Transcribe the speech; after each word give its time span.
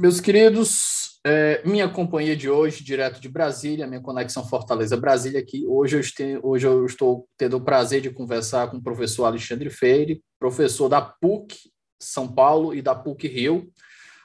Meus 0.00 0.18
queridos, 0.18 1.20
é, 1.26 1.62
minha 1.62 1.86
companhia 1.86 2.34
de 2.34 2.48
hoje, 2.48 2.82
direto 2.82 3.20
de 3.20 3.28
Brasília, 3.28 3.86
minha 3.86 4.00
conexão 4.00 4.42
Fortaleza-Brasília 4.42 5.38
aqui. 5.38 5.66
Hoje 5.68 5.96
eu, 5.96 6.00
este, 6.00 6.40
hoje 6.42 6.66
eu 6.66 6.86
estou 6.86 7.28
tendo 7.36 7.58
o 7.58 7.60
prazer 7.60 8.00
de 8.00 8.08
conversar 8.08 8.70
com 8.70 8.78
o 8.78 8.82
professor 8.82 9.26
Alexandre 9.26 9.68
Freire, 9.68 10.22
professor 10.38 10.88
da 10.88 11.02
PUC 11.02 11.54
São 12.00 12.26
Paulo 12.26 12.74
e 12.74 12.80
da 12.80 12.94
PUC 12.94 13.28
Rio, 13.28 13.70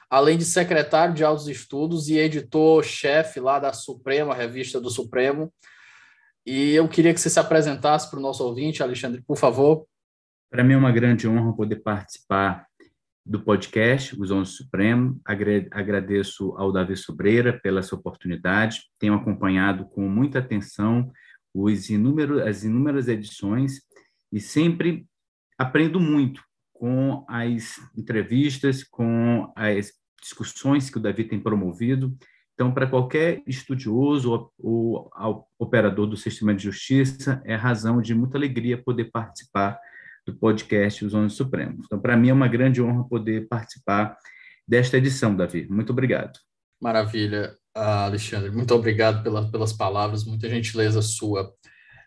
além 0.08 0.38
de 0.38 0.46
secretário 0.46 1.14
de 1.14 1.22
altos 1.22 1.46
estudos 1.46 2.08
e 2.08 2.16
editor-chefe 2.16 3.38
lá 3.38 3.58
da 3.58 3.74
Suprema, 3.74 4.34
revista 4.34 4.80
do 4.80 4.88
Supremo. 4.88 5.52
E 6.46 6.72
eu 6.72 6.88
queria 6.88 7.12
que 7.12 7.20
você 7.20 7.28
se 7.28 7.38
apresentasse 7.38 8.08
para 8.08 8.18
o 8.18 8.22
nosso 8.22 8.42
ouvinte, 8.42 8.82
Alexandre, 8.82 9.20
por 9.20 9.36
favor. 9.36 9.86
Para 10.50 10.64
mim 10.64 10.72
é 10.72 10.78
uma 10.78 10.90
grande 10.90 11.28
honra 11.28 11.54
poder 11.54 11.82
participar 11.82 12.66
do 13.26 13.40
podcast 13.40 14.18
Os 14.20 14.30
Onze 14.30 14.52
Supremo. 14.52 15.20
Agradeço 15.24 16.54
ao 16.56 16.70
Davi 16.70 16.96
Sobreira 16.96 17.58
pela 17.60 17.82
sua 17.82 17.98
oportunidade. 17.98 18.82
Tenho 19.00 19.14
acompanhado 19.14 19.84
com 19.86 20.08
muita 20.08 20.38
atenção 20.38 21.10
os 21.52 21.90
inúmeros, 21.90 22.40
as 22.42 22.62
inúmeras 22.62 23.08
edições 23.08 23.80
e 24.32 24.38
sempre 24.38 25.06
aprendo 25.58 25.98
muito 25.98 26.40
com 26.72 27.24
as 27.28 27.80
entrevistas, 27.96 28.84
com 28.84 29.52
as 29.56 29.92
discussões 30.22 30.88
que 30.88 30.98
o 30.98 31.00
Davi 31.00 31.24
tem 31.24 31.40
promovido. 31.40 32.16
Então, 32.54 32.72
para 32.72 32.86
qualquer 32.86 33.42
estudioso 33.44 34.30
ou, 34.30 35.10
ou 35.12 35.46
operador 35.58 36.06
do 36.06 36.16
sistema 36.16 36.54
de 36.54 36.62
justiça, 36.62 37.42
é 37.44 37.56
razão 37.56 38.00
de 38.00 38.14
muita 38.14 38.38
alegria 38.38 38.80
poder 38.80 39.06
participar 39.10 39.78
do 40.26 40.34
podcast 40.34 41.04
Os 41.04 41.14
Onze 41.14 41.36
Supremos. 41.36 41.86
Então, 41.86 42.00
para 42.00 42.16
mim 42.16 42.30
é 42.30 42.32
uma 42.32 42.48
grande 42.48 42.82
honra 42.82 43.08
poder 43.08 43.46
participar 43.48 44.16
desta 44.66 44.98
edição, 44.98 45.34
Davi. 45.34 45.66
Muito 45.70 45.90
obrigado. 45.90 46.38
Maravilha, 46.80 47.56
Alexandre. 47.74 48.50
Muito 48.50 48.74
obrigado 48.74 49.22
pela, 49.22 49.50
pelas 49.50 49.72
palavras, 49.72 50.24
muita 50.24 50.48
gentileza 50.48 51.00
sua. 51.00 51.52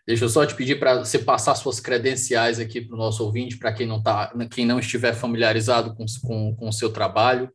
Deixa 0.06 0.24
eu 0.24 0.28
só 0.28 0.44
te 0.44 0.54
pedir 0.54 0.78
para 0.78 0.98
você 0.98 1.18
passar 1.18 1.54
suas 1.54 1.80
credenciais 1.80 2.58
aqui 2.58 2.80
para 2.80 2.94
o 2.94 2.98
nosso 2.98 3.24
ouvinte, 3.24 3.56
para 3.56 3.72
quem 3.72 3.86
não 3.86 4.02
tá, 4.02 4.32
quem 4.50 4.66
não 4.66 4.78
estiver 4.78 5.14
familiarizado 5.14 5.94
com, 5.94 6.04
com, 6.22 6.54
com 6.56 6.68
o 6.68 6.72
seu 6.72 6.92
trabalho. 6.92 7.50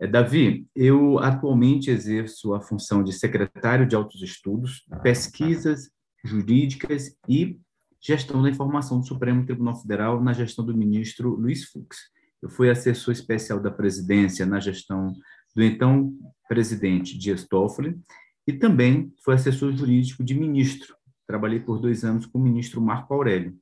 É, 0.00 0.06
Davi, 0.06 0.66
eu 0.74 1.18
atualmente 1.18 1.90
exerço 1.90 2.54
a 2.54 2.60
função 2.60 3.04
de 3.04 3.12
secretário 3.12 3.86
de 3.86 3.94
altos 3.94 4.22
estudos, 4.22 4.84
pesquisas 5.02 5.90
jurídicas 6.24 7.16
e 7.28 7.58
gestão 8.02 8.42
da 8.42 8.50
informação 8.50 8.98
do 8.98 9.06
Supremo 9.06 9.46
Tribunal 9.46 9.76
Federal 9.76 10.20
na 10.20 10.32
gestão 10.32 10.64
do 10.64 10.76
ministro 10.76 11.36
Luiz 11.36 11.64
Fux. 11.66 11.96
Eu 12.42 12.50
fui 12.50 12.68
assessor 12.68 13.12
especial 13.12 13.60
da 13.60 13.70
presidência 13.70 14.44
na 14.44 14.58
gestão 14.58 15.12
do 15.54 15.62
então 15.62 16.12
presidente 16.48 17.16
Dias 17.16 17.46
Toffoli 17.46 17.96
e 18.44 18.52
também 18.52 19.12
fui 19.24 19.34
assessor 19.34 19.72
jurídico 19.72 20.24
de 20.24 20.34
ministro. 20.34 20.96
Trabalhei 21.26 21.60
por 21.60 21.78
dois 21.78 22.04
anos 22.04 22.26
com 22.26 22.38
o 22.38 22.42
ministro 22.42 22.80
Marco 22.80 23.14
Aurélio, 23.14 23.56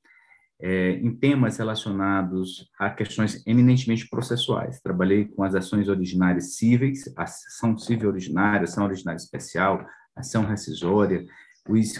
é, 0.58 0.92
em 0.92 1.14
temas 1.14 1.58
relacionados 1.58 2.70
a 2.78 2.88
questões 2.88 3.46
eminentemente 3.46 4.08
processuais. 4.08 4.80
Trabalhei 4.80 5.26
com 5.26 5.42
as 5.42 5.54
ações 5.54 5.86
originárias 5.86 6.56
cíveis, 6.56 7.12
ação 7.14 7.76
civil 7.76 8.08
originária, 8.08 8.64
ação 8.64 8.84
originária 8.84 9.18
especial, 9.18 9.84
ação 10.16 10.46
rescisória, 10.46 11.26
os 11.68 11.98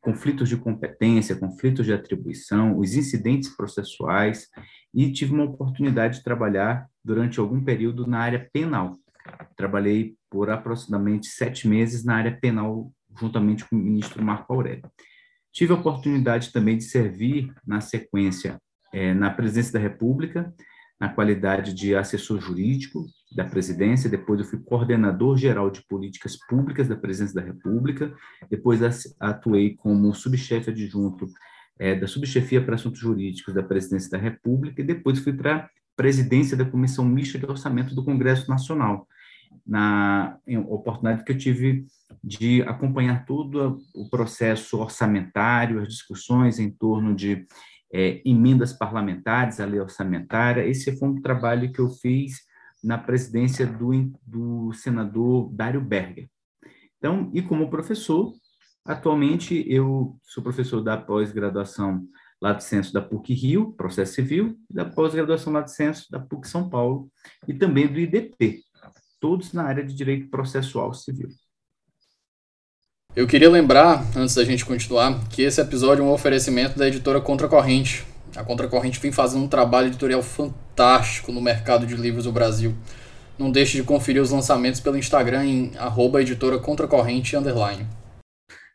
conflitos 0.00 0.48
de 0.48 0.56
competência, 0.56 1.36
conflitos 1.36 1.84
de 1.84 1.92
atribuição, 1.92 2.78
os 2.78 2.94
incidentes 2.94 3.54
processuais 3.54 4.48
e 4.94 5.12
tive 5.12 5.32
uma 5.32 5.44
oportunidade 5.44 6.18
de 6.18 6.24
trabalhar 6.24 6.88
durante 7.04 7.38
algum 7.38 7.62
período 7.62 8.06
na 8.06 8.18
área 8.18 8.48
penal. 8.52 8.96
Trabalhei 9.56 10.16
por 10.30 10.50
aproximadamente 10.50 11.28
sete 11.28 11.68
meses 11.68 12.04
na 12.04 12.16
área 12.16 12.36
penal, 12.40 12.90
juntamente 13.18 13.64
com 13.68 13.76
o 13.76 13.78
ministro 13.78 14.24
Marco 14.24 14.52
Aurélio. 14.52 14.90
Tive 15.52 15.72
a 15.72 15.76
oportunidade 15.76 16.52
também 16.52 16.78
de 16.78 16.84
servir 16.84 17.52
na 17.66 17.80
sequência 17.80 18.58
é, 18.92 19.14
na 19.14 19.30
presidência 19.30 19.72
da 19.72 19.78
República, 19.78 20.52
na 20.98 21.08
qualidade 21.08 21.72
de 21.72 21.94
assessor 21.94 22.40
jurídico 22.40 23.04
da 23.32 23.44
presidência, 23.44 24.10
depois 24.10 24.40
eu 24.40 24.46
fui 24.46 24.58
coordenador 24.58 25.36
geral 25.36 25.70
de 25.70 25.82
políticas 25.86 26.36
públicas 26.36 26.88
da 26.88 26.96
presidência 26.96 27.40
da 27.40 27.46
República, 27.46 28.12
depois 28.50 28.80
atuei 29.20 29.76
como 29.76 30.12
subchefe 30.12 30.70
adjunto 30.70 31.28
é, 31.78 31.94
da 31.94 32.08
subchefia 32.08 32.62
para 32.62 32.74
assuntos 32.74 33.00
jurídicos 33.00 33.54
da 33.54 33.62
presidência 33.62 34.10
da 34.10 34.18
República 34.18 34.82
e 34.82 34.84
depois 34.84 35.20
fui 35.20 35.32
para 35.32 35.56
a 35.56 35.68
presidência 35.96 36.56
da 36.56 36.64
Comissão 36.64 37.04
Mista 37.04 37.38
de 37.38 37.46
Orçamento 37.46 37.94
do 37.94 38.04
Congresso 38.04 38.50
Nacional, 38.50 39.06
na 39.66 40.36
oportunidade 40.68 41.24
que 41.24 41.32
eu 41.32 41.38
tive 41.38 41.86
de 42.22 42.62
acompanhar 42.62 43.24
todo 43.24 43.78
o 43.94 44.10
processo 44.10 44.78
orçamentário, 44.78 45.80
as 45.80 45.88
discussões 45.88 46.58
em 46.58 46.70
torno 46.70 47.14
de 47.14 47.46
é, 47.92 48.20
emendas 48.24 48.72
parlamentares 48.72 49.60
à 49.60 49.64
lei 49.64 49.80
orçamentária. 49.80 50.66
Esse 50.66 50.96
foi 50.96 51.08
um 51.08 51.20
trabalho 51.20 51.72
que 51.72 51.80
eu 51.80 51.88
fiz 51.88 52.49
na 52.82 52.98
presidência 52.98 53.66
do, 53.66 54.12
do 54.26 54.72
senador 54.72 55.50
Dário 55.52 55.80
Berger. 55.80 56.28
Então, 56.98 57.30
e 57.34 57.42
como 57.42 57.70
professor, 57.70 58.32
atualmente 58.84 59.64
eu 59.68 60.18
sou 60.22 60.42
professor 60.42 60.82
da 60.82 60.96
pós-graduação 60.96 62.06
lá 62.40 62.52
do 62.52 62.62
Censo 62.62 62.92
da 62.92 63.02
PUC 63.02 63.34
Rio, 63.34 63.72
processo 63.72 64.14
civil, 64.14 64.56
e 64.70 64.74
da 64.74 64.84
pós-graduação 64.84 65.52
lá 65.52 65.60
do 65.60 65.70
Censo 65.70 66.10
da 66.10 66.18
PUC 66.18 66.48
São 66.48 66.68
Paulo, 66.68 67.10
e 67.46 67.52
também 67.52 67.86
do 67.86 67.98
IDP, 67.98 68.62
todos 69.20 69.52
na 69.52 69.64
área 69.64 69.84
de 69.84 69.94
direito 69.94 70.30
processual 70.30 70.94
civil. 70.94 71.28
Eu 73.14 73.26
queria 73.26 73.50
lembrar, 73.50 74.04
antes 74.16 74.36
da 74.36 74.44
gente 74.44 74.64
continuar, 74.64 75.28
que 75.28 75.42
esse 75.42 75.60
episódio 75.60 76.02
é 76.02 76.04
um 76.06 76.12
oferecimento 76.12 76.78
da 76.78 76.86
editora 76.86 77.20
Contracorrente. 77.20 78.06
A 78.36 78.44
Contracorrente 78.44 79.00
vem 79.00 79.10
fazendo 79.10 79.44
um 79.44 79.48
trabalho 79.48 79.88
editorial 79.88 80.22
fantástico 80.22 81.32
no 81.32 81.40
mercado 81.40 81.86
de 81.86 81.94
livros 81.94 82.24
do 82.24 82.32
Brasil. 82.32 82.74
Não 83.38 83.50
deixe 83.50 83.76
de 83.76 83.82
conferir 83.82 84.22
os 84.22 84.30
lançamentos 84.30 84.80
pelo 84.80 84.96
Instagram 84.96 85.44
em 85.44 85.72
arroba 85.76 86.22
editora 86.22 86.58
Contracorrente 86.58 87.36
underline. 87.36 87.86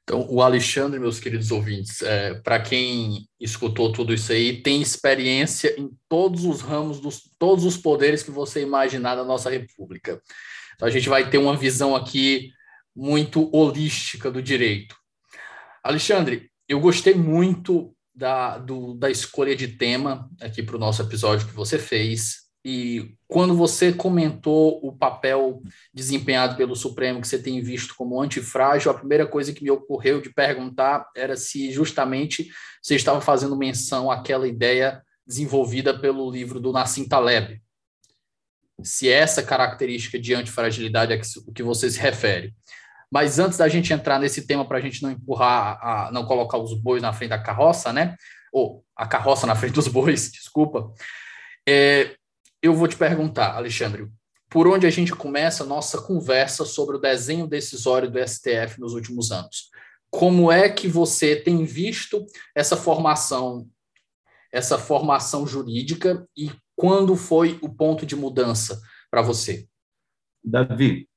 Então, 0.03 0.27
o 0.29 0.41
Alexandre, 0.41 0.99
meus 0.99 1.19
queridos 1.19 1.51
ouvintes, 1.51 2.01
é, 2.03 2.35
para 2.35 2.59
quem 2.59 3.27
escutou 3.39 3.91
tudo 3.91 4.13
isso 4.13 4.31
aí, 4.31 4.61
tem 4.61 4.81
experiência 4.81 5.73
em 5.79 5.89
todos 6.07 6.45
os 6.45 6.61
ramos, 6.61 6.99
dos 6.99 7.21
todos 7.39 7.65
os 7.65 7.75
poderes 7.75 8.21
que 8.21 8.29
você 8.29 8.61
imaginar 8.61 9.15
da 9.15 9.23
nossa 9.23 9.49
República. 9.49 10.21
Então, 10.75 10.87
a 10.87 10.91
gente 10.91 11.09
vai 11.09 11.29
ter 11.29 11.39
uma 11.39 11.55
visão 11.55 11.95
aqui 11.95 12.51
muito 12.95 13.49
holística 13.55 14.29
do 14.29 14.43
direito. 14.43 14.95
Alexandre, 15.83 16.51
eu 16.67 16.79
gostei 16.79 17.15
muito 17.15 17.94
da, 18.15 18.57
do, 18.57 18.93
da 18.93 19.09
escolha 19.09 19.55
de 19.55 19.67
tema 19.67 20.29
aqui 20.39 20.63
para 20.63 20.75
o 20.75 20.79
nosso 20.79 21.01
episódio 21.01 21.47
que 21.47 21.53
você 21.53 21.77
fez. 21.77 22.45
E 22.63 23.15
quando 23.27 23.55
você 23.55 23.93
comentou 23.93 24.79
o 24.83 24.91
papel 24.91 25.61
desempenhado 25.93 26.55
pelo 26.55 26.75
Supremo, 26.75 27.21
que 27.21 27.27
você 27.27 27.37
tem 27.37 27.61
visto 27.61 27.93
como 27.95 28.19
antifrágil, 28.19 28.89
a 28.89 28.95
primeira 28.95 29.27
coisa 29.27 29.53
que 29.53 29.63
me 29.63 29.69
ocorreu 29.69 30.19
de 30.19 30.33
perguntar 30.33 31.07
era 31.15 31.35
se 31.35 31.71
justamente 31.71 32.49
você 32.81 32.95
estava 32.95 33.21
fazendo 33.21 33.55
menção 33.55 34.09
àquela 34.09 34.47
ideia 34.47 35.03
desenvolvida 35.27 35.97
pelo 35.97 36.31
livro 36.31 36.59
do 36.59 36.71
Nassim 36.71 37.07
Taleb. 37.07 37.61
Se 38.81 39.09
essa 39.09 39.43
característica 39.43 40.19
de 40.19 40.33
antifragilidade 40.33 41.13
é 41.13 41.21
o 41.47 41.51
que 41.51 41.63
você 41.63 41.89
se 41.89 41.99
refere. 41.99 42.53
Mas 43.15 43.39
antes 43.39 43.57
da 43.57 43.69
gente 43.69 43.93
entrar 43.93 44.19
nesse 44.19 44.45
tema, 44.45 44.67
para 44.67 44.77
a 44.77 44.81
gente 44.81 45.01
não 45.01 45.09
empurrar, 45.09 45.79
a, 45.81 46.11
não 46.11 46.25
colocar 46.25 46.57
os 46.57 46.73
bois 46.73 47.01
na 47.01 47.13
frente 47.13 47.29
da 47.29 47.41
carroça, 47.41 47.93
né? 47.93 48.17
Ou 48.51 48.83
a 48.93 49.07
carroça 49.07 49.47
na 49.47 49.55
frente 49.55 49.71
dos 49.71 49.87
bois, 49.87 50.29
desculpa. 50.35 50.93
É, 51.65 52.13
eu 52.61 52.73
vou 52.73 52.89
te 52.89 52.97
perguntar, 52.97 53.55
Alexandre, 53.55 54.05
por 54.49 54.67
onde 54.67 54.85
a 54.85 54.89
gente 54.89 55.13
começa 55.13 55.63
a 55.63 55.65
nossa 55.65 56.01
conversa 56.01 56.65
sobre 56.65 56.97
o 56.97 56.99
desenho 56.99 57.47
decisório 57.47 58.11
do 58.11 58.19
STF 58.19 58.81
nos 58.81 58.93
últimos 58.93 59.31
anos. 59.31 59.69
Como 60.11 60.51
é 60.51 60.67
que 60.67 60.89
você 60.89 61.37
tem 61.37 61.63
visto 61.63 62.25
essa 62.53 62.75
formação, 62.75 63.65
essa 64.51 64.77
formação 64.77 65.47
jurídica 65.47 66.27
e 66.35 66.51
quando 66.75 67.15
foi 67.15 67.57
o 67.61 67.69
ponto 67.69 68.05
de 68.05 68.13
mudança 68.13 68.77
para 69.09 69.21
você? 69.21 69.65
Davi, 70.43 71.07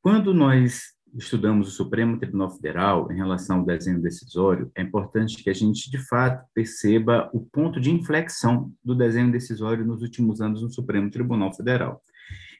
quando 0.00 0.32
nós 0.32 0.92
estudamos 1.14 1.68
o 1.68 1.70
Supremo 1.70 2.18
Tribunal 2.18 2.50
Federal 2.50 3.10
em 3.12 3.16
relação 3.16 3.58
ao 3.58 3.64
desenho 3.64 4.00
decisório, 4.00 4.70
é 4.74 4.82
importante 4.82 5.42
que 5.42 5.50
a 5.50 5.54
gente, 5.54 5.90
de 5.90 5.98
fato, 5.98 6.46
perceba 6.54 7.30
o 7.32 7.40
ponto 7.40 7.80
de 7.80 7.90
inflexão 7.90 8.72
do 8.84 8.94
desenho 8.94 9.30
decisório 9.30 9.84
nos 9.84 10.02
últimos 10.02 10.40
anos 10.40 10.62
no 10.62 10.70
Supremo 10.70 11.10
Tribunal 11.10 11.52
Federal. 11.54 12.02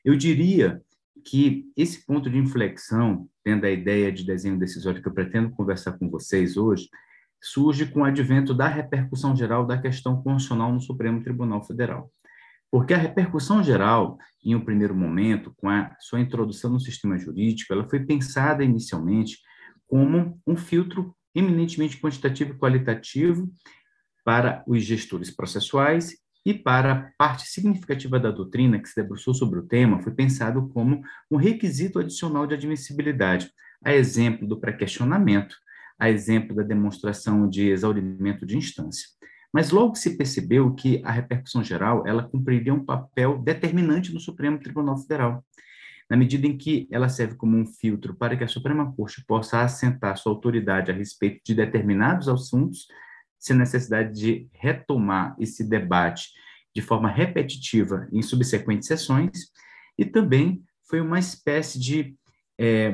Eu 0.05 0.17
diria 0.17 0.83
que 1.25 1.71
esse 1.77 2.05
ponto 2.05 2.29
de 2.29 2.37
inflexão, 2.37 3.29
tendo 3.45 3.65
a 3.65 3.71
ideia 3.71 4.13
de 4.13 4.25
desenho 4.25 4.59
decisório 4.59 5.01
que 5.01 5.09
eu 5.09 5.15
pretendo 5.15 5.51
conversar 5.51 5.93
com 5.93 6.11
vocês 6.11 6.57
hoje, 6.57 6.89
surge 7.41 7.87
com 7.87 8.01
o 8.01 8.05
advento 8.05 8.53
da 8.55 8.69
repercussão 8.69 9.35
geral 9.35 9.67
da 9.67 9.79
questão 9.79 10.23
constitucional 10.23 10.73
no 10.73 10.81
Supremo 10.81 11.23
Tribunal 11.23 11.63
Federal. 11.63 12.11
Porque 12.73 12.95
a 12.95 12.97
repercussão 12.97 13.63
geral, 13.63 14.17
em 14.43 14.55
um 14.55 14.65
primeiro 14.65 14.95
momento, 14.95 15.53
com 15.59 15.69
a 15.69 15.95
sua 16.01 16.21
introdução 16.21 16.71
no 16.71 16.81
sistema 16.81 17.19
jurídico, 17.19 17.71
ela 17.71 17.87
foi 17.87 18.01
pensada 18.01 18.65
inicialmente 18.65 19.39
como 19.87 20.41
um 20.47 20.57
filtro 20.57 21.15
eminentemente 21.35 22.01
quantitativo 22.01 22.55
e 22.55 22.59
qualitativo 22.59 23.53
para 24.25 24.65
os 24.67 24.83
gestores 24.83 25.31
processuais 25.31 26.17
e 26.47 26.55
para 26.55 26.93
a 26.93 27.13
parte 27.19 27.47
significativa 27.47 28.19
da 28.19 28.31
doutrina 28.31 28.81
que 28.81 28.89
se 28.89 28.97
debruçou 28.97 29.35
sobre 29.35 29.59
o 29.59 29.67
tema, 29.67 30.01
foi 30.01 30.15
pensado 30.15 30.67
como 30.71 31.03
um 31.31 31.37
requisito 31.37 31.99
adicional 31.99 32.47
de 32.47 32.55
admissibilidade, 32.55 33.53
a 33.85 33.93
exemplo 33.93 34.49
do 34.49 34.59
pré-questionamento, 34.59 35.57
a 35.99 36.09
exemplo 36.09 36.57
da 36.57 36.63
demonstração 36.63 37.47
de 37.47 37.69
exaurimento 37.69 38.47
de 38.47 38.57
instância. 38.57 39.07
Mas 39.53 39.71
logo 39.71 39.95
se 39.95 40.17
percebeu 40.17 40.73
que 40.75 41.03
a 41.05 41.13
repercussão 41.13 41.63
geral 41.63 42.07
ela 42.07 42.23
cumpriria 42.23 42.73
um 42.73 42.85
papel 42.85 43.39
determinante 43.39 44.13
no 44.13 44.19
Supremo 44.19 44.59
Tribunal 44.59 44.97
Federal, 44.97 45.45
na 46.09 46.17
medida 46.17 46.47
em 46.47 46.57
que 46.57 46.89
ela 46.91 47.09
serve 47.09 47.35
como 47.37 47.57
um 47.57 47.67
filtro 47.67 48.15
para 48.15 48.37
que 48.37 48.45
a 48.45 48.49
Suprema 48.49 48.93
Corte 48.95 49.25
possa 49.27 49.63
assentar 49.63 50.17
sua 50.17 50.33
autoridade 50.33 50.91
a 50.91 50.95
respeito 50.95 51.41
de 51.45 51.55
determinados 51.55 52.29
assuntos, 52.29 52.87
sem 53.39 53.57
necessidade 53.57 54.19
de 54.19 54.49
retomar 54.53 55.37
esse 55.39 55.69
debate 55.69 56.31
de 56.75 56.81
forma 56.81 57.11
repetitiva 57.11 58.09
em 58.11 58.23
subsequentes 58.23 58.89
sessões, 58.89 59.53
e 59.99 60.05
também 60.05 60.63
foi 60.89 61.01
uma 61.01 61.19
espécie 61.19 61.79
de 61.79 62.17
é, 62.59 62.93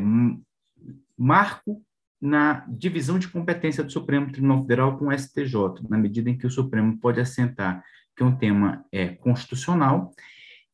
marco 1.16 1.84
na 2.20 2.64
divisão 2.68 3.18
de 3.18 3.28
competência 3.28 3.84
do 3.84 3.92
Supremo 3.92 4.30
Tribunal 4.32 4.62
Federal 4.62 4.98
com 4.98 5.08
o 5.08 5.12
STJ, 5.16 5.54
na 5.88 5.96
medida 5.96 6.28
em 6.28 6.36
que 6.36 6.46
o 6.46 6.50
Supremo 6.50 6.98
pode 6.98 7.20
assentar 7.20 7.84
que 8.16 8.24
um 8.24 8.36
tema 8.36 8.84
é 8.90 9.08
constitucional 9.08 10.10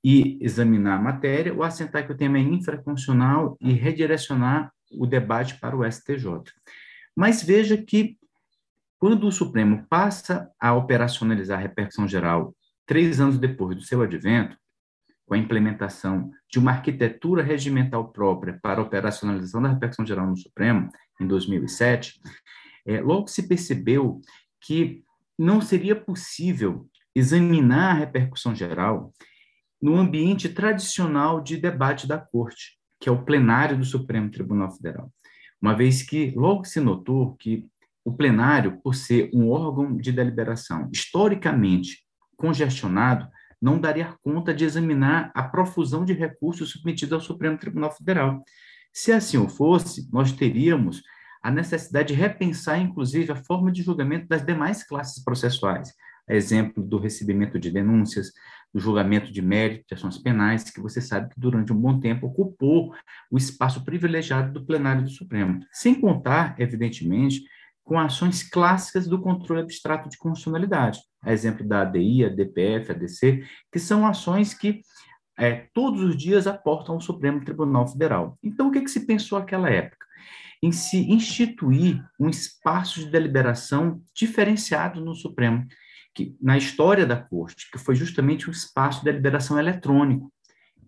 e 0.03 0.39
examinar 0.41 0.99
a 0.99 1.03
matéria, 1.03 1.53
ou 1.53 1.63
assentar 1.63 2.07
que 2.07 2.13
o 2.13 2.17
tema 2.17 2.39
é 2.39 2.43
infraconstitucional 2.43 3.57
e 3.61 3.73
redirecionar 3.73 4.73
o 4.93 5.07
debate 5.07 5.59
para 5.59 5.77
o 5.77 5.91
STJ. 5.91 6.53
Mas 7.15 7.43
veja 7.43 7.77
que, 7.77 8.17
quando 8.99 9.27
o 9.27 9.33
Supremo 9.33 9.87
passa 9.89 10.51
a 10.59 10.75
operacionalizar 10.75 11.59
a 11.59 11.63
repercussão 11.63 12.09
geral 12.09 12.55
três 12.87 13.21
anos 13.21 13.39
depois 13.39 13.77
do 13.77 13.83
seu 13.83 14.03
advento, 14.03 14.57
com 15.27 15.35
a 15.35 15.39
implementação 15.39 16.31
de 16.51 16.59
uma 16.59 16.73
arquitetura 16.73 17.43
regimental 17.43 18.09
própria 18.09 18.59
para 18.63 18.81
a 18.81 18.85
operacionalização 18.85 19.63
da 19.63 19.71
repercussão 19.71 20.07
geral 20.07 20.27
no 20.27 20.37
Supremo, 20.37 20.89
em 21.21 21.27
2007, 21.27 22.21
é, 22.87 23.01
logo 23.01 23.29
se 23.29 23.49
percebeu 23.49 24.21
que 24.61 25.03
não 25.39 25.61
seria 25.61 25.97
possível 25.97 26.87
examinar 27.15 27.91
a 27.91 27.99
repercussão 27.99 28.55
geral 28.55 29.13
no 29.81 29.97
ambiente 29.97 30.49
tradicional 30.49 31.41
de 31.41 31.57
debate 31.57 32.07
da 32.07 32.19
Corte, 32.19 32.79
que 33.01 33.09
é 33.09 33.13
o 33.13 33.25
plenário 33.25 33.77
do 33.77 33.85
Supremo 33.85 34.31
Tribunal 34.31 34.71
Federal. 34.71 35.13
Uma 35.61 35.75
vez 35.75 36.03
que 36.03 36.33
logo 36.37 36.65
se 36.65 36.81
notou 36.81 37.35
que 37.37 37.67
o 38.05 38.13
plenário, 38.13 38.81
por 38.83 38.95
ser 38.95 39.31
um 39.33 39.49
órgão 39.51 39.97
de 39.97 40.13
deliberação 40.13 40.91
historicamente 40.93 42.05
congestionado, 42.37 43.29
não 43.61 43.79
daria 43.79 44.15
conta 44.23 44.55
de 44.55 44.65
examinar 44.65 45.31
a 45.35 45.43
profusão 45.43 46.05
de 46.05 46.13
recursos 46.13 46.71
submetidos 46.71 47.13
ao 47.13 47.21
Supremo 47.21 47.59
Tribunal 47.59 47.91
Federal. 47.91 48.43
Se 48.93 49.13
assim 49.13 49.39
o 49.39 49.49
fosse, 49.49 50.09
nós 50.13 50.33
teríamos 50.33 51.03
a 51.43 51.51
necessidade 51.51 52.15
de 52.15 52.21
repensar, 52.21 52.81
inclusive, 52.81 53.33
a 53.33 53.37
forma 53.37 53.71
de 53.71 53.83
julgamento 53.83 54.27
das 54.29 54.45
demais 54.45 54.83
classes 54.83 55.23
processuais, 55.23 55.93
a 56.29 56.35
exemplo 56.35 56.83
do 56.83 56.99
recebimento 56.99 57.59
de 57.59 57.71
denúncias, 57.71 58.33
do 58.73 58.81
julgamento 58.81 59.31
de 59.33 59.43
mérito 59.43 59.85
de 59.87 59.95
ações 59.95 60.17
penais, 60.19 60.71
que 60.71 60.81
você 60.81 61.01
sabe 61.01 61.33
que 61.33 61.39
durante 61.39 61.73
um 61.73 61.81
bom 61.81 62.01
tempo 62.01 62.27
ocupou 62.27 62.95
o 63.31 63.37
espaço 63.37 63.85
privilegiado 63.85 64.53
do 64.53 64.65
plenário 64.65 65.03
do 65.03 65.11
Supremo. 65.11 65.61
Sem 65.71 66.01
contar, 66.01 66.55
evidentemente, 66.59 67.45
com 67.85 67.99
ações 67.99 68.43
clássicas 68.43 69.07
do 69.07 69.21
controle 69.21 69.61
abstrato 69.61 70.09
de 70.09 70.17
constitucionalidade, 70.17 71.01
a 71.23 71.33
exemplo 71.33 71.67
da 71.67 71.83
ADI, 71.83 72.25
a 72.25 72.29
DPF, 72.31 72.91
a 72.91 72.95
DC, 72.95 73.45
que 73.71 73.79
são 73.79 74.07
ações 74.07 74.55
que 74.55 74.81
é, 75.39 75.67
todos 75.75 76.01
os 76.03 76.17
dias 76.17 76.47
aportam 76.47 76.95
ao 76.95 77.01
Supremo 77.01 77.45
Tribunal 77.45 77.87
Federal. 77.87 78.39
Então, 78.43 78.69
o 78.69 78.71
que, 78.71 78.81
que 78.81 78.91
se 78.91 79.07
pensou 79.07 79.39
naquela 79.39 79.69
época? 79.69 80.07
Em 80.63 80.73
se 80.73 80.99
instituir 81.11 82.03
um 82.19 82.29
espaço 82.29 83.01
de 83.01 83.11
deliberação 83.11 84.01
diferenciado 84.15 85.05
no 85.05 85.15
Supremo, 85.15 85.67
que 86.15 86.37
na 86.41 86.57
história 86.57 87.05
da 87.05 87.17
Corte, 87.17 87.71
que 87.71 87.79
foi 87.79 87.95
justamente 87.95 88.49
um 88.49 88.53
espaço 88.53 89.01
de 89.01 89.07
deliberação 89.07 89.59
eletrônico, 89.59 90.33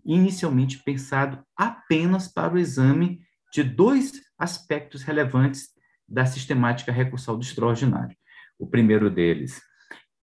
inicialmente 0.03 0.81
pensado 0.81 1.43
apenas 1.55 2.27
para 2.27 2.53
o 2.53 2.57
exame 2.57 3.19
de 3.53 3.61
dois 3.61 4.13
aspectos 4.39 5.03
relevantes 5.03 5.76
da 6.07 6.25
sistemática 6.25 6.91
recursal 6.91 7.35
do 7.35 7.43
extraordinário. 7.43 8.15
O 8.57 8.65
primeiro 8.65 9.09
deles, 9.09 9.61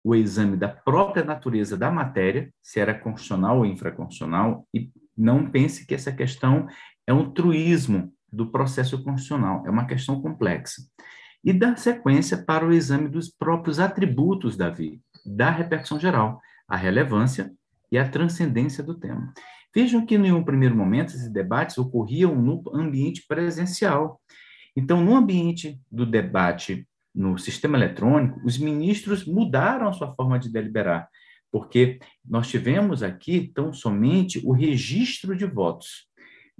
o 0.02 0.14
exame 0.14 0.56
da 0.56 0.68
própria 0.68 1.24
natureza 1.24 1.76
da 1.76 1.90
matéria, 1.90 2.52
se 2.62 2.80
era 2.80 2.94
constitucional 2.94 3.58
ou 3.58 3.66
infraconstitucional, 3.66 4.66
e 4.72 4.90
não 5.16 5.50
pense 5.50 5.86
que 5.86 5.94
essa 5.94 6.12
questão 6.12 6.66
é 7.06 7.12
um 7.12 7.30
truísmo 7.30 8.12
do 8.32 8.50
processo 8.50 9.02
constitucional, 9.02 9.62
é 9.66 9.70
uma 9.70 9.86
questão 9.86 10.20
complexa. 10.20 10.82
E 11.42 11.52
da 11.52 11.76
sequência 11.76 12.42
para 12.42 12.66
o 12.66 12.72
exame 12.72 13.08
dos 13.08 13.30
próprios 13.30 13.78
atributos 13.78 14.56
da 14.56 14.70
vida, 14.70 14.98
da 15.24 15.50
repercussão 15.50 16.00
geral, 16.00 16.40
a 16.66 16.76
relevância 16.76 17.52
e 17.92 17.98
a 17.98 18.08
transcendência 18.08 18.82
do 18.82 18.94
tema. 18.94 19.32
Vejam 19.74 20.04
que, 20.06 20.14
em 20.14 20.32
um 20.32 20.44
primeiro 20.44 20.74
momento, 20.74 21.08
esses 21.08 21.30
debates 21.30 21.78
ocorriam 21.78 22.34
no 22.34 22.62
ambiente 22.72 23.24
presencial, 23.26 24.20
então, 24.76 25.02
no 25.02 25.14
ambiente 25.14 25.80
do 25.90 26.04
debate 26.04 26.86
no 27.14 27.38
sistema 27.38 27.78
eletrônico, 27.78 28.40
os 28.44 28.58
ministros 28.58 29.24
mudaram 29.24 29.88
a 29.88 29.92
sua 29.92 30.12
forma 30.14 30.38
de 30.38 30.50
deliberar, 30.50 31.08
porque 31.50 32.00
nós 32.24 32.48
tivemos 32.48 33.02
aqui 33.02 33.52
tão 33.54 33.72
somente 33.72 34.40
o 34.44 34.52
registro 34.52 35.36
de 35.36 35.46
votos. 35.46 36.08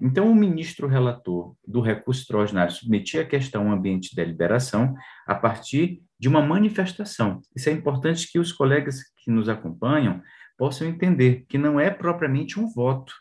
Então, 0.00 0.30
o 0.30 0.34
ministro 0.34 0.86
relator 0.86 1.54
do 1.66 1.80
recurso 1.80 2.22
extraordinário 2.22 2.72
submetia 2.72 3.22
a 3.22 3.26
questão 3.26 3.68
ao 3.68 3.76
ambiente 3.76 4.10
de 4.10 4.16
deliberação 4.16 4.94
a 5.26 5.34
partir 5.34 6.00
de 6.18 6.28
uma 6.28 6.42
manifestação. 6.42 7.40
Isso 7.54 7.68
é 7.68 7.72
importante 7.72 8.30
que 8.30 8.38
os 8.38 8.52
colegas 8.52 9.00
que 9.18 9.30
nos 9.30 9.48
acompanham 9.48 10.20
possam 10.56 10.86
entender 10.86 11.44
que 11.48 11.58
não 11.58 11.78
é 11.78 11.90
propriamente 11.90 12.58
um 12.60 12.68
voto, 12.68 13.12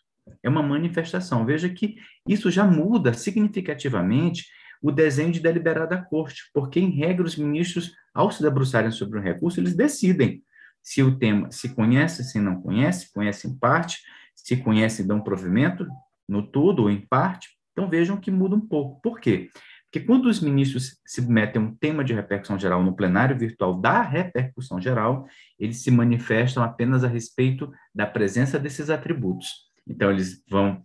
é 0.42 0.50
uma 0.50 0.64
manifestação. 0.64 1.46
Veja 1.46 1.70
que 1.70 1.96
isso 2.28 2.50
já 2.50 2.64
muda 2.64 3.14
significativamente 3.14 4.46
o 4.84 4.92
desenho 4.92 5.32
de 5.32 5.40
deliberar 5.40 5.88
da 5.88 5.98
corte, 5.98 6.44
porque, 6.54 6.78
em 6.78 6.90
regra, 6.90 7.25
os 7.25 7.38
ministros, 7.38 7.96
ao 8.13 8.30
se 8.30 8.44
debruçarem 8.44 8.92
sobre 8.92 9.18
um 9.18 9.22
recurso, 9.22 9.62
eles 9.62 9.74
decidem 9.74 10.44
se 10.82 11.02
o 11.02 11.18
tema 11.18 11.50
se 11.50 11.70
conhece, 11.70 12.22
se 12.25 12.38
não 12.38 12.62
conhece, 12.62 13.12
conhece 13.13 13.48
em 13.48 13.58
parte, 13.58 14.02
se 14.36 14.58
conhece 14.58 15.02
e 15.02 15.06
dão 15.06 15.22
provimento 15.22 15.88
no 16.28 16.46
todo 16.46 16.84
ou 16.84 16.90
em 16.90 17.00
parte. 17.00 17.48
Então, 17.72 17.90
vejam 17.90 18.18
que 18.18 18.30
muda 18.30 18.58
um 18.58 18.60
pouco. 18.60 19.02
Por 19.02 19.22
quê? 19.22 19.50
Porque 19.86 20.06
quando 20.06 20.25
os 20.25 20.42
ministros 20.42 21.00
submetem 21.08 21.62
um 21.62 21.74
tema 21.74 22.04
de 22.04 22.13
repercussão 22.13 22.60
geral 22.60 22.84
no 22.84 22.94
plenário 22.94 23.38
virtual 23.38 23.80
da 23.80 24.02
repercussão 24.02 24.82
geral, 24.82 25.25
eles 25.58 25.82
se 25.82 25.92
manifestam 25.92 26.62
apenas 26.62 27.06
a 27.06 27.08
respeito 27.08 27.72
da 27.96 28.06
presença 28.06 28.60
desses 28.60 28.90
atributos. 28.90 29.72
Então, 29.88 30.12
eles 30.12 30.44
vão 30.50 30.84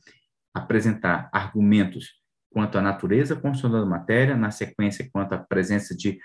apresentar 0.55 1.29
argumentos 1.33 2.19
quanto 2.59 2.77
à 2.77 2.83
natureza 2.83 3.37
constitucional 3.37 3.85
da 3.85 3.89
matéria, 3.89 4.37
na 4.37 4.51
sequência, 4.51 5.09
quanto 5.13 5.33
à 5.33 5.39
presença 5.39 5.97
de 5.97 6.19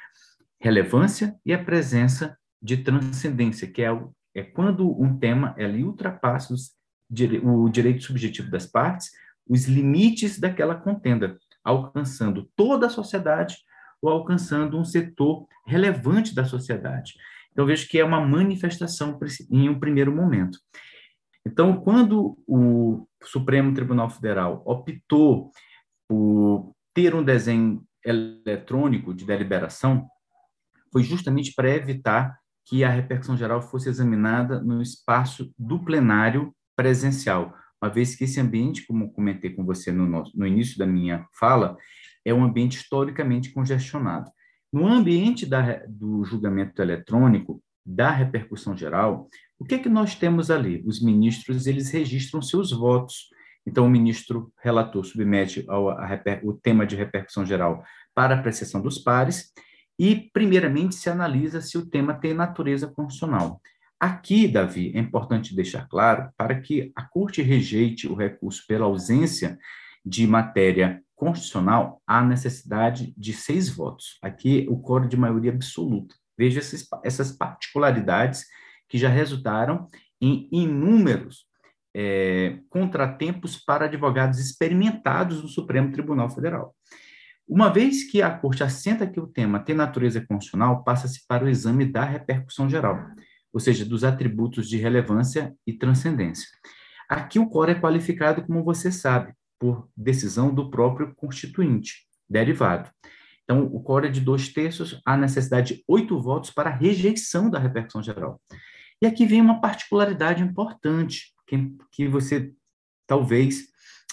relevância 0.59 1.35
e 1.45 1.53
a 1.53 1.63
presença 1.63 2.35
de 2.59 2.77
transcendência, 2.77 3.67
que 3.67 3.83
é, 3.83 3.89
é 4.33 4.41
quando 4.41 4.99
um 4.99 5.15
tema 5.15 5.53
ele 5.59 5.83
ultrapassa 5.83 6.51
os 6.51 6.75
o 7.43 7.69
direito 7.69 8.03
subjetivo 8.03 8.49
das 8.49 8.65
partes, 8.65 9.11
os 9.47 9.65
limites 9.65 10.39
daquela 10.39 10.73
contenda, 10.73 11.37
alcançando 11.63 12.49
toda 12.55 12.87
a 12.87 12.89
sociedade 12.89 13.57
ou 14.01 14.09
alcançando 14.09 14.79
um 14.79 14.83
setor 14.83 15.45
relevante 15.67 16.33
da 16.33 16.45
sociedade. 16.45 17.13
Então, 17.51 17.67
vejo 17.67 17.87
que 17.87 17.99
é 17.99 18.03
uma 18.03 18.25
manifestação 18.25 19.19
em 19.51 19.69
um 19.69 19.79
primeiro 19.79 20.11
momento. 20.11 20.57
Então, 21.45 21.79
quando 21.79 22.35
o 22.47 23.07
Supremo 23.21 23.71
Tribunal 23.75 24.09
Federal 24.09 24.63
optou 24.65 25.51
por 26.07 26.73
ter 26.93 27.15
um 27.15 27.23
desenho 27.23 27.83
eletrônico 28.05 29.13
de 29.13 29.25
deliberação, 29.25 30.07
foi 30.91 31.03
justamente 31.03 31.53
para 31.55 31.69
evitar 31.69 32.37
que 32.65 32.83
a 32.83 32.89
repercussão 32.89 33.35
geral 33.35 33.61
fosse 33.61 33.89
examinada 33.89 34.61
no 34.61 34.81
espaço 34.81 35.51
do 35.57 35.83
plenário 35.83 36.53
presencial, 36.75 37.53
uma 37.83 37.91
vez 37.91 38.15
que 38.15 38.23
esse 38.23 38.39
ambiente, 38.39 38.87
como 38.87 39.11
comentei 39.11 39.49
com 39.49 39.65
você 39.65 39.91
no, 39.91 40.23
no 40.33 40.47
início 40.47 40.77
da 40.77 40.85
minha 40.85 41.27
fala, 41.37 41.75
é 42.23 42.33
um 42.33 42.41
ambiente 42.41 42.77
historicamente 42.77 43.51
congestionado. 43.51 44.31
No 44.71 44.87
ambiente 44.87 45.45
da, 45.45 45.83
do 45.87 46.23
julgamento 46.23 46.81
eletrônico, 46.81 47.61
da 47.85 48.09
repercussão 48.09 48.75
geral, 48.77 49.27
o 49.59 49.65
que 49.65 49.75
é 49.75 49.79
que 49.79 49.89
nós 49.89 50.15
temos 50.15 50.49
ali? 50.49 50.81
Os 50.85 51.01
ministros, 51.01 51.67
eles 51.67 51.91
registram 51.91 52.41
seus 52.41 52.71
votos. 52.71 53.27
Então, 53.65 53.85
o 53.85 53.89
ministro 53.89 54.51
relator 54.61 55.05
submete 55.05 55.65
ao, 55.67 55.89
a, 55.89 56.21
o 56.43 56.53
tema 56.53 56.85
de 56.85 56.95
repercussão 56.95 57.45
geral 57.45 57.83
para 58.13 58.35
apreciação 58.35 58.81
dos 58.81 58.99
pares 58.99 59.51
e, 59.97 60.29
primeiramente, 60.33 60.95
se 60.95 61.09
analisa 61.09 61.61
se 61.61 61.77
o 61.77 61.85
tema 61.85 62.13
tem 62.13 62.33
natureza 62.33 62.87
constitucional. 62.87 63.61
Aqui, 63.99 64.47
Davi, 64.47 64.91
é 64.95 64.99
importante 64.99 65.55
deixar 65.55 65.87
claro, 65.87 66.29
para 66.35 66.59
que 66.59 66.91
a 66.95 67.03
Corte 67.03 67.41
rejeite 67.41 68.07
o 68.07 68.15
recurso 68.15 68.65
pela 68.67 68.85
ausência 68.85 69.57
de 70.05 70.27
matéria 70.27 71.01
constitucional, 71.15 72.01
há 72.05 72.21
necessidade 72.21 73.13
de 73.17 73.31
seis 73.31 73.69
votos. 73.69 74.17
Aqui, 74.21 74.67
o 74.69 74.77
coro 74.77 75.07
de 75.07 75.15
maioria 75.15 75.53
absoluta. 75.53 76.13
Veja 76.37 76.59
essas, 76.59 76.85
essas 77.03 77.31
particularidades 77.31 78.45
que 78.89 78.97
já 78.97 79.07
resultaram 79.07 79.87
em 80.19 80.49
inúmeros 80.51 81.45
é, 81.95 82.59
contratempos 82.69 83.57
para 83.57 83.85
advogados 83.85 84.39
experimentados 84.39 85.41
no 85.41 85.47
Supremo 85.47 85.91
Tribunal 85.91 86.29
Federal. 86.29 86.75
Uma 87.47 87.69
vez 87.71 88.09
que 88.09 88.21
a 88.21 88.31
Corte 88.31 88.63
assenta 88.63 89.05
que 89.05 89.19
o 89.19 89.27
tema 89.27 89.59
tem 89.59 89.75
natureza 89.75 90.25
constitucional, 90.25 90.83
passa-se 90.83 91.25
para 91.27 91.43
o 91.43 91.49
exame 91.49 91.85
da 91.85 92.03
repercussão 92.03 92.69
geral, 92.69 92.99
ou 93.51 93.59
seja, 93.59 93.85
dos 93.85 94.03
atributos 94.03 94.67
de 94.67 94.77
relevância 94.77 95.53
e 95.67 95.73
transcendência. 95.73 96.47
Aqui 97.09 97.37
o 97.37 97.47
core 97.47 97.73
é 97.73 97.79
qualificado, 97.79 98.43
como 98.45 98.63
você 98.63 98.91
sabe, 98.91 99.33
por 99.59 99.89
decisão 99.95 100.53
do 100.53 100.69
próprio 100.69 101.13
constituinte, 101.15 102.07
derivado. 102.29 102.89
Então, 103.43 103.65
o 103.65 103.81
core 103.81 104.07
é 104.07 104.09
de 104.09 104.21
dois 104.21 104.47
terços, 104.47 105.01
há 105.05 105.17
necessidade 105.17 105.75
de 105.75 105.83
oito 105.87 106.19
votos 106.19 106.49
para 106.49 106.69
rejeição 106.69 107.49
da 107.49 107.59
repercussão 107.59 108.01
geral. 108.01 108.41
E 109.01 109.05
aqui 109.05 109.25
vem 109.25 109.41
uma 109.41 109.59
particularidade 109.59 110.41
importante, 110.41 111.33
que, 111.53 111.77
que 111.91 112.07
você 112.07 112.53
talvez 113.07 113.67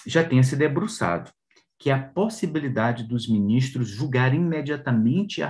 já 0.05 0.23
tenha 0.23 0.43
se 0.43 0.55
debruçado 0.55 1.31
que 1.81 1.89
é 1.89 1.93
a 1.93 1.99
possibilidade 1.99 3.03
dos 3.03 3.27
ministros 3.27 3.89
julgarem 3.89 4.39
imediatamente 4.39 5.41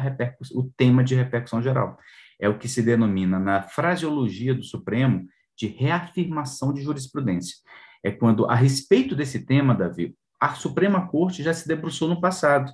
o 0.54 0.64
tema 0.78 1.04
de 1.04 1.14
repercussão 1.14 1.62
geral. 1.62 1.98
É 2.40 2.48
o 2.48 2.58
que 2.58 2.70
se 2.70 2.82
denomina 2.82 3.38
na 3.38 3.62
fraseologia 3.64 4.56
do 4.56 4.64
Supremo 4.64 5.28
de 5.58 5.68
reafirmação 5.68 6.74
de 6.74 6.82
jurisprudência. 6.82 7.58
É 8.02 8.12
quando, 8.12 8.46
a 8.46 8.56
respeito 8.56 9.14
desse 9.14 9.46
tema, 9.46 9.76
Davi, 9.76 10.16
a 10.40 10.54
Suprema 10.54 11.06
Corte 11.06 11.44
já 11.44 11.54
se 11.54 11.68
debruçou 11.68 12.08
no 12.08 12.22
passado, 12.22 12.72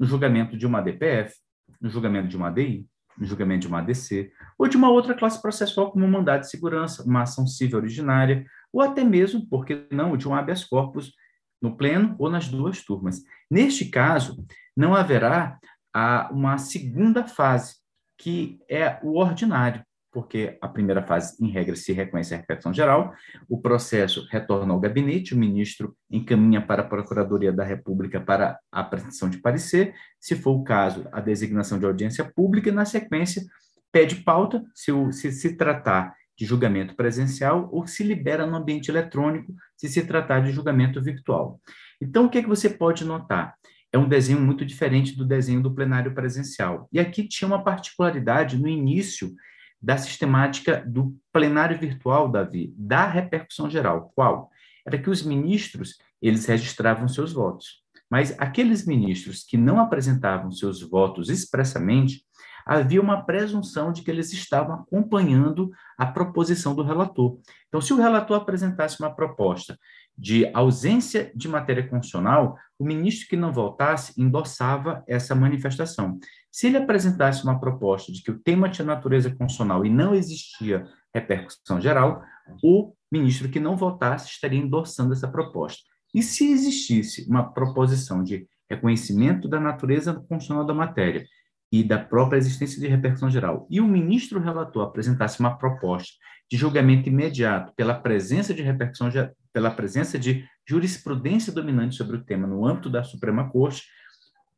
no 0.00 0.04
julgamento 0.04 0.58
de 0.58 0.66
uma 0.66 0.80
DPF, 0.80 1.32
no 1.80 1.88
julgamento 1.88 2.26
de 2.26 2.36
uma 2.36 2.48
ADI, 2.48 2.84
no 3.16 3.24
julgamento 3.24 3.60
de 3.60 3.68
uma 3.68 3.78
ADC, 3.78 4.32
ou 4.58 4.66
de 4.66 4.76
uma 4.76 4.90
outra 4.90 5.14
classe 5.14 5.40
processual, 5.40 5.92
como 5.92 6.04
um 6.04 6.10
mandado 6.10 6.40
de 6.40 6.50
segurança, 6.50 7.04
uma 7.04 7.22
ação 7.22 7.46
civil 7.46 7.78
originária, 7.78 8.44
ou 8.76 8.82
até 8.82 9.02
mesmo, 9.02 9.48
por 9.48 9.64
que 9.64 9.86
não, 9.90 10.18
de 10.18 10.28
um 10.28 10.34
habeas 10.34 10.62
corpus 10.62 11.14
no 11.62 11.78
pleno 11.78 12.14
ou 12.18 12.28
nas 12.28 12.46
duas 12.46 12.84
turmas. 12.84 13.22
Neste 13.50 13.86
caso, 13.86 14.44
não 14.76 14.94
haverá 14.94 15.58
a, 15.94 16.28
uma 16.30 16.58
segunda 16.58 17.26
fase, 17.26 17.76
que 18.18 18.58
é 18.68 18.98
o 19.02 19.18
ordinário, 19.18 19.82
porque 20.12 20.58
a 20.60 20.68
primeira 20.68 21.02
fase, 21.02 21.42
em 21.42 21.50
regra, 21.50 21.74
se 21.74 21.90
reconhece 21.90 22.34
a 22.34 22.36
repetição 22.36 22.72
geral, 22.72 23.14
o 23.48 23.62
processo 23.62 24.26
retorna 24.30 24.74
ao 24.74 24.80
gabinete, 24.80 25.34
o 25.34 25.38
ministro 25.38 25.96
encaminha 26.10 26.60
para 26.60 26.82
a 26.82 26.86
Procuradoria 26.86 27.54
da 27.54 27.64
República 27.64 28.20
para 28.20 28.58
a 28.70 28.80
apresentação 28.80 29.30
de 29.30 29.38
parecer, 29.38 29.94
se 30.20 30.36
for 30.36 30.50
o 30.50 30.64
caso, 30.64 31.08
a 31.12 31.20
designação 31.22 31.78
de 31.78 31.86
audiência 31.86 32.30
pública, 32.30 32.68
e, 32.68 32.72
na 32.72 32.84
sequência, 32.84 33.42
pede 33.90 34.16
pauta, 34.16 34.62
se, 34.74 34.92
se, 35.12 35.32
se 35.32 35.56
tratar 35.56 36.14
de 36.36 36.44
julgamento 36.44 36.94
presencial 36.94 37.68
ou 37.72 37.86
se 37.86 38.04
libera 38.04 38.46
no 38.46 38.56
ambiente 38.56 38.90
eletrônico, 38.90 39.54
se 39.76 39.88
se 39.88 40.04
tratar 40.04 40.40
de 40.40 40.52
julgamento 40.52 41.02
virtual. 41.02 41.60
Então, 42.00 42.26
o 42.26 42.30
que, 42.30 42.38
é 42.38 42.42
que 42.42 42.48
você 42.48 42.68
pode 42.68 43.04
notar? 43.04 43.54
É 43.92 43.98
um 43.98 44.08
desenho 44.08 44.40
muito 44.40 44.64
diferente 44.64 45.16
do 45.16 45.24
desenho 45.24 45.62
do 45.62 45.74
plenário 45.74 46.14
presencial. 46.14 46.88
E 46.92 47.00
aqui 47.00 47.26
tinha 47.26 47.48
uma 47.48 47.64
particularidade 47.64 48.58
no 48.58 48.68
início 48.68 49.34
da 49.80 49.96
sistemática 49.96 50.84
do 50.86 51.16
plenário 51.32 51.78
virtual, 51.78 52.30
Davi, 52.30 52.74
da 52.76 53.06
repercussão 53.06 53.70
geral. 53.70 54.12
Qual? 54.14 54.50
Era 54.86 54.98
que 54.98 55.08
os 55.08 55.22
ministros, 55.22 55.96
eles 56.20 56.44
registravam 56.46 57.08
seus 57.08 57.32
votos. 57.32 57.82
Mas 58.10 58.38
aqueles 58.38 58.86
ministros 58.86 59.44
que 59.44 59.56
não 59.56 59.80
apresentavam 59.80 60.50
seus 60.50 60.80
votos 60.82 61.28
expressamente, 61.28 62.22
havia 62.66 63.00
uma 63.00 63.24
presunção 63.24 63.92
de 63.92 64.02
que 64.02 64.10
eles 64.10 64.32
estavam 64.32 64.74
acompanhando 64.74 65.70
a 65.96 66.04
proposição 66.04 66.74
do 66.74 66.82
relator. 66.82 67.38
Então, 67.68 67.80
se 67.80 67.92
o 67.92 67.96
relator 67.96 68.36
apresentasse 68.36 68.98
uma 68.98 69.14
proposta 69.14 69.78
de 70.18 70.50
ausência 70.52 71.30
de 71.34 71.46
matéria 71.46 71.86
constitucional, 71.86 72.56
o 72.78 72.84
ministro 72.84 73.28
que 73.28 73.36
não 73.36 73.52
votasse 73.52 74.20
endossava 74.20 75.04
essa 75.06 75.34
manifestação. 75.34 76.18
Se 76.50 76.66
ele 76.66 76.78
apresentasse 76.78 77.44
uma 77.44 77.60
proposta 77.60 78.10
de 78.10 78.22
que 78.22 78.30
o 78.30 78.38
tema 78.38 78.68
tinha 78.68 78.84
natureza 78.84 79.30
constitucional 79.30 79.84
e 79.86 79.90
não 79.90 80.14
existia 80.14 80.86
repercussão 81.14 81.80
geral, 81.80 82.22
o 82.62 82.92
ministro 83.12 83.48
que 83.48 83.60
não 83.60 83.76
votasse 83.76 84.28
estaria 84.28 84.58
endossando 84.58 85.12
essa 85.12 85.28
proposta. 85.28 85.82
E 86.14 86.22
se 86.22 86.50
existisse 86.50 87.26
uma 87.28 87.52
proposição 87.52 88.24
de 88.24 88.48
reconhecimento 88.68 89.46
da 89.46 89.60
natureza 89.60 90.14
constitucional 90.14 90.64
da 90.64 90.74
matéria 90.74 91.26
e 91.70 91.82
da 91.82 91.98
própria 91.98 92.38
existência 92.38 92.80
de 92.80 92.86
repercussão 92.86 93.30
geral, 93.30 93.66
e 93.68 93.80
o 93.80 93.88
ministro 93.88 94.40
relator 94.40 94.84
apresentasse 94.84 95.40
uma 95.40 95.56
proposta 95.58 96.14
de 96.50 96.56
julgamento 96.56 97.08
imediato 97.08 97.72
pela 97.74 97.94
presença 97.94 98.54
de 98.54 98.62
repercussão, 98.62 99.10
pela 99.52 99.70
presença 99.70 100.18
de 100.18 100.46
jurisprudência 100.68 101.52
dominante 101.52 101.96
sobre 101.96 102.16
o 102.16 102.24
tema 102.24 102.46
no 102.46 102.64
âmbito 102.64 102.88
da 102.88 103.02
Suprema 103.02 103.50
Corte, 103.50 103.84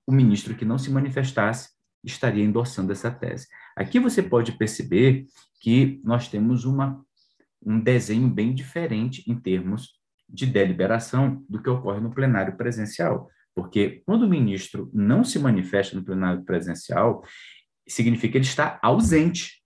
o 0.06 0.12
ministro 0.12 0.54
que 0.54 0.64
não 0.64 0.78
se 0.78 0.90
manifestasse 0.90 1.70
estaria 2.04 2.44
endossando 2.44 2.92
essa 2.92 3.10
tese. 3.10 3.46
Aqui 3.76 3.98
você 3.98 4.22
pode 4.22 4.52
perceber 4.52 5.26
que 5.60 6.00
nós 6.04 6.28
temos 6.28 6.64
uma, 6.64 7.02
um 7.64 7.80
desenho 7.80 8.28
bem 8.28 8.54
diferente 8.54 9.22
em 9.30 9.38
termos 9.38 9.98
de 10.28 10.46
deliberação 10.46 11.44
do 11.48 11.62
que 11.62 11.70
ocorre 11.70 12.00
no 12.00 12.14
plenário 12.14 12.56
presencial. 12.56 13.28
Porque 13.58 14.04
quando 14.06 14.22
o 14.22 14.28
ministro 14.28 14.88
não 14.94 15.24
se 15.24 15.36
manifesta 15.36 15.96
no 15.96 16.04
plenário 16.04 16.44
presencial, 16.44 17.24
significa 17.88 18.30
que 18.30 18.38
ele 18.38 18.44
está 18.44 18.78
ausente. 18.80 19.60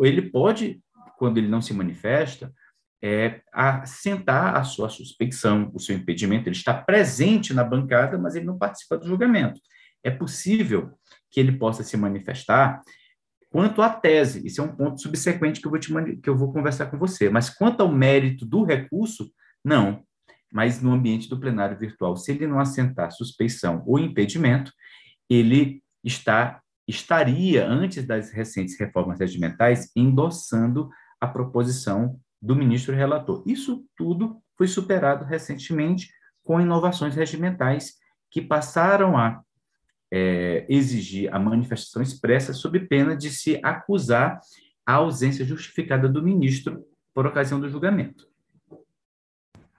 Ele 0.00 0.22
pode, 0.22 0.80
quando 1.18 1.38
ele 1.38 1.48
não 1.48 1.60
se 1.60 1.74
manifesta, 1.74 2.54
é, 3.02 3.40
assentar 3.52 4.54
a 4.54 4.62
sua 4.62 4.88
suspeição, 4.88 5.68
o 5.74 5.80
seu 5.80 5.96
impedimento. 5.96 6.48
Ele 6.48 6.54
está 6.54 6.72
presente 6.72 7.52
na 7.52 7.64
bancada, 7.64 8.16
mas 8.16 8.36
ele 8.36 8.46
não 8.46 8.56
participa 8.56 8.96
do 8.96 9.08
julgamento. 9.08 9.60
É 10.04 10.12
possível 10.12 10.96
que 11.28 11.40
ele 11.40 11.58
possa 11.58 11.82
se 11.82 11.96
manifestar 11.96 12.80
quanto 13.50 13.82
à 13.82 13.90
tese. 13.90 14.46
Isso 14.46 14.60
é 14.60 14.64
um 14.64 14.76
ponto 14.76 15.02
subsequente 15.02 15.60
que 15.60 15.66
eu 15.66 15.72
vou, 15.72 15.80
te, 15.80 16.16
que 16.18 16.30
eu 16.30 16.36
vou 16.36 16.52
conversar 16.52 16.86
com 16.86 16.96
você. 16.96 17.28
Mas 17.28 17.50
quanto 17.50 17.80
ao 17.80 17.92
mérito 17.92 18.46
do 18.46 18.62
recurso, 18.62 19.28
não 19.64 20.06
mas 20.52 20.80
no 20.80 20.92
ambiente 20.92 21.28
do 21.28 21.38
plenário 21.38 21.78
virtual, 21.78 22.16
se 22.16 22.32
ele 22.32 22.46
não 22.46 22.58
assentar 22.58 23.12
suspeição 23.12 23.82
ou 23.86 23.98
impedimento, 23.98 24.72
ele 25.28 25.82
está 26.02 26.60
estaria, 26.86 27.68
antes 27.68 28.06
das 28.06 28.32
recentes 28.32 28.78
reformas 28.80 29.20
regimentais, 29.20 29.90
endossando 29.94 30.88
a 31.20 31.26
proposição 31.26 32.18
do 32.40 32.56
ministro 32.56 32.94
relator. 32.94 33.42
Isso 33.46 33.84
tudo 33.94 34.42
foi 34.56 34.66
superado 34.66 35.24
recentemente 35.26 36.08
com 36.42 36.58
inovações 36.58 37.14
regimentais 37.14 37.94
que 38.30 38.40
passaram 38.40 39.18
a 39.18 39.42
é, 40.10 40.64
exigir 40.68 41.32
a 41.34 41.38
manifestação 41.38 42.00
expressa 42.00 42.54
sob 42.54 42.80
pena 42.80 43.14
de 43.14 43.30
se 43.30 43.60
acusar 43.62 44.40
a 44.86 44.94
ausência 44.94 45.44
justificada 45.44 46.08
do 46.08 46.22
ministro 46.22 46.82
por 47.12 47.26
ocasião 47.26 47.60
do 47.60 47.68
julgamento. 47.68 48.27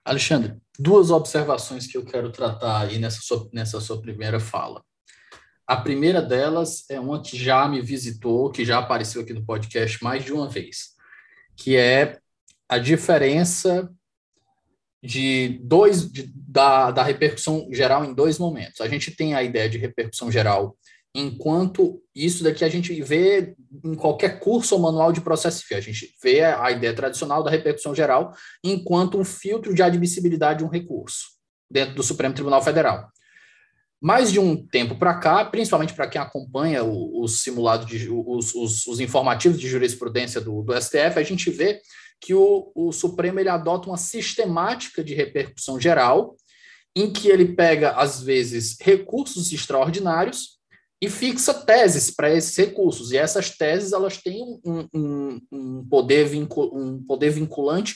Alexandre, 0.04 0.56
duas 0.78 1.12
observações 1.12 1.88
que 1.88 1.98
eu 1.98 2.06
quero 2.06 2.32
tratar 2.32 2.82
aí 2.82 2.98
nessa 2.98 3.20
sua, 3.22 3.50
nessa 3.54 3.80
sua 3.80 4.02
primeira 4.02 4.40
fala. 4.40 4.84
A 5.68 5.78
primeira 5.78 6.22
delas 6.22 6.90
é 6.90 7.00
uma 7.00 7.22
que 7.22 7.38
já 7.38 7.68
me 7.68 7.82
visitou, 7.82 8.52
que 8.52 8.66
já 8.66 8.80
apareceu 8.80 9.22
aqui 9.22 9.34
no 9.34 9.46
podcast 9.46 10.04
mais 10.04 10.24
de 10.24 10.34
uma 10.34 10.50
vez, 10.50 10.96
que 11.56 11.76
é 11.76 12.18
a 12.68 12.78
diferença 12.80 13.88
de 15.04 15.60
dois 15.64 16.12
de, 16.12 16.32
da, 16.36 16.92
da 16.92 17.04
repercussão 17.04 17.68
geral 17.72 18.04
em 18.04 18.14
dois 18.14 18.40
momentos. 18.40 18.82
A 18.82 18.88
gente 18.88 19.12
tem 19.12 19.34
a 19.34 19.44
ideia 19.44 19.70
de 19.70 19.78
repercussão 19.78 20.32
geral 20.32 20.76
enquanto 21.14 22.02
isso 22.14 22.44
daqui 22.44 22.64
a 22.64 22.70
gente 22.70 22.94
vê 23.02 23.56
em 23.84 23.96
qualquer 23.96 24.40
curso 24.40 24.76
ou 24.76 24.82
manual 24.82 25.12
de 25.12 25.22
processo 25.22 25.62
civil. 25.62 25.78
A 25.78 25.82
gente 25.82 26.14
vê 26.22 26.44
a 26.44 26.72
ideia 26.72 26.94
tradicional 26.94 27.44
da 27.44 27.50
repercussão 27.50 27.96
geral 27.96 28.34
enquanto 28.64 29.18
um 29.18 29.26
filtro 29.26 29.74
de 29.74 29.82
admissibilidade 29.82 30.60
de 30.60 30.66
um 30.66 30.70
recurso 30.70 31.40
dentro 31.70 31.96
do 31.96 32.04
Supremo 32.04 32.34
Tribunal 32.34 32.62
Federal. 32.62 33.10
Mais 34.02 34.32
de 34.32 34.40
um 34.40 34.56
tempo 34.56 34.96
para 34.96 35.16
cá, 35.16 35.44
principalmente 35.44 35.94
para 35.94 36.08
quem 36.08 36.22
acompanha 36.22 36.84
os 36.84 37.42
simulados, 37.42 37.86
de, 37.86 38.10
os, 38.10 38.56
os, 38.56 38.88
os, 38.88 39.00
informativos 39.00 39.60
de 39.60 39.68
jurisprudência 39.68 40.40
do, 40.40 40.62
do, 40.62 40.82
STF, 40.82 41.20
a 41.20 41.24
gente 41.24 41.50
vê 41.50 41.82
que 42.22 42.34
o, 42.34 42.72
o 42.74 42.94
Supremo 42.94 43.40
ele 43.40 43.50
adota 43.50 43.90
uma 43.90 43.98
sistemática 43.98 45.04
de 45.04 45.14
repercussão 45.14 45.78
geral, 45.78 46.38
em 46.96 47.12
que 47.12 47.28
ele 47.28 47.54
pega, 47.54 47.92
às 47.92 48.24
vezes, 48.24 48.78
recursos 48.80 49.52
extraordinários 49.52 50.59
e 51.02 51.10
fixa 51.10 51.54
teses 51.54 52.12
para 52.12 52.34
esses 52.34 52.56
recursos. 52.58 53.12
E 53.12 53.18
essas 53.18 53.52
teses 53.52 53.94
elas 53.94 54.18
têm 54.18 54.60
um, 54.66 54.88
um, 54.94 55.42
um, 55.52 55.88
poder, 55.88 56.30
um 56.74 57.04
poder 57.04 57.32
vinculante 57.32 57.96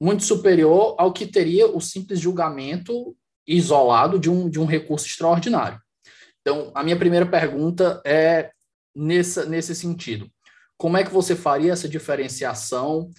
muito 0.00 0.24
superior 0.24 0.96
ao 0.98 1.12
que 1.12 1.26
teria 1.26 1.68
o 1.68 1.80
simples 1.80 2.18
julgamento 2.18 3.16
isolado 3.46 4.18
de 4.18 4.28
um, 4.28 4.48
de 4.48 4.58
um 4.58 4.64
recurso 4.64 5.06
extraordinário. 5.06 5.78
Então, 6.40 6.72
a 6.74 6.82
minha 6.82 6.98
primeira 6.98 7.24
pergunta 7.24 8.02
é 8.04 8.50
nessa, 8.94 9.44
nesse 9.46 9.74
sentido. 9.74 10.28
Como 10.76 10.96
é 10.96 11.04
que 11.04 11.12
você 11.12 11.36
faria 11.36 11.72
essa 11.72 11.88
diferenciação 11.88 13.10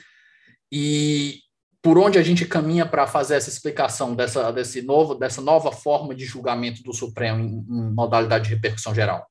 e 0.71 1.39
por 1.85 1.99
onde 1.99 2.17
a 2.17 2.23
gente 2.23 2.47
caminha 2.47 2.83
para 2.83 3.05
fazer 3.05 3.35
essa 3.35 3.47
explicação 3.47 4.15
dessa, 4.15 4.51
desse 4.51 4.81
novo, 4.81 5.13
dessa 5.13 5.39
nova 5.39 5.71
forma 5.71 6.15
de 6.15 6.25
julgamento 6.25 6.81
do 6.81 6.91
Supremo 6.91 7.39
em, 7.39 7.59
em 7.59 7.93
modalidade 7.93 8.45
de 8.45 8.55
repercussão 8.55 8.95
geral? 8.95 9.23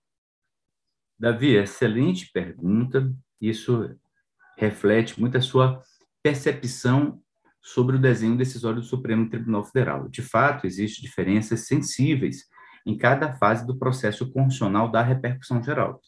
Davi, 1.19 1.57
excelente 1.57 2.31
pergunta. 2.33 3.13
Isso 3.41 3.91
reflete 4.57 5.21
muito 5.21 5.37
a 5.37 5.41
sua 5.41 5.83
percepção 6.23 7.21
sobre 7.61 7.97
o 7.97 8.01
desenho 8.01 8.37
decisório 8.37 8.81
do 8.81 8.87
Supremo 8.87 9.29
Tribunal 9.29 9.65
Federal. 9.65 10.09
De 10.09 10.23
fato, 10.23 10.65
existem 10.65 11.03
diferenças 11.03 11.67
sensíveis 11.67 12.45
em 12.87 12.97
cada 12.97 13.35
fase 13.35 13.67
do 13.67 13.77
processo 13.77 14.31
constitucional 14.31 14.89
da 14.89 15.03
repercussão 15.03 15.61
geral. 15.61 16.01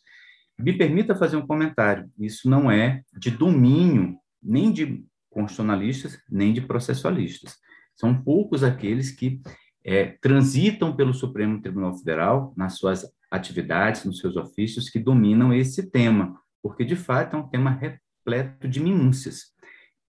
Me 0.57 0.73
permita 0.79 1.17
fazer 1.17 1.37
um 1.37 1.47
comentário. 1.47 2.09
Isso 2.17 2.49
não 2.49 2.71
é 2.71 3.03
de 3.19 3.33
domínio 3.33 4.17
nem 4.41 4.71
de 4.71 5.05
constitucionalistas 5.37 6.19
nem 6.31 6.55
de 6.55 6.63
processualistas. 6.63 7.59
São 7.95 8.23
poucos 8.23 8.65
aqueles 8.65 9.11
que 9.11 9.43
é, 9.85 10.17
transitam 10.21 10.97
pelo 10.97 11.13
Supremo 11.13 11.61
Tribunal 11.61 11.95
Federal 11.99 12.55
nas 12.57 12.79
suas 12.79 13.05
atividades, 13.31 14.05
nos 14.05 14.19
seus 14.19 14.35
ofícios, 14.35 14.89
que 14.89 14.99
dominam 14.99 15.53
esse 15.53 15.91
tema, 15.91 16.41
porque 16.63 16.85
de 16.85 16.97
fato 16.97 17.37
é 17.37 17.39
um 17.39 17.49
tema 17.49 17.71
repleto 17.71 18.67
de 18.67 18.81
minúcias. 18.81 19.55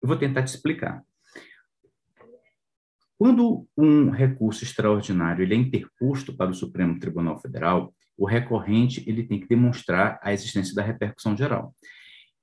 Eu 0.02 0.08
vou 0.08 0.16
tentar 0.16 0.42
te 0.42 0.48
explicar. 0.48 1.02
Quando 3.18 3.68
um 3.76 4.08
recurso 4.08 4.64
extraordinário 4.64 5.42
ele 5.42 5.54
é 5.54 5.58
interposto 5.58 6.34
para 6.34 6.50
o 6.50 6.54
Supremo 6.54 6.98
Tribunal 6.98 7.38
Federal, 7.38 7.94
o 8.16 8.24
recorrente 8.24 9.04
ele 9.06 9.24
tem 9.24 9.38
que 9.38 9.46
demonstrar 9.46 10.18
a 10.22 10.32
existência 10.32 10.74
da 10.74 10.82
repercussão 10.82 11.36
geral. 11.36 11.74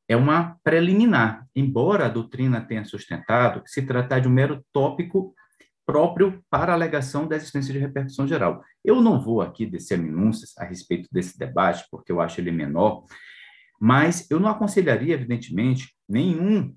É 0.08 0.16
uma 0.16 0.58
preliminar, 0.64 1.46
embora 1.56 2.06
a 2.06 2.10
doutrina 2.10 2.62
tenha 2.62 2.86
sustentado 2.86 3.62
que 3.64 3.70
se 3.70 3.82
tratar 3.82 4.20
de 4.20 4.28
um 4.28 4.32
mero 4.32 4.66
tópico 4.72 5.34
próprio 5.86 6.44
para 6.50 6.74
a 6.74 6.76
alegação 6.76 7.28
da 7.28 7.36
existência 7.36 7.74
de 7.74 7.80
repercussão 7.80 8.28
geral. 8.28 8.64
Eu 8.84 9.02
não 9.02 9.22
vou 9.22 9.42
aqui 9.42 9.66
descer 9.66 9.98
minúcias 9.98 10.54
a 10.58 10.66
respeito 10.66 11.08
desse 11.12 11.38
debate, 11.38 11.86
porque 11.90 12.12
eu 12.12 12.20
acho 12.20 12.42
ele 12.42 12.52
menor, 12.52 13.06
mas 13.80 14.30
eu 14.30 14.40
não 14.40 14.50
aconselharia, 14.50 15.14
evidentemente, 15.14 15.96
nenhum 16.08 16.76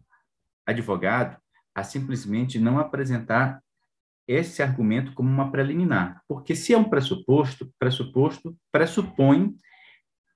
advogado 0.67 1.37
a 1.75 1.83
simplesmente 1.83 2.59
não 2.59 2.79
apresentar 2.79 3.61
esse 4.29 4.63
argumento 4.63 5.13
como 5.13 5.29
uma 5.29 5.51
preliminar, 5.51 6.23
porque 6.29 6.55
se 6.55 6.73
é 6.73 6.79
um 6.79 6.89
pressuposto, 6.89 7.69
pressuposto 7.79 8.57
pressupõe 8.71 9.57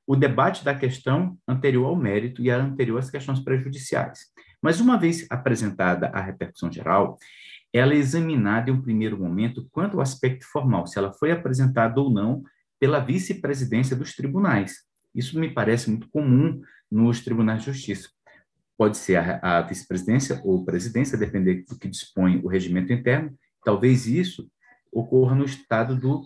o 0.06 0.16
debate 0.16 0.64
da 0.64 0.74
questão 0.74 1.38
anterior 1.46 1.86
ao 1.86 1.96
mérito 1.96 2.42
e 2.42 2.50
anterior 2.50 2.98
às 2.98 3.10
questões 3.10 3.40
prejudiciais. 3.40 4.26
Mas 4.62 4.80
uma 4.80 4.98
vez 4.98 5.26
apresentada 5.30 6.08
a 6.08 6.20
repercussão 6.20 6.70
geral, 6.70 7.18
ela 7.72 7.92
é 7.92 7.96
examinada 7.96 8.70
em 8.70 8.72
um 8.72 8.82
primeiro 8.82 9.18
momento 9.18 9.66
quanto 9.70 9.96
ao 9.96 10.02
aspecto 10.02 10.44
formal, 10.46 10.86
se 10.86 10.98
ela 10.98 11.12
foi 11.12 11.32
apresentada 11.32 12.00
ou 12.00 12.10
não 12.10 12.42
pela 12.78 13.00
vice-presidência 13.00 13.96
dos 13.96 14.14
tribunais. 14.14 14.84
Isso 15.14 15.38
me 15.38 15.50
parece 15.50 15.90
muito 15.90 16.08
comum 16.10 16.60
nos 16.90 17.20
tribunais 17.20 17.60
de 17.60 17.66
justiça. 17.66 18.08
Pode 18.76 18.96
ser 18.96 19.16
a, 19.16 19.58
a 19.58 19.62
vice-presidência 19.62 20.40
ou 20.44 20.64
presidência, 20.64 21.18
depender 21.18 21.64
do 21.68 21.78
que 21.78 21.88
dispõe 21.88 22.40
o 22.42 22.48
regimento 22.48 22.92
interno, 22.92 23.36
Talvez 23.64 24.06
isso 24.06 24.48
ocorra 24.92 25.34
no 25.34 25.44
estado 25.44 25.96
do 25.96 26.22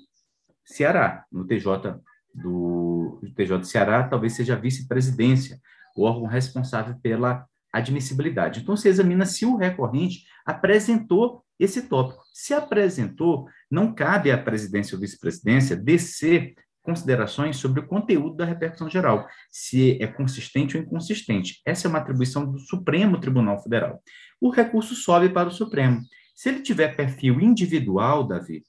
Ceará, 0.65 1.25
no 1.33 1.47
TJ 1.47 1.99
do, 2.35 3.21
do 3.23 3.65
Ceará, 3.65 4.05
talvez 4.05 4.35
seja 4.35 4.55
a 4.55 4.59
vice-presidência, 4.59 5.59
o 5.97 6.05
órgão 6.05 6.27
responsável 6.27 6.97
pela 7.03 7.45
admissibilidade. 7.73 8.61
Então, 8.61 8.77
você 8.77 8.89
examina 8.89 9.27
se 9.27 9.45
o 9.45 9.57
recorrente 9.57 10.25
apresentou 10.47 11.45
esse 11.59 11.83
tópico. 11.83 12.23
Se 12.33 12.55
apresentou, 12.55 13.47
não 13.71 13.93
cabe 13.93 14.31
à 14.31 14.39
presidência 14.39 14.95
ou 14.95 15.01
vice-presidência 15.01 15.77
descer 15.77 16.55
considerações 16.83 17.59
sobre 17.59 17.81
o 17.81 17.87
conteúdo 17.87 18.37
da 18.37 18.47
repercussão 18.47 18.89
geral, 18.89 19.29
se 19.51 20.03
é 20.03 20.07
consistente 20.07 20.77
ou 20.77 20.83
inconsistente. 20.83 21.61
Essa 21.67 21.87
é 21.87 21.89
uma 21.89 21.99
atribuição 21.99 22.51
do 22.51 22.59
Supremo 22.59 23.21
Tribunal 23.21 23.63
Federal. 23.63 24.01
O 24.41 24.49
recurso 24.49 24.95
sobe 24.95 25.29
para 25.29 25.49
o 25.49 25.53
Supremo. 25.53 26.01
Se 26.35 26.49
ele 26.49 26.63
tiver 26.63 26.97
perfil 26.97 27.41
individual, 27.41 28.27
Davi, 28.27 28.63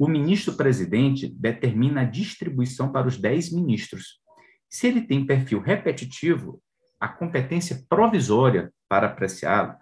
o 0.00 0.08
ministro-presidente 0.08 1.28
determina 1.28 2.00
a 2.00 2.04
distribuição 2.04 2.90
para 2.90 3.06
os 3.06 3.18
10 3.18 3.52
ministros. 3.52 4.18
Se 4.66 4.86
ele 4.86 5.02
tem 5.02 5.26
perfil 5.26 5.60
repetitivo, 5.60 6.62
a 6.98 7.06
competência 7.06 7.84
provisória 7.86 8.72
para 8.88 9.08
apreciá-lo 9.08 9.74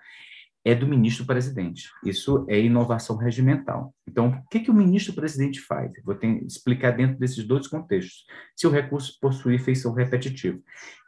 é 0.64 0.74
do 0.74 0.88
ministro-presidente. 0.88 1.88
Isso 2.04 2.44
é 2.48 2.58
inovação 2.58 3.16
regimental. 3.16 3.94
Então, 4.08 4.30
o 4.30 4.48
que, 4.48 4.58
que 4.58 4.72
o 4.72 4.74
ministro-presidente 4.74 5.60
faz? 5.60 5.92
vou 6.04 6.16
ter, 6.16 6.44
explicar 6.44 6.96
dentro 6.96 7.16
desses 7.16 7.44
dois 7.44 7.68
contextos. 7.68 8.24
Se 8.56 8.66
o 8.66 8.70
recurso 8.70 9.16
possui 9.20 9.56
feição 9.56 9.92
repetitiva, 9.92 10.58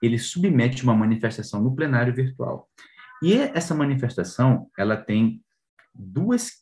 ele 0.00 0.20
submete 0.20 0.84
uma 0.84 0.94
manifestação 0.94 1.60
no 1.60 1.74
plenário 1.74 2.14
virtual. 2.14 2.68
E 3.24 3.34
essa 3.34 3.74
manifestação, 3.74 4.70
ela 4.78 4.96
tem 4.96 5.42
duas 5.92 6.59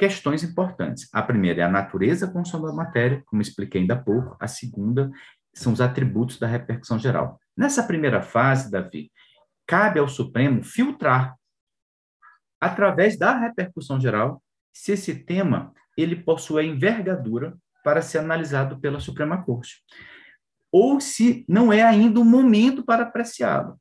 questões 0.00 0.42
importantes. 0.42 1.10
A 1.12 1.22
primeira 1.22 1.60
é 1.60 1.64
a 1.64 1.68
natureza 1.68 2.26
constitucional 2.26 2.74
da 2.74 2.84
matéria, 2.84 3.22
como 3.26 3.42
expliquei 3.42 3.82
ainda 3.82 3.92
há 3.92 4.02
pouco. 4.02 4.34
A 4.40 4.48
segunda 4.48 5.10
são 5.52 5.74
os 5.74 5.80
atributos 5.82 6.38
da 6.38 6.46
repercussão 6.46 6.98
geral. 6.98 7.38
Nessa 7.54 7.82
primeira 7.82 8.22
fase, 8.22 8.70
Davi, 8.70 9.12
cabe 9.66 10.00
ao 10.00 10.08
Supremo 10.08 10.64
filtrar, 10.64 11.36
através 12.58 13.18
da 13.18 13.38
repercussão 13.38 14.00
geral, 14.00 14.42
se 14.72 14.92
esse 14.92 15.14
tema 15.14 15.74
ele 15.98 16.16
possui 16.16 16.64
envergadura 16.64 17.58
para 17.84 18.00
ser 18.00 18.18
analisado 18.20 18.80
pela 18.80 19.00
Suprema 19.00 19.44
Corte, 19.44 19.82
ou 20.72 20.98
se 20.98 21.44
não 21.46 21.70
é 21.70 21.82
ainda 21.82 22.20
o 22.20 22.24
momento 22.24 22.82
para 22.82 23.02
apreciá-lo. 23.02 23.78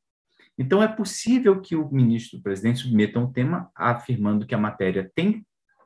Então, 0.57 0.83
é 0.83 0.87
possível 0.89 1.61
que 1.61 1.77
o 1.77 1.89
ministro-presidente 1.89 2.79
submeta 2.79 3.19
um 3.19 3.31
tema 3.31 3.71
afirmando 3.73 4.45
que 4.45 4.53
a 4.53 4.57
matéria 4.57 5.09
tem 5.15 5.45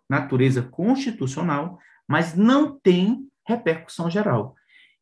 natureza 0.10 0.62
constitucional, 0.62 1.80
mas 2.08 2.36
não 2.36 2.80
tem 2.80 3.28
repercussão 3.46 4.10
geral. 4.10 4.56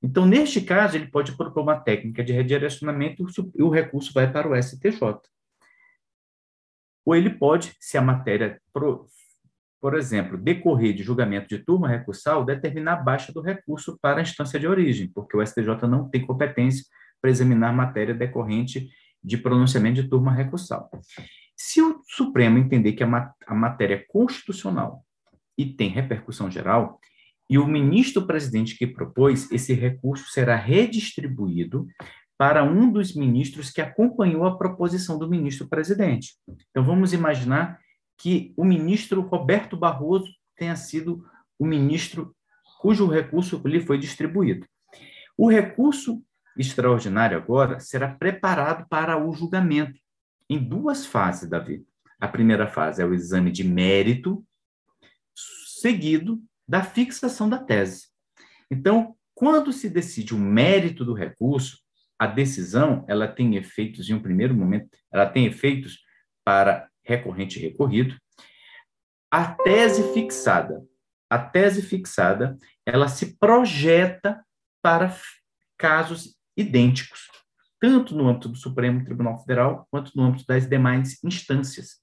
Então, 0.03 0.25
neste 0.25 0.61
caso, 0.61 0.97
ele 0.97 1.07
pode 1.07 1.35
propor 1.37 1.61
uma 1.61 1.79
técnica 1.79 2.23
de 2.23 2.33
redirecionamento 2.33 3.23
e 3.55 3.61
o 3.61 3.69
recurso 3.69 4.11
vai 4.13 4.31
para 4.31 4.49
o 4.49 4.55
STJ. 4.55 4.99
Ou 7.05 7.15
ele 7.15 7.29
pode, 7.29 7.75
se 7.79 7.97
a 7.97 8.01
matéria, 8.01 8.59
por, 8.73 9.05
por 9.79 9.95
exemplo, 9.95 10.37
decorrer 10.37 10.93
de 10.93 11.03
julgamento 11.03 11.47
de 11.47 11.59
turma 11.59 11.87
recursal, 11.87 12.43
determinar 12.43 12.93
a 12.93 13.03
baixa 13.03 13.31
do 13.31 13.41
recurso 13.41 13.97
para 14.01 14.19
a 14.19 14.21
instância 14.21 14.59
de 14.59 14.67
origem, 14.67 15.11
porque 15.13 15.37
o 15.37 15.45
STJ 15.45 15.87
não 15.87 16.09
tem 16.09 16.25
competência 16.25 16.85
para 17.21 17.29
examinar 17.29 17.73
matéria 17.73 18.13
decorrente 18.13 18.89
de 19.23 19.37
pronunciamento 19.37 20.01
de 20.01 20.09
turma 20.09 20.33
recursal. 20.33 20.89
Se 21.63 21.79
o 21.79 22.01
Supremo 22.07 22.57
entender 22.57 22.93
que 22.93 23.03
a, 23.03 23.07
mat 23.07 23.35
a 23.45 23.53
matéria 23.53 23.93
é 23.93 24.05
constitucional 24.09 25.05
e 25.55 25.63
tem 25.63 25.89
repercussão 25.89 26.49
geral, 26.49 26.99
e 27.47 27.59
o 27.59 27.67
ministro-presidente 27.67 28.75
que 28.75 28.87
propôs, 28.87 29.49
esse 29.51 29.71
recurso 29.73 30.31
será 30.31 30.55
redistribuído 30.55 31.87
para 32.35 32.63
um 32.63 32.91
dos 32.91 33.15
ministros 33.15 33.69
que 33.69 33.79
acompanhou 33.79 34.43
a 34.45 34.57
proposição 34.57 35.19
do 35.19 35.29
ministro-presidente. 35.29 36.33
Então, 36.71 36.83
vamos 36.83 37.13
imaginar 37.13 37.79
que 38.17 38.53
o 38.57 38.65
ministro 38.65 39.21
Roberto 39.21 39.77
Barroso 39.77 40.33
tenha 40.55 40.75
sido 40.75 41.23
o 41.59 41.65
ministro 41.65 42.35
cujo 42.79 43.05
recurso 43.05 43.61
lhe 43.65 43.81
foi 43.81 43.99
distribuído. 43.99 44.65
O 45.37 45.47
recurso 45.47 46.23
extraordinário 46.57 47.37
agora 47.37 47.79
será 47.79 48.07
preparado 48.07 48.87
para 48.89 49.15
o 49.23 49.31
julgamento 49.31 50.01
em 50.51 50.61
duas 50.61 51.05
fases, 51.05 51.49
Davi. 51.49 51.85
A 52.19 52.27
primeira 52.27 52.67
fase 52.67 53.01
é 53.01 53.05
o 53.05 53.13
exame 53.13 53.49
de 53.51 53.63
mérito, 53.63 54.45
seguido 55.79 56.43
da 56.67 56.83
fixação 56.83 57.49
da 57.49 57.57
tese. 57.57 58.09
Então, 58.69 59.15
quando 59.33 59.71
se 59.71 59.89
decide 59.89 60.35
o 60.35 60.37
mérito 60.37 61.05
do 61.05 61.13
recurso, 61.13 61.79
a 62.19 62.27
decisão 62.27 63.05
ela 63.07 63.29
tem 63.29 63.55
efeitos 63.55 64.09
em 64.09 64.13
um 64.13 64.21
primeiro 64.21 64.53
momento, 64.53 64.89
ela 65.09 65.25
tem 65.25 65.45
efeitos 65.45 65.99
para 66.43 66.89
recorrente 67.01 67.57
e 67.57 67.61
recorrido. 67.61 68.17
A 69.31 69.53
tese 69.53 70.13
fixada, 70.13 70.85
a 71.29 71.39
tese 71.39 71.81
fixada, 71.81 72.57
ela 72.85 73.07
se 73.07 73.37
projeta 73.37 74.45
para 74.81 75.15
casos 75.77 76.37
idênticos, 76.57 77.29
tanto 77.81 78.15
no 78.15 78.29
âmbito 78.29 78.47
do 78.47 78.55
Supremo 78.55 79.03
Tribunal 79.03 79.39
Federal 79.39 79.87
quanto 79.89 80.15
no 80.15 80.23
âmbito 80.23 80.45
das 80.47 80.69
demais 80.69 81.21
instâncias. 81.23 81.95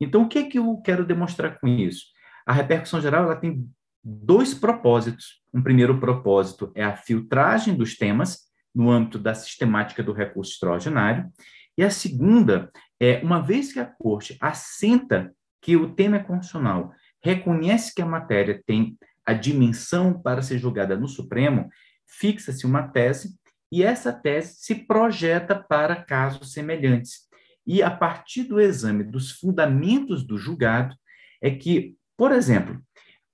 Então, 0.00 0.22
o 0.22 0.28
que, 0.28 0.38
é 0.38 0.44
que 0.44 0.58
eu 0.58 0.76
quero 0.78 1.04
demonstrar 1.04 1.58
com 1.58 1.66
isso? 1.66 2.06
A 2.46 2.52
repercussão 2.52 3.00
geral 3.00 3.24
ela 3.24 3.34
tem 3.34 3.68
dois 4.02 4.54
propósitos. 4.54 5.42
Um 5.52 5.60
primeiro 5.60 5.98
propósito 5.98 6.70
é 6.76 6.84
a 6.84 6.96
filtragem 6.96 7.74
dos 7.74 7.96
temas 7.96 8.46
no 8.72 8.88
âmbito 8.88 9.18
da 9.18 9.34
sistemática 9.34 10.02
do 10.02 10.12
recurso 10.12 10.52
extraordinário, 10.52 11.28
e 11.76 11.82
a 11.82 11.90
segunda 11.90 12.70
é, 13.00 13.18
uma 13.22 13.40
vez 13.40 13.72
que 13.72 13.80
a 13.80 13.84
Corte 13.84 14.36
assenta 14.40 15.34
que 15.60 15.76
o 15.76 15.92
tema 15.92 16.16
é 16.16 16.22
constitucional, 16.22 16.92
reconhece 17.22 17.92
que 17.94 18.02
a 18.02 18.06
matéria 18.06 18.62
tem 18.66 18.96
a 19.24 19.32
dimensão 19.32 20.20
para 20.20 20.42
ser 20.42 20.58
julgada 20.58 20.96
no 20.96 21.08
Supremo, 21.08 21.68
fixa-se 22.06 22.64
uma 22.64 22.86
tese 22.86 23.36
e 23.70 23.82
essa 23.82 24.12
tese 24.12 24.56
se 24.58 24.74
projeta 24.74 25.54
para 25.54 26.02
casos 26.04 26.52
semelhantes. 26.52 27.26
E 27.66 27.82
a 27.82 27.90
partir 27.90 28.44
do 28.44 28.60
exame 28.60 29.02
dos 29.02 29.32
fundamentos 29.32 30.24
do 30.24 30.38
julgado, 30.38 30.94
é 31.42 31.50
que, 31.50 31.96
por 32.16 32.32
exemplo, 32.32 32.80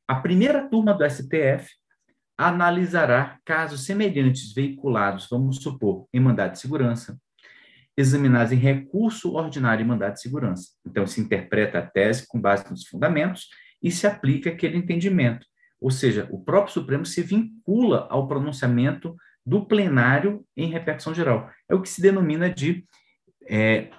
a 0.08 0.16
primeira 0.16 0.68
turma 0.68 0.94
do 0.94 1.08
STF 1.08 1.68
analisará 2.36 3.38
casos 3.44 3.84
semelhantes 3.84 4.52
veiculados, 4.52 5.28
vamos 5.30 5.58
supor, 5.62 6.06
em 6.12 6.20
mandado 6.20 6.52
de 6.52 6.58
segurança, 6.58 7.18
examinados 7.96 8.52
em 8.52 8.56
recurso 8.56 9.34
ordinário 9.34 9.84
e 9.84 9.86
mandado 9.86 10.14
de 10.14 10.22
segurança. 10.22 10.70
Então, 10.84 11.06
se 11.06 11.20
interpreta 11.20 11.78
a 11.78 11.86
tese 11.86 12.26
com 12.26 12.40
base 12.40 12.68
nos 12.70 12.86
fundamentos 12.86 13.48
e 13.82 13.90
se 13.90 14.06
aplica 14.06 14.50
aquele 14.50 14.78
entendimento. 14.78 15.46
Ou 15.80 15.90
seja, 15.90 16.28
o 16.30 16.42
próprio 16.42 16.72
Supremo 16.72 17.04
se 17.04 17.22
vincula 17.22 18.06
ao 18.10 18.26
pronunciamento 18.26 19.14
do 19.44 19.64
plenário 19.64 20.44
em 20.56 20.68
repercussão 20.68 21.14
geral. 21.14 21.50
É 21.68 21.74
o 21.74 21.82
que 21.82 21.88
se 21.88 22.00
denomina 22.00 22.48
de 22.48 22.86
é, 23.48 23.90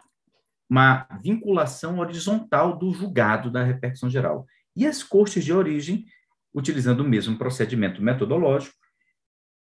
uma 0.70 1.08
vinculação 1.22 2.00
horizontal 2.00 2.78
do 2.78 2.94
julgado 2.94 3.52
da 3.52 3.64
repercussão 3.64 4.10
geral. 4.10 4.46
E 4.76 4.88
as 4.88 5.04
cortes 5.04 5.44
de 5.44 5.54
origem, 5.54 6.06
utilizando 6.54 7.02
o 7.02 7.08
mesmo 7.08 7.38
procedimento 7.38 8.02
metodológico, 8.02 8.76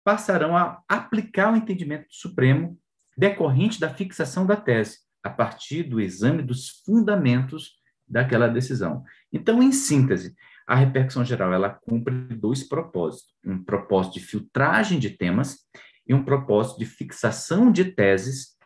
passarão 0.04 0.56
a 0.56 0.82
aplicar 0.88 1.52
o 1.52 1.56
entendimento 1.56 2.08
do 2.08 2.14
Supremo 2.14 2.78
decorrente 3.16 3.80
da 3.80 3.92
fixação 3.92 4.46
da 4.46 4.56
tese, 4.56 4.98
a 5.22 5.30
partir 5.30 5.82
do 5.82 6.00
exame 6.00 6.42
dos 6.42 6.82
fundamentos 6.84 7.72
daquela 8.06 8.48
decisão. 8.48 9.04
Então, 9.32 9.62
em 9.62 9.72
síntese, 9.72 10.34
a 10.68 10.74
repercussão 10.74 11.24
geral 11.24 11.50
ela 11.50 11.70
cumpre 11.70 12.14
dois 12.37 12.62
propósitos: 12.62 13.35
um 13.42 13.64
propósito 13.64 14.14
de 14.14 14.20
filtragem 14.20 14.98
de 14.98 15.09
temas 15.09 15.61
e 16.07 16.12
um 16.12 16.22
propósito 16.22 16.78
de 16.78 16.85
fixação 16.85 17.72
de 17.72 17.87
teses 17.87 18.59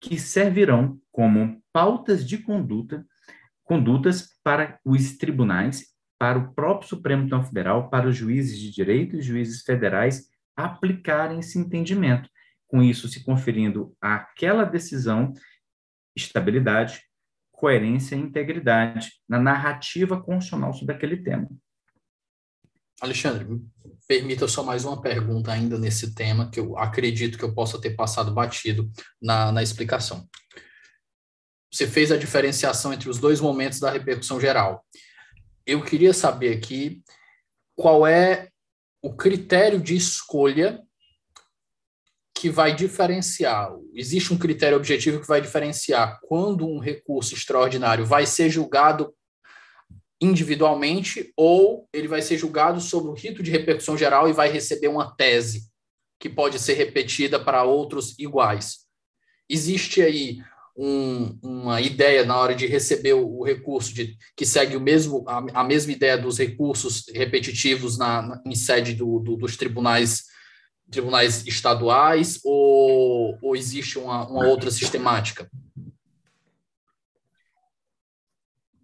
que 0.00 0.18
servirão 0.18 0.98
como 1.12 1.62
pautas 1.72 2.26
de 2.26 2.38
conduta, 2.38 3.06
condutas 3.62 4.30
para 4.42 4.80
os 4.84 5.16
tribunais, 5.16 5.86
para 6.18 6.38
o 6.38 6.52
próprio 6.52 6.88
Supremo 6.88 7.22
Tribunal 7.22 7.46
Federal, 7.46 7.90
para 7.90 8.08
os 8.08 8.16
juízes 8.16 8.58
de 8.58 8.72
direito 8.72 9.16
e 9.16 9.22
juízes 9.22 9.62
federais 9.62 10.28
aplicarem 10.56 11.38
esse 11.38 11.58
entendimento, 11.58 12.28
com 12.66 12.82
isso 12.82 13.08
se 13.08 13.24
conferindo 13.24 13.94
àquela 14.00 14.64
decisão 14.64 15.32
estabilidade, 16.16 17.02
coerência 17.60 18.16
e 18.16 18.18
integridade 18.18 19.12
na 19.28 19.38
narrativa 19.38 20.18
constitucional 20.18 20.72
sobre 20.72 20.94
aquele 20.94 21.18
tema. 21.18 21.46
Alexandre, 23.02 23.46
permita 24.08 24.48
só 24.48 24.62
mais 24.62 24.86
uma 24.86 25.00
pergunta 25.00 25.52
ainda 25.52 25.78
nesse 25.78 26.14
tema, 26.14 26.50
que 26.50 26.58
eu 26.58 26.78
acredito 26.78 27.36
que 27.36 27.44
eu 27.44 27.54
possa 27.54 27.78
ter 27.78 27.90
passado 27.90 28.32
batido 28.32 28.90
na, 29.20 29.52
na 29.52 29.62
explicação. 29.62 30.26
Você 31.70 31.86
fez 31.86 32.10
a 32.10 32.16
diferenciação 32.16 32.94
entre 32.94 33.10
os 33.10 33.18
dois 33.18 33.42
momentos 33.42 33.78
da 33.78 33.90
repercussão 33.90 34.40
geral. 34.40 34.82
Eu 35.66 35.84
queria 35.84 36.14
saber 36.14 36.56
aqui 36.56 37.02
qual 37.76 38.06
é 38.06 38.48
o 39.02 39.14
critério 39.14 39.78
de 39.78 39.94
escolha 39.94 40.82
que 42.40 42.48
vai 42.48 42.74
diferenciar, 42.74 43.70
existe 43.92 44.32
um 44.32 44.38
critério 44.38 44.78
objetivo 44.78 45.20
que 45.20 45.26
vai 45.26 45.42
diferenciar 45.42 46.18
quando 46.22 46.66
um 46.66 46.78
recurso 46.78 47.34
extraordinário 47.34 48.06
vai 48.06 48.24
ser 48.24 48.48
julgado 48.48 49.12
individualmente 50.18 51.34
ou 51.36 51.86
ele 51.92 52.08
vai 52.08 52.22
ser 52.22 52.38
julgado 52.38 52.80
sobre 52.80 53.10
o 53.10 53.14
rito 53.14 53.42
de 53.42 53.50
repercussão 53.50 53.94
geral 53.94 54.26
e 54.26 54.32
vai 54.32 54.50
receber 54.50 54.88
uma 54.88 55.14
tese 55.14 55.68
que 56.18 56.30
pode 56.30 56.58
ser 56.58 56.72
repetida 56.72 57.38
para 57.38 57.62
outros 57.64 58.18
iguais. 58.18 58.86
Existe 59.46 60.00
aí 60.00 60.38
um, 60.74 61.38
uma 61.42 61.82
ideia 61.82 62.24
na 62.24 62.38
hora 62.38 62.54
de 62.54 62.66
receber 62.66 63.12
o, 63.12 63.42
recurso 63.42 63.92
de, 63.92 64.16
que 64.34 64.46
segue 64.46 64.78
o 64.78 64.80
mesmo 64.80 65.28
a, 65.28 65.60
a, 65.60 65.62
mesma 65.64 65.92
ideia 65.92 66.16
dos 66.16 66.38
recursos 66.38 67.04
repetitivos 67.14 67.98
na, 67.98 68.22
na 68.22 68.42
em 68.46 68.54
sede 68.54 68.94
do, 68.94 69.18
do, 69.18 69.36
dos 69.36 69.58
tribunais 69.58 70.29
tribunais 70.90 71.46
estaduais 71.46 72.40
ou, 72.44 73.38
ou 73.40 73.56
existe 73.56 73.98
uma, 73.98 74.26
uma 74.26 74.46
outra 74.46 74.70
sistemática? 74.70 75.48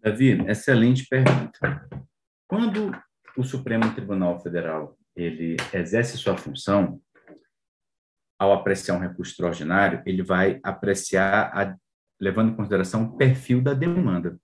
Davi, 0.02 0.40
excelente 0.48 1.06
pergunta. 1.08 1.88
Quando 2.46 2.96
o 3.36 3.42
Supremo 3.42 3.92
Tribunal 3.92 4.40
Federal 4.40 4.96
ele 5.16 5.56
exerce 5.72 6.16
sua 6.16 6.36
função, 6.36 7.00
ao 8.38 8.52
apreciar 8.52 8.96
um 8.96 9.00
recurso 9.00 9.32
extraordinário, 9.32 10.02
ele 10.06 10.22
vai 10.22 10.60
apreciar, 10.62 11.50
a, 11.54 11.76
levando 12.20 12.52
em 12.52 12.56
consideração 12.56 13.04
o 13.04 13.16
perfil 13.16 13.62
da 13.62 13.72
demanda. 13.72 14.38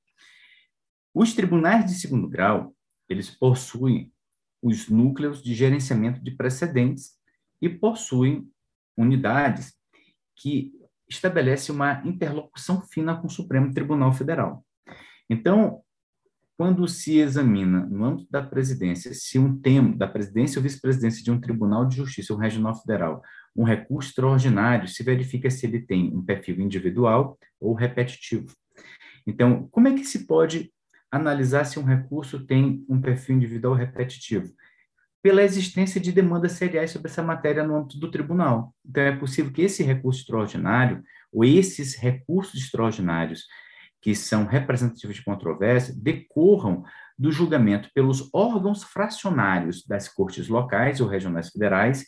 Os 1.14 1.34
tribunais 1.34 1.84
de 1.84 1.92
segundo 1.92 2.28
grau, 2.28 2.74
eles 3.08 3.30
possuem 3.30 4.10
os 4.62 4.88
núcleos 4.88 5.42
de 5.42 5.54
gerenciamento 5.54 6.22
de 6.22 6.30
precedentes 6.30 7.12
e 7.62 7.68
possuem 7.68 8.50
unidades 8.96 9.72
que 10.36 10.72
estabelecem 11.08 11.74
uma 11.74 12.02
interlocução 12.04 12.82
fina 12.82 13.16
com 13.16 13.28
o 13.28 13.30
Supremo 13.30 13.72
Tribunal 13.72 14.12
Federal. 14.12 14.66
Então, 15.30 15.80
quando 16.58 16.86
se 16.88 17.18
examina 17.18 17.86
no 17.86 18.04
âmbito 18.04 18.30
da 18.30 18.42
presidência, 18.42 19.14
se 19.14 19.38
um 19.38 19.58
tema 19.58 19.96
da 19.96 20.06
presidência 20.06 20.58
ou 20.58 20.62
vice-presidência 20.62 21.22
de 21.22 21.30
um 21.30 21.40
tribunal 21.40 21.86
de 21.86 21.96
justiça 21.96 22.32
ou 22.32 22.38
regional 22.38 22.74
federal, 22.74 23.22
um 23.54 23.64
recurso 23.64 24.10
extraordinário, 24.10 24.88
se 24.88 25.02
verifica 25.02 25.50
se 25.50 25.66
ele 25.66 25.80
tem 25.80 26.14
um 26.14 26.24
perfil 26.24 26.60
individual 26.60 27.38
ou 27.60 27.74
repetitivo. 27.74 28.54
Então, 29.26 29.68
como 29.70 29.88
é 29.88 29.94
que 29.94 30.04
se 30.04 30.26
pode 30.26 30.72
analisar 31.10 31.64
se 31.64 31.78
um 31.78 31.84
recurso 31.84 32.44
tem 32.46 32.84
um 32.88 33.00
perfil 33.00 33.36
individual 33.36 33.74
repetitivo? 33.74 34.52
Pela 35.22 35.42
existência 35.42 36.00
de 36.00 36.10
demandas 36.10 36.52
seriais 36.52 36.90
sobre 36.90 37.08
essa 37.08 37.22
matéria 37.22 37.62
no 37.62 37.76
âmbito 37.76 37.98
do 37.98 38.10
tribunal. 38.10 38.74
Então, 38.84 39.02
é 39.04 39.16
possível 39.16 39.52
que 39.52 39.62
esse 39.62 39.82
recurso 39.82 40.20
extraordinário, 40.20 41.02
ou 41.32 41.44
esses 41.44 41.94
recursos 41.94 42.60
extraordinários, 42.60 43.46
que 44.00 44.16
são 44.16 44.44
representativos 44.44 45.14
de 45.14 45.24
controvérsia, 45.24 45.94
decorram 45.96 46.82
do 47.16 47.30
julgamento 47.30 47.88
pelos 47.94 48.28
órgãos 48.34 48.82
fracionários 48.82 49.86
das 49.86 50.08
cortes 50.08 50.48
locais 50.48 51.00
ou 51.00 51.06
regionais 51.06 51.50
federais, 51.50 52.04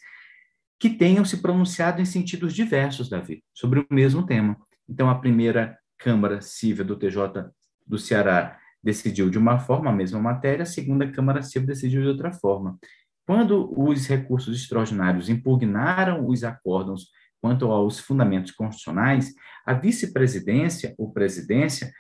que 0.81 0.90
tenham 0.90 1.24
se 1.24 1.37
pronunciado 1.37 2.03
em 2.03 2.05
sentidos 2.05 2.53
diversos, 2.53 3.09
Davi, 3.09 3.44
sobre 3.55 3.79
o 3.79 3.87
mesmo 3.88 4.27
tema. 4.27 4.57
Então, 4.88 5.09
a 5.09 5.14
primeira 5.14 5.79
Câmara 5.96 6.40
Civil 6.40 6.85
do 6.85 6.96
TJ 6.96 7.48
do 7.87 7.96
Ceará 7.96 8.59
decidiu 8.83 9.31
de 9.31 9.38
uma 9.38 9.59
forma, 9.59 9.90
a 9.90 9.94
mesma 9.94 10.20
matéria, 10.20 10.64
a 10.64 10.66
segunda 10.66 11.11
Câmara 11.11 11.42
Civil 11.42 11.68
decidiu 11.68 12.03
de 12.03 12.09
outra 12.09 12.33
forma. 12.33 12.79
Quando 13.26 13.72
os 13.78 14.06
recursos 14.06 14.60
extraordinários 14.60 15.28
impugnaram 15.28 16.26
os 16.26 16.44
acórdãos 16.44 17.08
quanto 17.40 17.70
aos 17.70 17.98
fundamentos 17.98 18.52
constitucionais, 18.52 19.32
a 19.66 19.72
vice-presidência 19.74 20.94
ou 20.98 21.12
presidência 21.12 21.92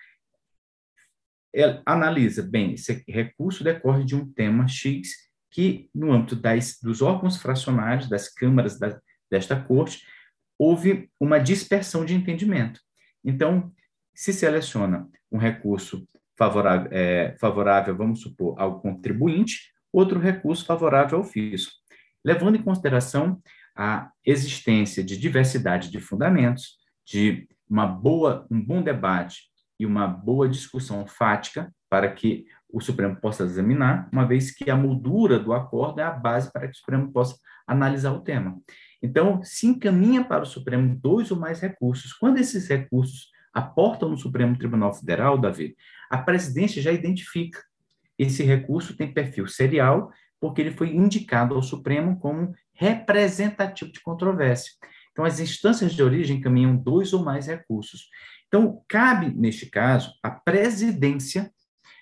analisa, 1.86 2.42
bem, 2.42 2.74
esse 2.74 3.04
recurso 3.08 3.62
decorre 3.62 4.04
de 4.04 4.16
um 4.16 4.30
tema 4.32 4.66
X 4.66 5.10
que, 5.50 5.88
no 5.94 6.12
âmbito 6.12 6.34
das, 6.34 6.78
dos 6.82 7.00
órgãos 7.00 7.36
fracionários, 7.36 8.08
das 8.08 8.28
câmaras 8.28 8.78
da, 8.78 9.00
desta 9.30 9.58
corte, 9.58 10.04
houve 10.58 11.10
uma 11.20 11.38
dispersão 11.38 12.04
de 12.04 12.14
entendimento. 12.14 12.80
Então, 13.24 13.72
se 14.14 14.32
seleciona 14.32 15.08
um 15.30 15.38
recurso 15.38 16.08
favorável, 16.36 16.88
é, 16.92 17.36
favorável, 17.38 17.96
vamos 17.96 18.20
supor, 18.20 18.58
ao 18.58 18.80
contribuinte, 18.80 19.73
outro 19.94 20.18
recurso 20.18 20.64
favorável 20.64 21.18
ao 21.18 21.24
fisco, 21.24 21.72
levando 22.24 22.56
em 22.56 22.62
consideração 22.62 23.40
a 23.76 24.10
existência 24.26 25.04
de 25.04 25.16
diversidade 25.16 25.90
de 25.90 26.00
fundamentos, 26.00 26.78
de 27.06 27.48
uma 27.68 27.86
boa, 27.86 28.46
um 28.50 28.60
bom 28.60 28.82
debate 28.82 29.44
e 29.78 29.86
uma 29.86 30.06
boa 30.06 30.48
discussão 30.48 31.06
fática 31.06 31.72
para 31.88 32.10
que 32.12 32.44
o 32.72 32.80
Supremo 32.80 33.16
possa 33.20 33.44
examinar, 33.44 34.08
uma 34.12 34.26
vez 34.26 34.50
que 34.50 34.68
a 34.68 34.76
moldura 34.76 35.38
do 35.38 35.52
acordo 35.52 36.00
é 36.00 36.04
a 36.04 36.10
base 36.10 36.52
para 36.52 36.66
que 36.66 36.74
o 36.74 36.76
Supremo 36.76 37.12
possa 37.12 37.36
analisar 37.66 38.12
o 38.12 38.20
tema. 38.20 38.58
Então, 39.00 39.42
se 39.44 39.66
encaminha 39.66 40.24
para 40.24 40.42
o 40.42 40.46
Supremo 40.46 40.98
dois 41.00 41.30
ou 41.30 41.38
mais 41.38 41.60
recursos. 41.60 42.12
Quando 42.12 42.38
esses 42.38 42.68
recursos 42.68 43.28
aportam 43.52 44.08
no 44.08 44.18
Supremo 44.18 44.58
Tribunal 44.58 44.92
Federal, 44.92 45.38
Davi, 45.38 45.76
a 46.10 46.18
presidência 46.18 46.82
já 46.82 46.90
identifica 46.90 47.60
esse 48.18 48.42
recurso 48.42 48.96
tem 48.96 49.12
perfil 49.12 49.46
serial, 49.46 50.10
porque 50.40 50.60
ele 50.60 50.70
foi 50.70 50.94
indicado 50.94 51.54
ao 51.54 51.62
Supremo 51.62 52.18
como 52.18 52.54
representativo 52.74 53.92
de 53.92 54.00
controvérsia. 54.00 54.72
Então, 55.12 55.24
as 55.24 55.40
instâncias 55.40 55.94
de 55.94 56.02
origem 56.02 56.40
caminham 56.40 56.76
dois 56.76 57.12
ou 57.12 57.24
mais 57.24 57.46
recursos. 57.46 58.08
Então, 58.48 58.82
cabe, 58.88 59.32
neste 59.34 59.66
caso, 59.70 60.12
à 60.22 60.30
presidência 60.30 61.50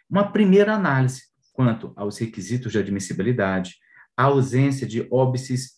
uma 0.08 0.30
primeira 0.30 0.74
análise 0.74 1.22
quanto 1.54 1.92
aos 1.96 2.18
requisitos 2.18 2.72
de 2.72 2.78
admissibilidade, 2.78 3.76
a 4.14 4.24
ausência 4.24 4.86
de 4.86 5.06
óbices 5.10 5.72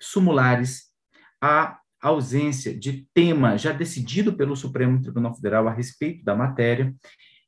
sumulares, 0.00 0.84
a 1.42 1.78
ausência 2.00 2.74
de 2.74 3.06
tema 3.12 3.58
já 3.58 3.72
decidido 3.72 4.34
pelo 4.34 4.56
Supremo 4.56 5.00
Tribunal 5.00 5.34
Federal 5.34 5.68
a 5.68 5.72
respeito 5.72 6.24
da 6.24 6.34
matéria, 6.34 6.94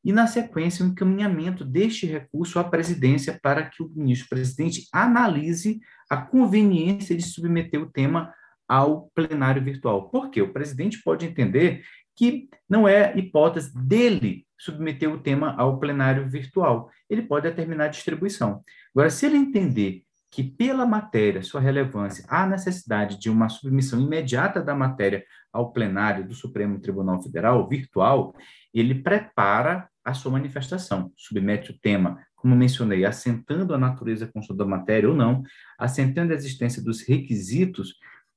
e, 0.04 0.12
na 0.12 0.26
sequência, 0.26 0.84
o 0.84 0.88
um 0.88 0.92
encaminhamento 0.92 1.64
deste 1.64 2.06
recurso 2.06 2.58
à 2.58 2.64
presidência 2.64 3.38
para 3.42 3.64
que 3.64 3.82
o 3.82 3.90
ministro-presidente 3.94 4.86
analise 4.92 5.80
a 6.08 6.16
conveniência 6.16 7.16
de 7.16 7.22
submeter 7.22 7.82
o 7.82 7.90
tema 7.90 8.32
ao 8.66 9.10
plenário 9.14 9.62
virtual. 9.62 10.08
Por 10.10 10.30
quê? 10.30 10.42
O 10.42 10.52
presidente 10.52 11.02
pode 11.02 11.26
entender 11.26 11.82
que 12.14 12.48
não 12.68 12.86
é 12.86 13.16
hipótese 13.16 13.72
dele 13.74 14.46
submeter 14.58 15.10
o 15.10 15.20
tema 15.20 15.54
ao 15.56 15.78
plenário 15.78 16.28
virtual. 16.28 16.90
Ele 17.08 17.22
pode 17.22 17.48
determinar 17.48 17.84
a 17.84 17.88
distribuição. 17.88 18.60
Agora, 18.94 19.08
se 19.08 19.24
ele 19.24 19.36
entender 19.36 20.02
que, 20.30 20.42
pela 20.42 20.84
matéria, 20.84 21.42
sua 21.42 21.60
relevância, 21.60 22.24
há 22.28 22.46
necessidade 22.46 23.18
de 23.18 23.30
uma 23.30 23.48
submissão 23.48 24.00
imediata 24.00 24.62
da 24.62 24.74
matéria 24.74 25.24
ao 25.52 25.72
plenário 25.72 26.26
do 26.26 26.34
Supremo 26.34 26.78
Tribunal 26.80 27.22
Federal, 27.22 27.66
virtual, 27.68 28.34
ele 28.72 28.94
prepara 28.94 29.88
a 30.04 30.14
sua 30.14 30.32
manifestação, 30.32 31.12
submete 31.16 31.70
o 31.70 31.78
tema, 31.78 32.18
como 32.36 32.54
mencionei, 32.54 33.04
assentando 33.04 33.74
a 33.74 33.78
natureza 33.78 34.26
constitucional 34.26 34.66
da 34.66 34.76
matéria 34.76 35.08
ou 35.08 35.14
não, 35.14 35.42
assentando 35.78 36.32
a 36.32 36.36
existência 36.36 36.82
dos 36.82 37.02
requisitos 37.02 37.94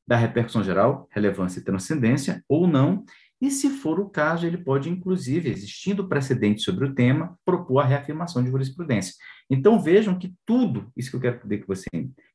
da 0.07 0.15
repercussão 0.17 0.63
geral, 0.63 1.07
relevância 1.11 1.59
e 1.59 1.63
transcendência, 1.63 2.43
ou 2.47 2.67
não, 2.67 3.05
e, 3.41 3.49
se 3.49 3.71
for 3.71 3.99
o 3.99 4.07
caso, 4.07 4.45
ele 4.45 4.59
pode, 4.59 4.87
inclusive, 4.87 5.49
existindo 5.49 6.07
precedente 6.07 6.61
sobre 6.61 6.85
o 6.85 6.93
tema, 6.93 7.35
propor 7.43 7.79
a 7.79 7.85
reafirmação 7.85 8.43
de 8.43 8.51
jurisprudência. 8.51 9.15
Então, 9.49 9.81
vejam 9.81 10.17
que 10.17 10.33
tudo, 10.45 10.91
isso 10.95 11.09
que 11.09 11.15
eu 11.15 11.21
quero 11.21 11.39
poder 11.39 11.57
que 11.57 11.67
você, 11.67 11.89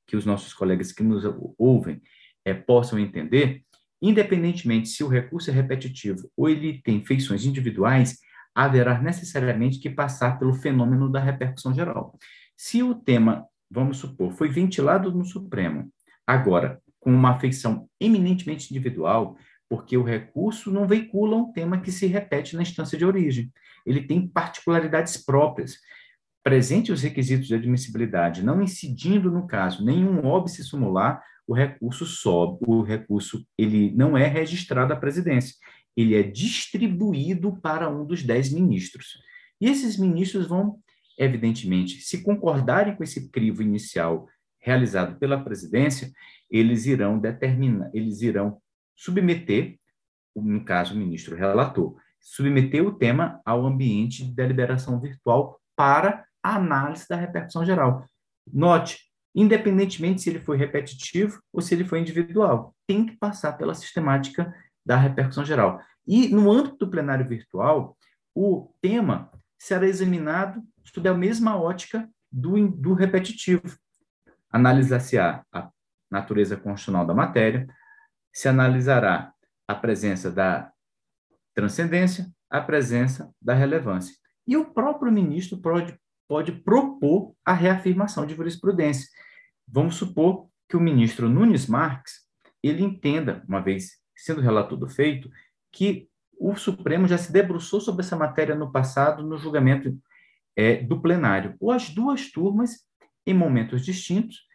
que 0.05 0.17
os 0.17 0.27
nossos 0.27 0.53
colegas 0.53 0.91
que 0.91 1.05
nos 1.05 1.23
ouvem 1.57 2.03
é, 2.45 2.53
possam 2.53 2.99
entender, 2.99 3.63
independentemente 4.03 4.89
se 4.89 5.05
o 5.05 5.09
recurso 5.09 5.51
é 5.51 5.53
repetitivo 5.53 6.29
ou 6.37 6.49
ele 6.49 6.83
tem 6.83 7.05
feições 7.05 7.45
individuais, 7.45 8.19
haverá 8.53 9.01
necessariamente 9.01 9.79
que 9.79 9.89
passar 9.89 10.39
pelo 10.39 10.55
fenômeno 10.55 11.11
da 11.11 11.21
repercussão 11.21 11.73
geral. 11.73 12.19
Se 12.57 12.83
o 12.83 12.95
tema, 12.95 13.47
vamos 13.71 13.99
supor, 13.99 14.33
foi 14.33 14.49
ventilado 14.49 15.13
no 15.13 15.25
Supremo, 15.25 15.89
agora, 16.27 16.81
com 16.99 17.13
uma 17.13 17.39
feição 17.39 17.89
eminentemente 18.01 18.71
individual, 18.71 19.37
porque 19.69 19.97
o 19.97 20.03
recurso 20.03 20.71
não 20.71 20.87
veicula 20.87 21.37
um 21.37 21.53
tema 21.53 21.81
que 21.81 21.91
se 21.91 22.07
repete 22.07 22.55
na 22.55 22.63
instância 22.63 22.97
de 22.97 23.05
origem. 23.05 23.53
Ele 23.85 24.03
tem 24.03 24.27
particularidades 24.27 25.17
próprias. 25.17 25.79
Presente 26.43 26.93
os 26.93 27.03
requisitos 27.03 27.49
de 27.49 27.55
admissibilidade, 27.55 28.45
não 28.45 28.63
incidindo 28.63 29.31
no 29.31 29.47
caso 29.47 29.85
nenhum 29.85 30.25
óbice 30.25 30.63
sumular, 30.63 31.23
o 31.47 31.55
recurso 31.55 32.07
sobe, 32.07 32.59
o 32.67 32.83
recurso 32.83 33.45
ele 33.57 33.93
não 33.93 34.17
é 34.17 34.27
registrado 34.27 34.93
à 34.93 34.97
presidência, 34.97 35.55
ele 35.97 36.15
é 36.15 36.23
distribuído 36.23 37.57
para 37.61 37.89
um 37.89 38.05
dos 38.05 38.23
dez 38.23 38.53
ministros. 38.53 39.19
E 39.61 39.69
esses 39.69 39.97
ministros 39.97 40.47
vão, 40.47 40.79
evidentemente, 41.19 42.01
se 42.01 42.23
concordarem 42.23 42.95
com 42.95 43.03
esse 43.03 43.31
crivo 43.31 43.63
inicial 43.63 44.29
realizado 44.61 45.19
pela 45.19 45.43
presidência, 45.43 46.11
eles 46.51 46.87
irão 46.87 47.19
determinar, 47.19 47.91
eles 47.95 48.21
irão 48.21 48.61
submeter, 48.97 49.79
no 50.35 50.65
caso, 50.65 50.95
o 50.95 50.97
ministro 50.97 51.37
relator, 51.37 51.97
submeter 52.21 52.85
o 52.85 52.93
tema 52.93 53.41
ao 53.45 53.65
ambiente 53.65 54.25
de 54.25 54.35
deliberação 54.35 55.01
virtual 55.01 55.61
para 55.77 56.27
a 56.43 56.57
análise 56.57 57.07
da 57.09 57.17
repercussão 57.17 57.65
geral. 57.65 58.05
Note, 58.53 58.99
independentemente 59.35 60.23
se 60.23 60.31
ele 60.31 60.41
foi 60.41 60.57
repetitivo 60.57 61.41
ou 61.53 61.61
se 61.61 61.75
ele 61.75 61.85
foi 61.85 62.01
individual. 62.01 62.75
Tem 62.87 63.05
que 63.07 63.17
passar 63.17 63.53
pela 63.53 63.75
sistemática 63.75 64.53
da 64.85 64.97
repercussão 64.97 65.45
geral. 65.45 65.81
E, 66.07 66.29
no 66.29 66.51
âmbito 66.51 66.77
do 66.79 66.91
plenário 66.91 67.29
virtual, 67.29 67.97
o 68.35 68.73
tema 68.81 69.31
será 69.59 69.87
examinado 69.87 70.63
sob 70.85 71.09
a 71.09 71.15
mesma 71.15 71.61
ótica 71.61 72.09
do, 72.31 72.69
do 72.69 72.95
repetitivo. 72.95 73.77
Analisar-se-á 74.51 75.45
a 75.53 75.71
natureza 76.11 76.57
constitucional 76.57 77.07
da 77.07 77.15
matéria, 77.15 77.67
se 78.37 78.49
analisará 78.49 79.33
a 79.67 79.75
presença 79.75 80.31
da 80.31 80.71
transcendência, 81.55 82.31
a 82.51 82.61
presença 82.61 83.35
da 83.41 83.55
relevância. 83.55 84.15
E 84.47 84.59
o 84.59 84.75
próprio 84.75 85.11
ministro 85.11 85.57
pode, 85.57 85.99
pode 86.29 86.53
propor 86.53 87.35
a 87.43 87.55
reafirmação 87.55 88.27
de 88.27 88.35
jurisprudência. 88.35 89.09
Vamos 89.67 89.95
supor 89.95 90.51
que 90.69 90.77
o 90.77 90.81
ministro 90.81 91.31
Nunes 91.31 91.67
Marques 91.67 92.27
ele 92.63 92.83
entenda, 92.83 93.43
uma 93.49 93.63
vez 93.63 93.93
sendo 94.15 94.43
relator 94.43 94.77
do 94.77 94.87
feito, 94.87 95.31
que 95.73 96.07
o 96.39 96.55
Supremo 96.57 97.09
já 97.09 97.17
se 97.17 97.33
debruçou 97.33 97.81
sobre 97.81 98.05
essa 98.05 98.17
matéria 98.17 98.55
no 98.55 98.71
passado 98.71 99.27
no 99.27 99.39
julgamento 99.39 99.99
é, 100.55 100.83
do 100.83 101.01
plenário. 101.01 101.57
Ou 101.59 101.73
as 101.73 101.89
duas 101.89 102.31
turmas, 102.31 102.85
em 103.27 103.33
momentos 103.33 103.83
distintos, 103.83 104.46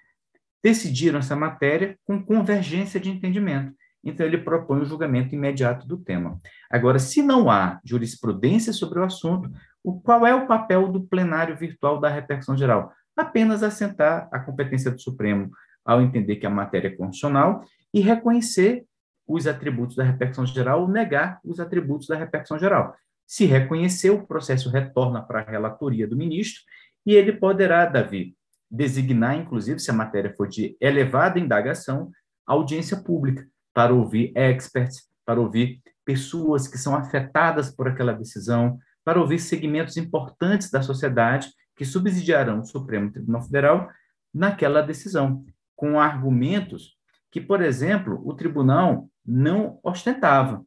decidiram 0.63 1.19
essa 1.19 1.35
matéria 1.35 1.97
com 2.05 2.23
convergência 2.23 2.99
de 2.99 3.09
entendimento. 3.09 3.73
Então, 4.03 4.25
ele 4.25 4.37
propõe 4.37 4.81
o 4.81 4.85
julgamento 4.85 5.35
imediato 5.35 5.87
do 5.87 5.97
tema. 5.97 6.37
Agora, 6.69 6.97
se 6.97 7.21
não 7.21 7.51
há 7.51 7.79
jurisprudência 7.83 8.73
sobre 8.73 8.99
o 8.99 9.03
assunto, 9.03 9.51
o, 9.83 9.99
qual 10.01 10.25
é 10.25 10.33
o 10.33 10.47
papel 10.47 10.91
do 10.91 11.03
plenário 11.03 11.55
virtual 11.55 11.99
da 11.99 12.09
repercussão 12.09 12.57
geral? 12.57 12.91
apenas 13.15 13.63
assentar 13.63 14.27
a 14.31 14.39
competência 14.39 14.91
do 14.91 14.99
Supremo 14.99 15.51
ao 15.85 16.01
entender 16.01 16.37
que 16.37 16.45
a 16.45 16.49
matéria 16.49 16.87
é 16.87 16.91
constitucional 16.91 17.63
e 17.93 17.99
reconhecer 17.99 18.85
os 19.27 19.47
atributos 19.47 19.95
da 19.95 20.03
repercussão 20.03 20.45
geral 20.45 20.81
ou 20.81 20.87
negar 20.87 21.39
os 21.43 21.59
atributos 21.59 22.07
da 22.07 22.15
repercussão 22.15 22.59
geral. 22.59 22.95
Se 23.25 23.45
reconhecer, 23.45 24.09
o 24.09 24.25
processo 24.25 24.69
retorna 24.69 25.21
para 25.21 25.41
a 25.41 25.49
relatoria 25.49 26.07
do 26.07 26.17
ministro 26.17 26.61
e 27.05 27.13
ele 27.13 27.33
poderá, 27.33 27.85
Davi, 27.85 28.35
designar, 28.71 29.37
inclusive, 29.37 29.79
se 29.79 29.91
a 29.91 29.93
matéria 29.93 30.33
for 30.35 30.47
de 30.47 30.77
elevada 30.79 31.39
indagação, 31.39 32.09
audiência 32.45 32.97
pública 32.97 33.45
para 33.73 33.93
ouvir 33.93 34.31
experts, 34.35 35.09
para 35.25 35.39
ouvir 35.39 35.81
pessoas 36.05 36.67
que 36.67 36.77
são 36.77 36.95
afetadas 36.95 37.69
por 37.69 37.87
aquela 37.87 38.13
decisão, 38.13 38.79
para 39.03 39.19
ouvir 39.19 39.39
segmentos 39.39 39.97
importantes 39.97 40.69
da 40.69 40.81
sociedade 40.81 41.51
que 41.75 41.85
subsidiarão 41.85 42.61
o 42.61 42.65
Supremo 42.65 43.11
Tribunal 43.11 43.41
Federal 43.41 43.89
naquela 44.33 44.81
decisão, 44.81 45.43
com 45.75 45.99
argumentos 45.99 46.95
que, 47.31 47.41
por 47.41 47.61
exemplo, 47.61 48.21
o 48.25 48.33
tribunal 48.33 49.09
não 49.25 49.79
ostentava. 49.83 50.63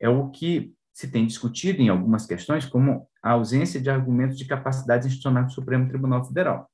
É 0.00 0.08
o 0.08 0.30
que 0.30 0.74
se 0.92 1.08
tem 1.08 1.26
discutido 1.26 1.80
em 1.80 1.88
algumas 1.88 2.26
questões 2.26 2.66
como 2.66 3.08
a 3.22 3.30
ausência 3.30 3.80
de 3.80 3.88
argumentos 3.88 4.36
de 4.36 4.44
capacidade 4.44 5.06
institucional 5.06 5.44
do 5.44 5.52
Supremo 5.52 5.88
Tribunal 5.88 6.24
Federal. 6.24 6.68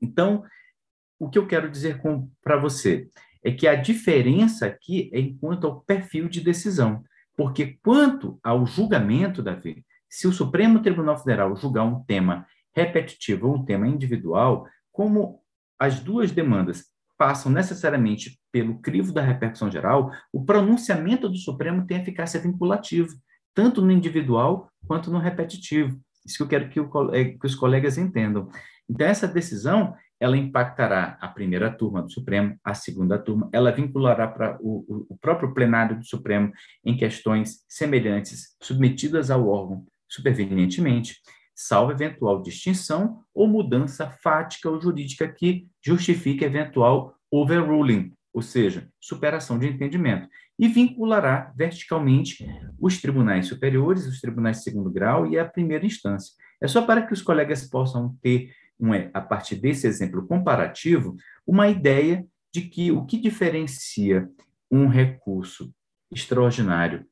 Então, 0.00 0.44
o 1.18 1.28
que 1.28 1.38
eu 1.38 1.46
quero 1.46 1.70
dizer 1.70 2.00
para 2.42 2.56
você 2.56 3.08
é 3.44 3.50
que 3.52 3.66
a 3.66 3.74
diferença 3.74 4.66
aqui 4.66 5.10
é 5.12 5.20
enquanto 5.20 5.66
ao 5.66 5.80
perfil 5.80 6.28
de 6.28 6.40
decisão, 6.40 7.02
porque 7.36 7.78
quanto 7.82 8.38
ao 8.42 8.66
julgamento, 8.66 9.42
Davi, 9.42 9.84
se 10.08 10.26
o 10.26 10.32
Supremo 10.32 10.82
Tribunal 10.82 11.18
Federal 11.18 11.54
julgar 11.56 11.84
um 11.84 12.02
tema 12.04 12.46
repetitivo 12.74 13.48
ou 13.48 13.56
um 13.56 13.64
tema 13.64 13.86
individual, 13.88 14.66
como 14.92 15.40
as 15.78 16.00
duas 16.00 16.30
demandas 16.32 16.84
passam 17.16 17.52
necessariamente 17.52 18.40
pelo 18.50 18.80
crivo 18.80 19.12
da 19.12 19.22
repercussão 19.22 19.70
geral, 19.70 20.10
o 20.32 20.44
pronunciamento 20.44 21.28
do 21.28 21.36
Supremo 21.36 21.86
tem 21.86 21.98
eficácia 21.98 22.40
vinculativa, 22.40 23.08
tanto 23.54 23.82
no 23.82 23.92
individual 23.92 24.70
quanto 24.86 25.10
no 25.10 25.18
repetitivo. 25.18 26.00
Isso 26.24 26.36
que 26.36 26.42
eu 26.42 26.48
quero 26.48 26.68
que, 26.68 26.80
o, 26.80 27.14
é, 27.14 27.24
que 27.24 27.46
os 27.46 27.54
colegas 27.54 27.98
entendam. 27.98 28.48
Então, 28.88 29.06
essa 29.06 29.26
decisão, 29.28 29.94
ela 30.18 30.36
impactará 30.36 31.16
a 31.20 31.28
primeira 31.28 31.70
turma 31.70 32.02
do 32.02 32.10
Supremo, 32.10 32.58
a 32.62 32.74
segunda 32.74 33.18
turma, 33.18 33.48
ela 33.52 33.70
vinculará 33.70 34.28
para 34.28 34.58
o, 34.60 35.06
o 35.08 35.18
próprio 35.18 35.54
plenário 35.54 35.98
do 35.98 36.04
Supremo 36.04 36.52
em 36.84 36.96
questões 36.96 37.64
semelhantes 37.68 38.56
submetidas 38.62 39.30
ao 39.30 39.48
órgão 39.48 39.86
supervenientemente, 40.08 41.16
salvo 41.54 41.92
eventual 41.92 42.42
distinção 42.42 43.22
ou 43.34 43.46
mudança 43.46 44.10
fática 44.10 44.68
ou 44.68 44.80
jurídica 44.80 45.28
que 45.28 45.68
justifique 45.84 46.44
eventual 46.44 47.14
overruling, 47.30 48.12
ou 48.32 48.42
seja, 48.42 48.88
superação 49.00 49.58
de 49.58 49.68
entendimento, 49.68 50.28
e 50.60 50.68
vinculará 50.68 51.50
verticalmente 51.56 52.46
os 52.78 53.00
tribunais 53.00 53.46
superiores, 53.46 54.06
os 54.06 54.20
tribunais 54.20 54.58
de 54.58 54.64
segundo 54.64 54.90
grau 54.90 55.26
e 55.26 55.38
a 55.38 55.44
primeira 55.44 55.86
instância. 55.86 56.34
É 56.60 56.68
só 56.68 56.82
para 56.82 57.00
que 57.00 57.14
os 57.14 57.22
colegas 57.22 57.66
possam 57.66 58.14
ter, 58.20 58.52
um, 58.78 58.90
a 58.92 59.22
partir 59.22 59.56
desse 59.56 59.86
exemplo 59.86 60.26
comparativo, 60.26 61.16
uma 61.46 61.66
ideia 61.68 62.26
de 62.52 62.60
que 62.60 62.92
o 62.92 63.06
que 63.06 63.18
diferencia 63.18 64.28
um 64.70 64.86
recurso 64.86 65.72
extraordinário, 66.12 67.06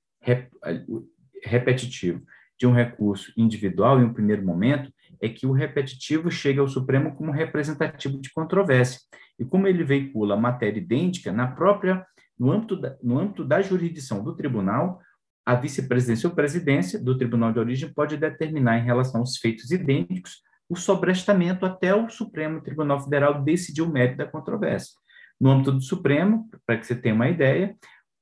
repetitivo, 1.42 2.22
de 2.58 2.66
um 2.66 2.72
recurso 2.72 3.32
individual 3.34 3.98
em 3.98 4.04
um 4.04 4.12
primeiro 4.12 4.44
momento 4.44 4.92
é 5.22 5.28
que 5.28 5.46
o 5.46 5.52
repetitivo 5.52 6.30
chega 6.30 6.60
ao 6.60 6.68
Supremo 6.68 7.14
como 7.14 7.32
representativo 7.32 8.20
de 8.20 8.30
controvérsia. 8.30 9.00
E 9.38 9.44
como 9.44 9.66
ele 9.66 9.84
veicula 9.84 10.36
matéria 10.36 10.78
idêntica, 10.80 11.32
na 11.32 11.46
própria, 11.46 12.04
no 12.38 12.52
âmbito 12.52 12.76
da, 12.76 12.96
no 13.02 13.18
âmbito 13.18 13.44
da 13.44 13.60
jurisdição 13.60 14.22
do 14.22 14.36
tribunal, 14.36 15.00
a 15.44 15.54
vice-presidência 15.54 16.28
ou 16.28 16.34
presidência 16.34 17.02
do 17.02 17.16
tribunal 17.16 17.52
de 17.52 17.58
origem 17.58 17.92
pode 17.92 18.16
determinar, 18.16 18.78
em 18.78 18.84
relação 18.84 19.20
aos 19.20 19.38
feitos 19.38 19.70
idênticos, 19.70 20.42
o 20.68 20.76
sobrestamento 20.76 21.64
até 21.64 21.94
o 21.94 22.10
Supremo 22.10 22.60
Tribunal 22.60 23.00
Federal 23.00 23.42
decidir 23.42 23.80
o 23.80 23.90
mérito 23.90 24.18
da 24.18 24.26
controvérsia. 24.26 24.94
No 25.40 25.50
âmbito 25.50 25.72
do 25.72 25.80
Supremo, 25.80 26.48
para 26.66 26.76
que 26.76 26.86
você 26.86 26.94
tenha 26.94 27.14
uma 27.14 27.28
ideia, 27.28 27.74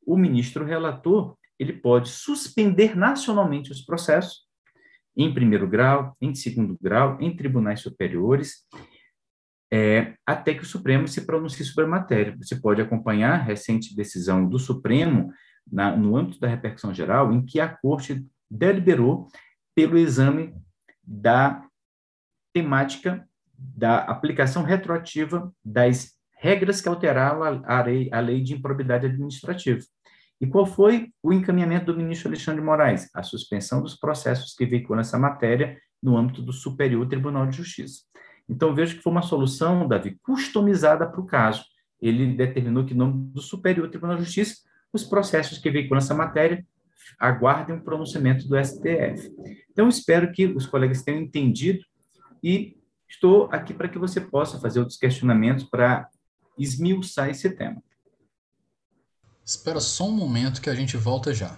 o 0.06 0.16
ministro 0.16 0.64
relator 0.64 1.36
ele 1.58 1.72
pode 1.72 2.08
suspender 2.08 2.96
nacionalmente 2.96 3.72
os 3.72 3.82
processos, 3.82 4.46
em 5.16 5.32
primeiro 5.32 5.66
grau, 5.66 6.14
em 6.20 6.34
segundo 6.34 6.76
grau, 6.80 7.16
em 7.20 7.34
tribunais 7.34 7.80
superiores, 7.80 8.66
é, 9.72 10.14
até 10.24 10.54
que 10.54 10.62
o 10.62 10.66
Supremo 10.66 11.08
se 11.08 11.26
pronuncie 11.26 11.64
sobre 11.64 11.84
a 11.84 11.88
matéria. 11.88 12.36
Você 12.38 12.56
pode 12.56 12.80
acompanhar 12.80 13.32
a 13.32 13.42
recente 13.42 13.94
decisão 13.96 14.48
do 14.48 14.58
Supremo, 14.58 15.32
na, 15.70 15.96
no 15.96 16.16
âmbito 16.16 16.38
da 16.38 16.48
repercussão 16.48 16.94
geral, 16.94 17.32
em 17.32 17.44
que 17.44 17.58
a 17.58 17.68
Corte 17.68 18.24
deliberou 18.50 19.28
pelo 19.74 19.98
exame 19.98 20.54
da 21.02 21.62
temática 22.52 23.28
da 23.58 23.98
aplicação 23.98 24.62
retroativa 24.62 25.52
das 25.64 26.12
regras 26.38 26.80
que 26.80 26.88
alteraram 26.88 27.42
a, 27.42 27.82
lei, 27.82 28.08
a 28.12 28.20
lei 28.20 28.42
de 28.42 28.54
improbidade 28.54 29.06
administrativa. 29.06 29.80
E 30.40 30.46
qual 30.46 30.66
foi 30.66 31.10
o 31.22 31.32
encaminhamento 31.32 31.86
do 31.86 31.98
ministro 31.98 32.28
Alexandre 32.28 32.60
de 32.60 32.66
Moraes? 32.66 33.08
A 33.14 33.22
suspensão 33.22 33.82
dos 33.82 33.94
processos 33.96 34.54
que 34.54 34.66
veiculam 34.66 35.00
essa 35.00 35.18
matéria 35.18 35.78
no 36.02 36.16
âmbito 36.16 36.42
do 36.42 36.52
Superior 36.52 37.06
Tribunal 37.08 37.46
de 37.46 37.56
Justiça. 37.56 38.02
Então, 38.48 38.74
vejo 38.74 38.96
que 38.96 39.02
foi 39.02 39.12
uma 39.12 39.22
solução, 39.22 39.86
Davi, 39.88 40.18
customizada 40.22 41.06
para 41.06 41.20
o 41.20 41.26
caso. 41.26 41.64
Ele 42.00 42.34
determinou 42.34 42.84
que, 42.84 42.94
no 42.94 43.06
nome 43.06 43.30
do 43.30 43.40
Superior 43.40 43.88
Tribunal 43.88 44.16
de 44.16 44.24
Justiça, 44.24 44.56
os 44.92 45.04
processos 45.04 45.58
que 45.58 45.70
veiculam 45.70 45.98
essa 45.98 46.14
matéria 46.14 46.64
aguardem 47.18 47.76
o 47.76 47.82
pronunciamento 47.82 48.48
do 48.48 48.56
STF. 48.62 49.32
Então, 49.70 49.88
espero 49.88 50.32
que 50.32 50.46
os 50.46 50.66
colegas 50.66 51.02
tenham 51.02 51.20
entendido 51.20 51.84
e 52.42 52.76
estou 53.08 53.48
aqui 53.52 53.72
para 53.72 53.88
que 53.88 53.98
você 53.98 54.20
possa 54.20 54.58
fazer 54.58 54.80
outros 54.80 54.98
questionamentos 54.98 55.64
para 55.64 56.08
esmiuçar 56.58 57.28
esse 57.28 57.50
tema. 57.50 57.82
Espera 59.44 59.80
só 59.80 60.08
um 60.08 60.12
momento 60.12 60.60
que 60.60 60.70
a 60.70 60.74
gente 60.74 60.96
volta 60.96 61.32
já. 61.32 61.56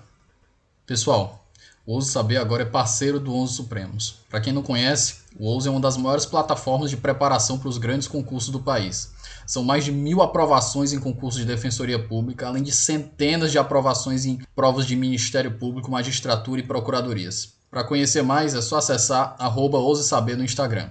Pessoal, 0.84 1.47
o 1.88 1.94
Ouse 1.94 2.10
Saber 2.10 2.36
agora 2.36 2.64
é 2.64 2.66
parceiro 2.66 3.18
do 3.18 3.34
Onze 3.34 3.54
Supremos. 3.54 4.18
Para 4.28 4.42
quem 4.42 4.52
não 4.52 4.62
conhece, 4.62 5.22
o 5.38 5.46
Ouse 5.46 5.66
é 5.66 5.70
uma 5.70 5.80
das 5.80 5.96
maiores 5.96 6.26
plataformas 6.26 6.90
de 6.90 6.98
preparação 6.98 7.58
para 7.58 7.70
os 7.70 7.78
grandes 7.78 8.06
concursos 8.06 8.50
do 8.50 8.60
país. 8.60 9.14
São 9.46 9.64
mais 9.64 9.86
de 9.86 9.90
mil 9.90 10.20
aprovações 10.20 10.92
em 10.92 11.00
concursos 11.00 11.40
de 11.40 11.46
defensoria 11.46 11.98
pública, 11.98 12.46
além 12.46 12.62
de 12.62 12.72
centenas 12.72 13.50
de 13.50 13.56
aprovações 13.56 14.26
em 14.26 14.36
provas 14.54 14.86
de 14.86 14.94
Ministério 14.94 15.58
Público, 15.58 15.90
magistratura 15.90 16.60
e 16.60 16.66
procuradorias. 16.66 17.58
Para 17.70 17.84
conhecer 17.84 18.20
mais, 18.20 18.54
é 18.54 18.60
só 18.60 18.76
acessar 18.76 19.34
arroba 19.38 19.78
Saber 20.02 20.36
no 20.36 20.44
Instagram. 20.44 20.90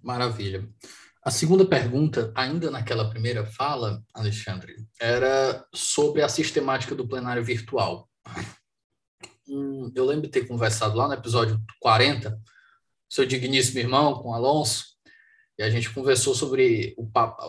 Maravilha. 0.00 0.68
A 1.24 1.32
segunda 1.32 1.64
pergunta, 1.64 2.30
ainda 2.36 2.70
naquela 2.70 3.10
primeira 3.10 3.44
fala, 3.44 4.00
Alexandre, 4.14 4.76
era 5.00 5.66
sobre 5.74 6.22
a 6.22 6.28
sistemática 6.28 6.94
do 6.94 7.08
plenário 7.08 7.44
virtual. 7.44 8.08
Hum, 9.48 9.92
eu 9.94 10.04
lembro 10.04 10.22
de 10.22 10.28
ter 10.28 10.46
conversado 10.46 10.96
lá 10.96 11.06
no 11.06 11.14
episódio 11.14 11.60
40, 11.80 12.40
seu 13.08 13.26
digníssimo 13.26 13.78
irmão, 13.78 14.22
com 14.22 14.32
Alonso, 14.32 14.94
e 15.58 15.62
a 15.62 15.70
gente 15.70 15.92
conversou 15.92 16.34
sobre 16.34 16.96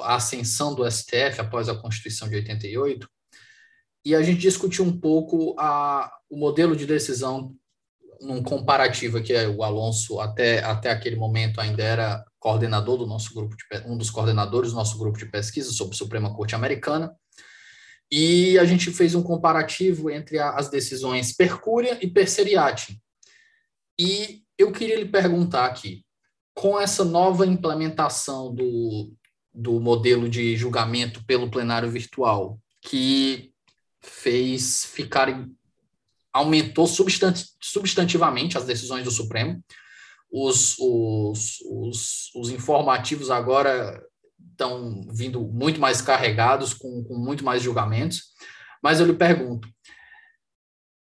a 0.04 0.16
ascensão 0.16 0.76
do 0.76 0.90
STF 0.90 1.40
após 1.40 1.70
a 1.70 1.76
Constituição 1.76 2.30
de 2.30 2.36
88, 2.36 3.10
e 4.04 4.14
a 4.14 4.22
gente 4.22 4.42
discutiu 4.42 4.86
um 4.86 5.00
pouco 5.00 5.56
a, 5.58 6.12
o 6.30 6.38
modelo 6.38 6.76
de 6.76 6.86
decisão 6.86 7.56
num 8.22 8.44
comparativo 8.44 9.22
que 9.22 9.34
o 9.34 9.64
Alonso 9.64 10.20
até, 10.20 10.64
até 10.64 10.92
aquele 10.92 11.16
momento 11.16 11.60
ainda 11.60 11.84
era 11.84 12.26
coordenador 12.40 12.98
do 12.98 13.08
nosso 13.08 13.34
grupo 13.34 13.56
de, 13.56 13.64
um 13.88 13.98
dos 13.98 14.10
coordenadores 14.10 14.72
do 14.72 14.76
nosso 14.76 14.98
grupo 14.98 15.18
de 15.18 15.26
pesquisa 15.26 15.72
sobre 15.72 15.96
a 15.96 15.98
Suprema 15.98 16.34
Corte 16.34 16.56
Americana. 16.56 17.16
E 18.12 18.58
a 18.60 18.66
gente 18.66 18.92
fez 18.92 19.16
um 19.16 19.24
comparativo 19.24 20.10
entre 20.10 20.40
as 20.40 20.70
decisões 20.70 21.36
Percúria 21.36 21.98
e 22.02 22.08
Perseriate. 22.08 23.02
E 24.00 24.44
eu 24.58 24.72
queria 24.72 24.98
lhe 24.98 25.06
perguntar 25.08 25.66
aqui, 25.66 26.06
com 26.54 26.80
essa 26.80 27.04
nova 27.04 27.46
implementação 27.46 28.54
do, 28.54 29.14
do 29.54 29.80
modelo 29.80 30.30
de 30.30 30.56
julgamento 30.56 31.24
pelo 31.26 31.50
plenário 31.50 31.90
virtual, 31.90 32.60
que 32.82 33.52
fez 34.02 34.86
ficar 34.86 35.28
aumentou 36.32 36.86
substantivamente 36.86 38.58
as 38.58 38.66
decisões 38.66 39.06
do 39.06 39.12
Supremo. 39.12 39.64
Os, 40.30 40.78
os, 40.78 41.62
os, 41.62 42.32
os 42.36 42.50
informativos 42.50 43.32
agora 43.32 44.04
estão 44.56 45.02
vindo 45.12 45.42
muito 45.42 45.80
mais 45.80 46.02
carregados, 46.02 46.74
com, 46.74 47.04
com 47.04 47.16
muito 47.16 47.44
mais 47.44 47.62
julgamentos. 47.62 48.24
Mas 48.82 49.00
eu 49.00 49.06
lhe 49.06 49.14
pergunto, 49.14 49.68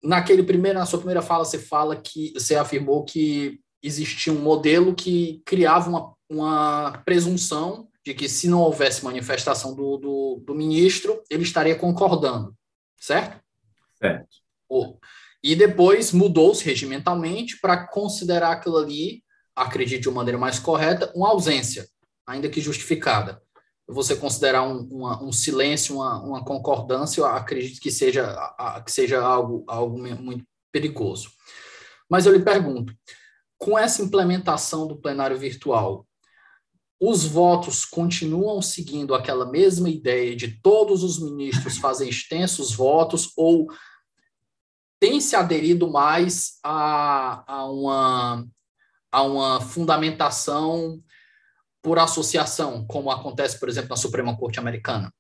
naquele 0.03 0.43
primeiro, 0.43 0.79
na 0.79 0.85
sua 0.85 0.99
primeira 0.99 1.21
fala, 1.21 1.45
você 1.45 1.59
fala 1.59 1.95
que 1.95 2.33
você 2.33 2.55
afirmou 2.55 3.03
que 3.03 3.59
existia 3.81 4.31
um 4.31 4.41
modelo 4.41 4.95
que 4.95 5.41
criava 5.45 5.89
uma, 5.89 6.13
uma 6.29 7.03
presunção 7.05 7.89
de 8.05 8.13
que 8.13 8.27
se 8.27 8.47
não 8.47 8.59
houvesse 8.59 9.03
manifestação 9.03 9.75
do, 9.75 9.97
do, 9.97 10.43
do 10.45 10.55
ministro, 10.55 11.21
ele 11.29 11.43
estaria 11.43 11.75
concordando, 11.75 12.53
certo? 12.99 13.41
Certo. 13.95 14.27
E 15.41 15.55
depois 15.55 16.11
mudou-se 16.11 16.63
regimentalmente 16.63 17.59
para 17.59 17.87
considerar 17.87 18.53
aquilo 18.53 18.77
ali, 18.77 19.23
acredito 19.55 20.01
de 20.01 20.09
uma 20.09 20.17
maneira 20.17 20.37
mais 20.37 20.57
correta, 20.57 21.11
uma 21.15 21.29
ausência, 21.29 21.87
ainda 22.25 22.49
que 22.49 22.61
justificada. 22.61 23.41
Você 23.87 24.15
considerar 24.15 24.63
um, 24.63 24.79
uma, 24.89 25.21
um 25.21 25.31
silêncio, 25.31 25.95
uma, 25.95 26.21
uma, 26.23 26.45
concordância, 26.45 27.19
eu 27.19 27.25
acredito 27.25 27.81
que 27.81 27.91
seja, 27.91 28.35
que 28.85 28.91
seja 28.91 29.21
algo, 29.21 29.65
algo 29.67 29.97
muito 29.97 30.45
perigoso. 30.71 31.29
Mas 32.09 32.25
eu 32.25 32.33
lhe 32.33 32.43
pergunto, 32.43 32.93
com 33.57 33.77
essa 33.77 34.01
implementação 34.01 34.87
do 34.87 34.99
plenário 34.99 35.37
virtual, 35.37 36.07
os 36.99 37.25
votos 37.25 37.83
continuam 37.83 38.61
seguindo 38.61 39.13
aquela 39.13 39.45
mesma 39.45 39.89
ideia 39.89 40.35
de 40.35 40.59
todos 40.61 41.03
os 41.03 41.19
ministros 41.19 41.77
fazem 41.77 42.07
extensos 42.07 42.73
votos 42.73 43.33
ou 43.35 43.67
tem 44.99 45.19
se 45.19 45.35
aderido 45.35 45.91
mais 45.91 46.59
a, 46.63 47.43
a, 47.45 47.65
uma, 47.65 48.47
a 49.11 49.21
uma 49.23 49.59
fundamentação 49.59 51.03
por 51.83 51.99
associação, 51.99 52.85
como 52.87 53.11
acontece, 53.11 53.59
por 53.59 53.67
exemplo, 53.67 53.89
na 53.89 53.97
Suprema 53.97 54.35
Corte 54.37 54.57
Americana? 54.57 55.13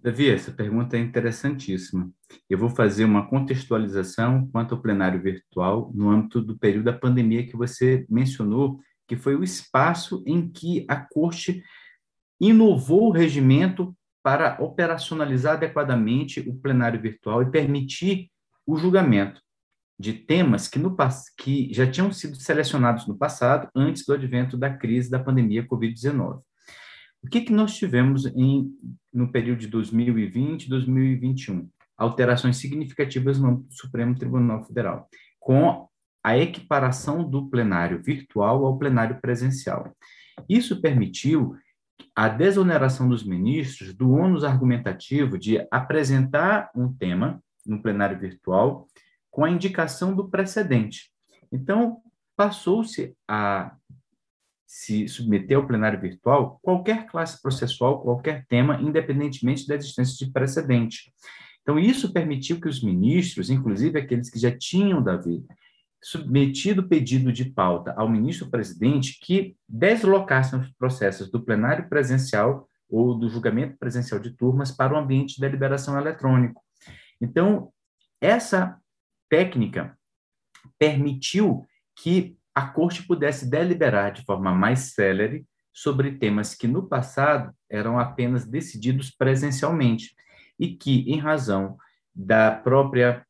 Davi, 0.00 0.30
essa 0.30 0.50
pergunta 0.50 0.96
é 0.96 1.00
interessantíssima. 1.00 2.10
Eu 2.50 2.58
vou 2.58 2.70
fazer 2.70 3.04
uma 3.04 3.28
contextualização 3.28 4.48
quanto 4.50 4.74
ao 4.74 4.80
plenário 4.80 5.22
virtual 5.22 5.92
no 5.94 6.10
âmbito 6.10 6.40
do 6.40 6.58
período 6.58 6.86
da 6.86 6.92
pandemia 6.92 7.46
que 7.46 7.56
você 7.56 8.04
mencionou, 8.08 8.80
que 9.06 9.14
foi 9.14 9.36
o 9.36 9.44
espaço 9.44 10.24
em 10.26 10.50
que 10.50 10.86
a 10.88 10.96
Corte 10.96 11.62
inovou 12.40 13.08
o 13.08 13.12
regimento 13.12 13.94
para 14.22 14.56
operacionalizar 14.60 15.54
adequadamente 15.54 16.40
o 16.40 16.54
plenário 16.54 17.00
virtual 17.00 17.42
e 17.42 17.50
permitir 17.50 18.30
o 18.66 18.76
julgamento 18.76 19.40
de 20.02 20.14
temas 20.14 20.66
que, 20.66 20.80
no, 20.80 20.96
que 21.38 21.72
já 21.72 21.88
tinham 21.88 22.12
sido 22.12 22.34
selecionados 22.34 23.06
no 23.06 23.16
passado, 23.16 23.68
antes 23.72 24.04
do 24.04 24.12
advento 24.12 24.56
da 24.56 24.68
crise 24.68 25.08
da 25.08 25.20
pandemia 25.20 25.64
Covid-19. 25.64 26.40
O 27.22 27.28
que, 27.30 27.42
que 27.42 27.52
nós 27.52 27.76
tivemos 27.76 28.26
em, 28.26 28.68
no 29.14 29.30
período 29.30 29.60
de 29.60 29.68
2020 29.68 30.64
e 30.64 30.68
2021? 30.68 31.70
Alterações 31.96 32.56
significativas 32.56 33.38
no 33.38 33.64
Supremo 33.70 34.16
Tribunal 34.16 34.64
Federal, 34.64 35.08
com 35.38 35.86
a 36.24 36.36
equiparação 36.36 37.22
do 37.22 37.48
plenário 37.48 38.02
virtual 38.02 38.66
ao 38.66 38.76
plenário 38.76 39.20
presencial. 39.20 39.94
Isso 40.48 40.80
permitiu 40.80 41.54
a 42.16 42.28
desoneração 42.28 43.08
dos 43.08 43.24
ministros 43.24 43.94
do 43.94 44.10
ônus 44.10 44.42
argumentativo 44.42 45.38
de 45.38 45.64
apresentar 45.70 46.72
um 46.74 46.92
tema 46.92 47.40
no 47.64 47.80
plenário 47.80 48.18
virtual 48.18 48.88
com 49.32 49.44
a 49.44 49.50
indicação 49.50 50.14
do 50.14 50.28
precedente. 50.28 51.10
Então, 51.50 52.02
passou-se 52.36 53.16
a 53.26 53.74
se 54.66 55.08
submeter 55.08 55.56
ao 55.56 55.66
plenário 55.66 56.00
virtual 56.00 56.60
qualquer 56.62 57.06
classe 57.06 57.40
processual, 57.42 58.00
qualquer 58.00 58.46
tema, 58.46 58.80
independentemente 58.80 59.66
da 59.66 59.74
existência 59.74 60.24
de 60.24 60.32
precedente. 60.32 61.12
Então, 61.62 61.78
isso 61.78 62.12
permitiu 62.12 62.60
que 62.60 62.68
os 62.68 62.82
ministros, 62.82 63.50
inclusive 63.50 63.98
aqueles 63.98 64.30
que 64.30 64.38
já 64.38 64.56
tinham, 64.56 65.02
Davi, 65.02 65.44
submetido 66.02 66.88
pedido 66.88 67.32
de 67.32 67.44
pauta 67.44 67.94
ao 67.96 68.08
ministro-presidente, 68.08 69.18
que 69.22 69.56
deslocassem 69.68 70.58
os 70.58 70.70
processos 70.72 71.30
do 71.30 71.42
plenário 71.42 71.88
presencial 71.88 72.68
ou 72.88 73.14
do 73.14 73.28
julgamento 73.28 73.78
presencial 73.78 74.20
de 74.20 74.30
turmas 74.32 74.70
para 74.70 74.94
o 74.94 74.98
ambiente 74.98 75.36
de 75.36 75.40
deliberação 75.40 75.98
eletrônico. 75.98 76.60
Então, 77.20 77.72
essa 78.20 78.81
técnica 79.32 79.96
permitiu 80.78 81.66
que 81.96 82.36
a 82.54 82.66
corte 82.66 83.02
pudesse 83.06 83.48
deliberar 83.48 84.12
de 84.12 84.22
forma 84.26 84.52
mais 84.52 84.92
célere 84.92 85.46
sobre 85.72 86.18
temas 86.18 86.54
que 86.54 86.68
no 86.68 86.86
passado 86.86 87.50
eram 87.70 87.98
apenas 87.98 88.44
decididos 88.44 89.10
presencialmente 89.10 90.14
e 90.60 90.76
que, 90.76 91.10
em 91.10 91.18
razão 91.18 91.78
da 92.14 92.50
própria 92.50 93.24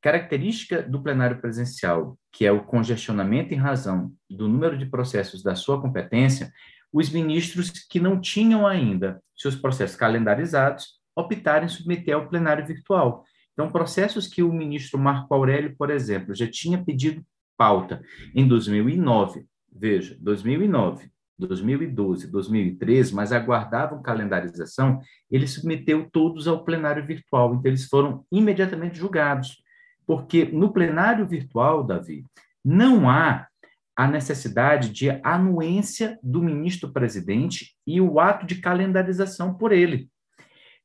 característica 0.00 0.82
do 0.82 1.02
plenário 1.02 1.38
presencial, 1.38 2.18
que 2.32 2.46
é 2.46 2.50
o 2.50 2.64
congestionamento 2.64 3.52
em 3.52 3.58
razão 3.58 4.10
do 4.30 4.48
número 4.48 4.78
de 4.78 4.86
processos 4.86 5.42
da 5.42 5.54
sua 5.54 5.78
competência, 5.78 6.50
os 6.90 7.10
ministros 7.10 7.68
que 7.70 8.00
não 8.00 8.18
tinham 8.18 8.66
ainda 8.66 9.22
seus 9.36 9.54
processos 9.54 9.94
calendarizados 9.94 10.98
optaram 11.14 11.66
em 11.66 11.68
submeter 11.68 12.14
ao 12.14 12.30
plenário 12.30 12.66
virtual. 12.66 13.26
Então, 13.58 13.72
processos 13.72 14.28
que 14.28 14.40
o 14.40 14.52
ministro 14.52 14.96
Marco 15.00 15.34
Aurélio, 15.34 15.74
por 15.76 15.90
exemplo, 15.90 16.32
já 16.32 16.48
tinha 16.48 16.78
pedido 16.80 17.26
pauta 17.56 18.00
em 18.32 18.46
2009, 18.46 19.44
veja, 19.74 20.16
2009, 20.20 21.10
2012, 21.36 22.30
2013, 22.30 23.12
mas 23.12 23.32
aguardavam 23.32 24.00
calendarização, 24.00 25.00
ele 25.28 25.48
submeteu 25.48 26.08
todos 26.08 26.46
ao 26.46 26.62
plenário 26.62 27.04
virtual, 27.04 27.56
então 27.56 27.68
eles 27.68 27.86
foram 27.86 28.24
imediatamente 28.30 28.96
julgados, 28.96 29.60
porque 30.06 30.44
no 30.44 30.72
plenário 30.72 31.26
virtual, 31.26 31.82
Davi, 31.82 32.24
não 32.64 33.10
há 33.10 33.48
a 33.96 34.06
necessidade 34.06 34.90
de 34.90 35.10
anuência 35.24 36.16
do 36.22 36.40
ministro-presidente 36.40 37.74
e 37.84 38.00
o 38.00 38.20
ato 38.20 38.46
de 38.46 38.60
calendarização 38.60 39.52
por 39.52 39.72
ele. 39.72 40.08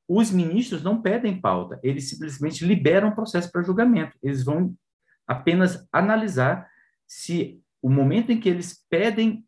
Os 0.08 0.32
ministros 0.32 0.84
não 0.84 1.02
pedem 1.02 1.40
pauta, 1.40 1.80
eles 1.82 2.10
simplesmente 2.10 2.66
liberam 2.66 3.10
o 3.10 3.16
processo 3.16 3.52
para 3.52 3.64
julgamento. 3.64 4.18
Eles 4.22 4.44
vão 4.44 4.76
apenas 5.26 5.88
analisar 5.92 6.70
se 7.08 7.62
o 7.82 7.90
momento 7.90 8.32
em 8.32 8.40
que 8.40 8.50
eles 8.50 8.84
pedem, 8.90 9.46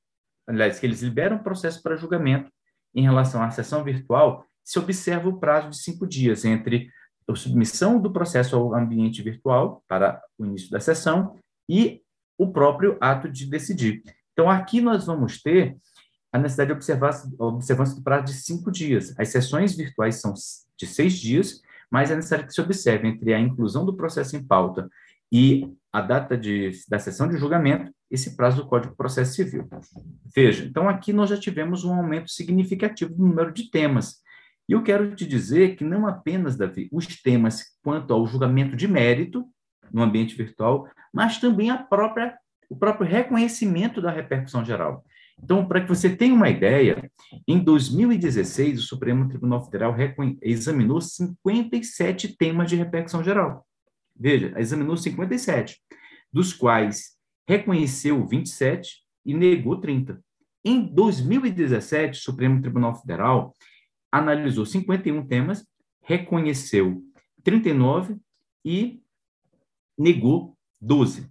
aliás, 0.47 0.79
que 0.79 0.85
eles 0.85 1.01
liberam 1.01 1.37
o 1.37 1.43
processo 1.43 1.81
para 1.81 1.97
julgamento 1.97 2.51
em 2.93 3.03
relação 3.03 3.41
à 3.43 3.49
sessão 3.51 3.83
virtual, 3.83 4.45
se 4.63 4.79
observa 4.79 5.29
o 5.29 5.39
prazo 5.39 5.69
de 5.69 5.77
cinco 5.81 6.07
dias 6.07 6.45
entre 6.45 6.89
a 7.27 7.35
submissão 7.35 7.99
do 7.99 8.11
processo 8.11 8.55
ao 8.55 8.73
ambiente 8.73 9.21
virtual 9.21 9.83
para 9.87 10.21
o 10.37 10.45
início 10.45 10.69
da 10.69 10.79
sessão 10.79 11.35
e 11.67 12.01
o 12.37 12.51
próprio 12.51 12.97
ato 13.01 13.29
de 13.29 13.45
decidir. 13.45 14.03
Então, 14.33 14.49
aqui 14.49 14.81
nós 14.81 15.05
vamos 15.05 15.41
ter 15.41 15.77
a 16.35 16.37
necessidade 16.37 16.67
de 16.67 16.73
observar, 16.73 17.13
observância 17.39 17.95
do 17.95 18.03
prazo 18.03 18.25
de 18.25 18.33
cinco 18.33 18.69
dias. 18.69 19.17
As 19.17 19.29
sessões 19.29 19.73
virtuais 19.73 20.19
são 20.19 20.33
de 20.77 20.85
seis 20.85 21.13
dias, 21.13 21.61
mas 21.89 22.11
é 22.11 22.15
necessário 22.15 22.45
que 22.45 22.53
se 22.53 22.59
observe 22.59 23.07
entre 23.07 23.33
a 23.33 23.39
inclusão 23.39 23.85
do 23.85 23.95
processo 23.95 24.35
em 24.35 24.43
pauta 24.43 24.89
e 25.31 25.71
a 25.93 26.01
data 26.01 26.37
de, 26.37 26.71
da 26.89 26.99
sessão 26.99 27.29
de 27.29 27.37
julgamento, 27.37 27.89
esse 28.11 28.35
prazo 28.35 28.57
do 28.57 28.67
Código 28.67 28.91
de 28.91 28.97
Processo 28.97 29.33
Civil. 29.33 29.65
Veja, 30.35 30.65
então 30.65 30.89
aqui 30.89 31.13
nós 31.13 31.29
já 31.29 31.37
tivemos 31.37 31.85
um 31.85 31.93
aumento 31.93 32.29
significativo 32.29 33.15
no 33.17 33.27
número 33.27 33.53
de 33.53 33.71
temas. 33.71 34.17
E 34.67 34.73
eu 34.73 34.83
quero 34.83 35.15
te 35.15 35.25
dizer 35.25 35.77
que 35.77 35.85
não 35.85 36.05
apenas, 36.05 36.57
Davi, 36.57 36.89
os 36.91 37.07
temas 37.21 37.63
quanto 37.81 38.13
ao 38.13 38.27
julgamento 38.27 38.75
de 38.75 38.89
mérito 38.89 39.45
no 39.89 40.03
ambiente 40.03 40.35
virtual, 40.35 40.85
mas 41.13 41.37
também 41.37 41.69
a 41.69 41.77
própria, 41.77 42.37
o 42.69 42.75
próprio 42.75 43.07
reconhecimento 43.07 44.01
da 44.01 44.11
repercussão 44.11 44.65
geral. 44.65 45.01
Então, 45.41 45.67
para 45.67 45.81
que 45.81 45.89
você 45.89 46.15
tenha 46.15 46.33
uma 46.33 46.49
ideia, 46.49 47.11
em 47.47 47.59
2016, 47.59 48.79
o 48.79 48.83
Supremo 48.83 49.27
Tribunal 49.27 49.63
Federal 49.63 49.95
examinou 50.41 51.01
57 51.01 52.35
temas 52.37 52.69
de 52.69 52.75
repercussão 52.75 53.23
geral. 53.23 53.65
Veja, 54.15 54.53
examinou 54.57 54.95
57, 54.95 55.77
dos 56.31 56.53
quais 56.53 57.15
reconheceu 57.47 58.25
27 58.25 59.03
e 59.25 59.33
negou 59.33 59.79
30. 59.79 60.23
Em 60.63 60.81
2017, 60.81 62.17
o 62.17 62.23
Supremo 62.23 62.61
Tribunal 62.61 62.95
Federal 62.95 63.53
analisou 64.11 64.65
51 64.65 65.27
temas, 65.27 65.65
reconheceu 66.01 67.03
39 67.43 68.17
e 68.63 69.03
negou 69.97 70.57
12. 70.81 71.29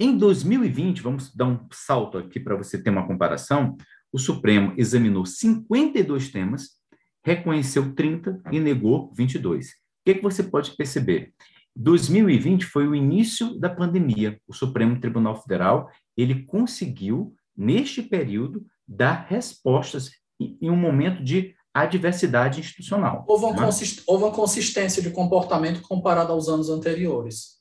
Em 0.00 0.16
2020, 0.16 1.02
vamos 1.02 1.34
dar 1.34 1.46
um 1.46 1.66
salto 1.72 2.18
aqui 2.18 2.38
para 2.38 2.54
você 2.54 2.80
ter 2.80 2.88
uma 2.88 3.04
comparação, 3.04 3.76
o 4.12 4.18
Supremo 4.18 4.72
examinou 4.76 5.26
52 5.26 6.30
temas, 6.30 6.78
reconheceu 7.24 7.92
30 7.96 8.40
e 8.52 8.60
negou 8.60 9.12
22. 9.12 9.70
O 9.70 9.72
que, 10.04 10.12
é 10.12 10.14
que 10.14 10.22
você 10.22 10.44
pode 10.44 10.76
perceber? 10.76 11.34
2020 11.74 12.64
foi 12.64 12.86
o 12.86 12.94
início 12.94 13.58
da 13.58 13.68
pandemia. 13.68 14.40
O 14.46 14.54
Supremo 14.54 15.00
Tribunal 15.00 15.42
Federal, 15.42 15.90
ele 16.16 16.44
conseguiu, 16.44 17.34
neste 17.56 18.00
período, 18.00 18.64
dar 18.86 19.26
respostas 19.28 20.12
em 20.40 20.70
um 20.70 20.76
momento 20.76 21.24
de 21.24 21.56
adversidade 21.74 22.60
institucional. 22.60 23.24
Houve 23.26 23.46
uma, 23.46 23.54
né? 23.54 23.66
consist... 23.66 24.02
Houve 24.06 24.24
uma 24.24 24.32
consistência 24.32 25.02
de 25.02 25.10
comportamento 25.10 25.82
comparado 25.82 26.32
aos 26.32 26.48
anos 26.48 26.70
anteriores. 26.70 27.57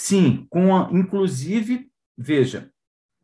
Sim, 0.00 0.46
com 0.48 0.76
a, 0.76 0.88
inclusive, 0.92 1.90
veja, 2.16 2.70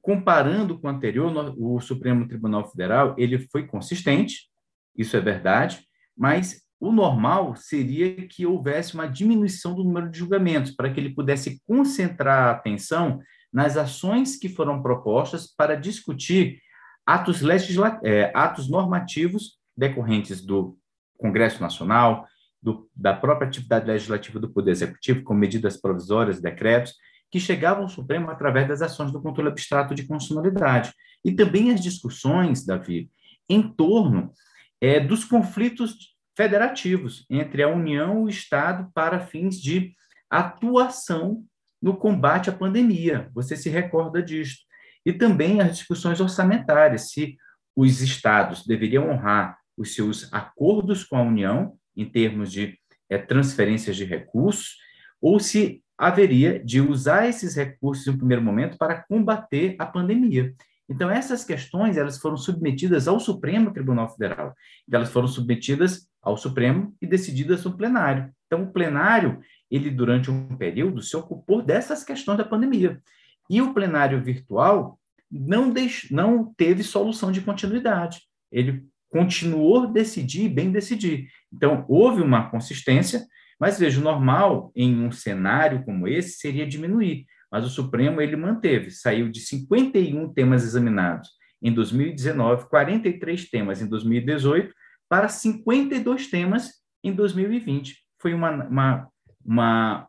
comparando 0.02 0.76
com 0.76 0.88
o 0.88 0.90
anterior, 0.90 1.54
o 1.56 1.80
Supremo 1.80 2.26
Tribunal 2.26 2.68
Federal, 2.68 3.14
ele 3.16 3.38
foi 3.38 3.64
consistente, 3.64 4.50
isso 4.94 5.16
é 5.16 5.20
verdade, 5.20 5.86
mas 6.18 6.62
o 6.80 6.90
normal 6.90 7.54
seria 7.54 8.26
que 8.26 8.44
houvesse 8.44 8.94
uma 8.94 9.06
diminuição 9.06 9.72
do 9.72 9.84
número 9.84 10.10
de 10.10 10.18
julgamentos, 10.18 10.72
para 10.72 10.92
que 10.92 10.98
ele 10.98 11.14
pudesse 11.14 11.62
concentrar 11.64 12.48
a 12.48 12.50
atenção 12.50 13.20
nas 13.52 13.76
ações 13.76 14.36
que 14.36 14.48
foram 14.48 14.82
propostas 14.82 15.46
para 15.46 15.76
discutir 15.76 16.58
atos, 17.06 17.40
legisla 17.40 18.00
é, 18.02 18.32
atos 18.34 18.68
normativos 18.68 19.60
decorrentes 19.76 20.44
do 20.44 20.76
Congresso 21.16 21.62
Nacional, 21.62 22.26
do, 22.64 22.88
da 22.96 23.12
própria 23.12 23.46
atividade 23.46 23.86
legislativa 23.86 24.40
do 24.40 24.48
Poder 24.48 24.70
Executivo, 24.70 25.22
com 25.22 25.34
medidas 25.34 25.76
provisórias, 25.76 26.40
decretos, 26.40 26.94
que 27.30 27.38
chegavam 27.38 27.82
ao 27.82 27.88
Supremo 27.90 28.30
através 28.30 28.66
das 28.66 28.80
ações 28.80 29.12
do 29.12 29.20
controle 29.20 29.50
abstrato 29.50 29.94
de 29.94 30.06
constitucionalidade. 30.06 30.94
E 31.22 31.32
também 31.32 31.72
as 31.72 31.80
discussões, 31.82 32.64
Davi, 32.64 33.10
em 33.50 33.62
torno 33.62 34.32
é, 34.80 34.98
dos 34.98 35.26
conflitos 35.26 36.14
federativos 36.34 37.26
entre 37.28 37.62
a 37.62 37.68
União 37.68 38.22
e 38.22 38.24
o 38.24 38.28
Estado 38.30 38.90
para 38.94 39.20
fins 39.20 39.60
de 39.60 39.94
atuação 40.30 41.44
no 41.82 41.94
combate 41.94 42.48
à 42.48 42.52
pandemia. 42.52 43.30
Você 43.34 43.56
se 43.56 43.68
recorda 43.68 44.22
disso. 44.22 44.60
E 45.04 45.12
também 45.12 45.60
as 45.60 45.76
discussões 45.76 46.18
orçamentárias, 46.18 47.10
se 47.10 47.36
os 47.76 48.00
estados 48.00 48.64
deveriam 48.64 49.10
honrar 49.10 49.58
os 49.76 49.94
seus 49.94 50.32
acordos 50.32 51.04
com 51.04 51.16
a 51.16 51.22
União 51.22 51.76
em 51.96 52.04
termos 52.04 52.50
de 52.52 52.78
é, 53.08 53.18
transferências 53.18 53.96
de 53.96 54.04
recursos, 54.04 54.76
ou 55.20 55.38
se 55.38 55.82
haveria 55.96 56.62
de 56.62 56.80
usar 56.80 57.28
esses 57.28 57.54
recursos 57.54 58.06
um 58.08 58.16
primeiro 58.16 58.42
momento 58.42 58.76
para 58.76 59.02
combater 59.02 59.76
a 59.78 59.86
pandemia. 59.86 60.52
Então, 60.88 61.10
essas 61.10 61.44
questões 61.44 61.96
elas 61.96 62.18
foram 62.18 62.36
submetidas 62.36 63.08
ao 63.08 63.18
Supremo 63.18 63.72
Tribunal 63.72 64.10
Federal. 64.10 64.54
Elas 64.90 65.10
foram 65.10 65.26
submetidas 65.26 66.06
ao 66.22 66.36
Supremo 66.36 66.94
e 67.00 67.06
decididas 67.06 67.64
no 67.64 67.76
plenário. 67.76 68.30
Então, 68.46 68.64
o 68.64 68.72
plenário, 68.72 69.40
ele 69.70 69.90
durante 69.90 70.30
um 70.30 70.56
período 70.56 71.00
se 71.00 71.16
ocupou 71.16 71.62
dessas 71.62 72.04
questões 72.04 72.36
da 72.36 72.44
pandemia. 72.44 73.00
E 73.48 73.62
o 73.62 73.72
plenário 73.72 74.22
virtual 74.22 74.98
não, 75.30 75.70
deix... 75.70 76.08
não 76.10 76.52
teve 76.54 76.82
solução 76.82 77.32
de 77.32 77.40
continuidade. 77.40 78.20
Ele 78.52 78.86
continuou 79.14 79.86
decidir 79.86 80.48
bem 80.48 80.72
decidir. 80.72 81.28
Então, 81.52 81.84
houve 81.88 82.20
uma 82.20 82.50
consistência, 82.50 83.24
mas 83.60 83.78
veja, 83.78 84.00
o 84.00 84.02
normal 84.02 84.72
em 84.74 85.00
um 85.00 85.12
cenário 85.12 85.84
como 85.84 86.08
esse 86.08 86.40
seria 86.40 86.66
diminuir. 86.66 87.24
Mas 87.48 87.64
o 87.64 87.70
Supremo 87.70 88.20
ele 88.20 88.34
manteve, 88.34 88.90
saiu 88.90 89.30
de 89.30 89.38
51 89.38 90.32
temas 90.32 90.64
examinados 90.64 91.28
em 91.62 91.72
2019, 91.72 92.68
43 92.68 93.48
temas 93.48 93.80
em 93.80 93.86
2018, 93.86 94.74
para 95.08 95.28
52 95.28 96.26
temas 96.26 96.72
em 97.04 97.12
2020. 97.12 97.96
Foi 98.20 98.34
uma, 98.34 98.50
uma, 98.64 99.08
uma, 99.44 100.08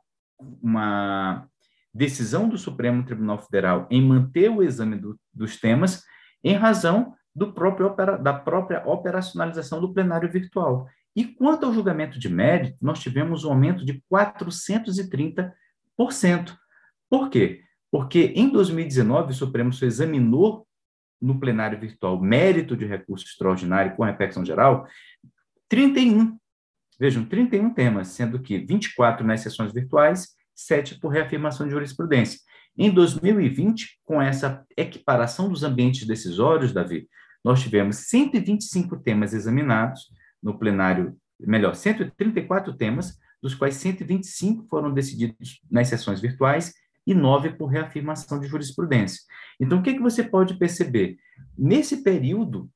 uma 0.64 1.47
decisão 1.93 2.49
do 2.49 2.58
Supremo 2.58 3.06
Tribunal 3.06 3.38
Federal 3.38 3.88
em 3.91 4.01
manter 4.01 4.49
o 4.49 4.64
exame 4.64 4.95
do, 4.95 5.16
dos 5.32 5.60
temas 5.60 6.01
em 6.43 6.56
razão 6.56 7.14
do 7.36 7.51
próprio 7.51 7.93
da 8.21 8.33
própria 8.33 8.88
operacionalização 8.88 9.81
do 9.81 9.93
plenário 9.93 10.31
virtual. 10.31 10.88
E 11.15 11.25
quanto 11.25 11.65
ao 11.65 11.73
julgamento 11.73 12.19
de 12.19 12.29
mérito, 12.29 12.77
nós 12.81 12.99
tivemos 12.99 13.43
um 13.43 13.49
aumento 13.49 13.86
de 13.86 14.03
430%. 14.11 15.53
Por 17.09 17.29
quê? 17.29 17.61
Porque 17.91 18.33
em 18.36 18.49
2019 18.49 19.31
o 19.31 19.36
Supremo 19.36 19.71
só 19.71 19.86
examinou 19.86 20.67
no 21.21 21.39
plenário 21.39 21.79
virtual 21.79 22.21
mérito 22.21 22.75
de 22.75 22.86
recurso 22.86 23.25
extraordinário 23.25 23.95
com 23.95 24.03
repercussão 24.03 24.45
geral 24.45 24.86
31. 25.69 26.38
Vejam, 26.99 27.25
31 27.25 27.73
temas, 27.73 28.09
sendo 28.09 28.39
que 28.41 28.57
24 28.57 29.25
nas 29.25 29.41
sessões 29.41 29.73
virtuais, 29.73 30.29
7 30.53 30.99
por 30.99 31.09
reafirmação 31.09 31.65
de 31.65 31.73
jurisprudência. 31.73 32.39
Em 32.78 32.91
2020, 32.91 33.99
com 34.03 34.21
essa 34.21 34.65
equiparação 34.76 35.49
dos 35.49 35.63
ambientes 35.63 36.05
decisórios, 36.05 36.73
Davi, 36.73 37.07
nós 37.43 37.61
tivemos 37.61 37.97
125 38.09 38.97
temas 38.97 39.34
examinados 39.34 40.09
no 40.41 40.59
plenário, 40.59 41.15
melhor, 41.39 41.76
134 41.76 42.76
temas, 42.76 43.17
dos 43.41 43.53
quais 43.53 43.76
125 43.76 44.67
foram 44.67 44.93
decididos 44.93 45.61
nas 45.69 45.88
sessões 45.88 46.19
virtuais 46.19 46.73
e 47.05 47.13
nove 47.13 47.51
por 47.51 47.67
reafirmação 47.67 48.39
de 48.39 48.47
jurisprudência. 48.47 49.21
Então, 49.59 49.80
o 49.80 49.84
que, 49.84 49.93
que 49.93 50.01
você 50.01 50.23
pode 50.23 50.57
perceber? 50.57 51.17
Nesse 51.57 52.03
período, 52.03 52.69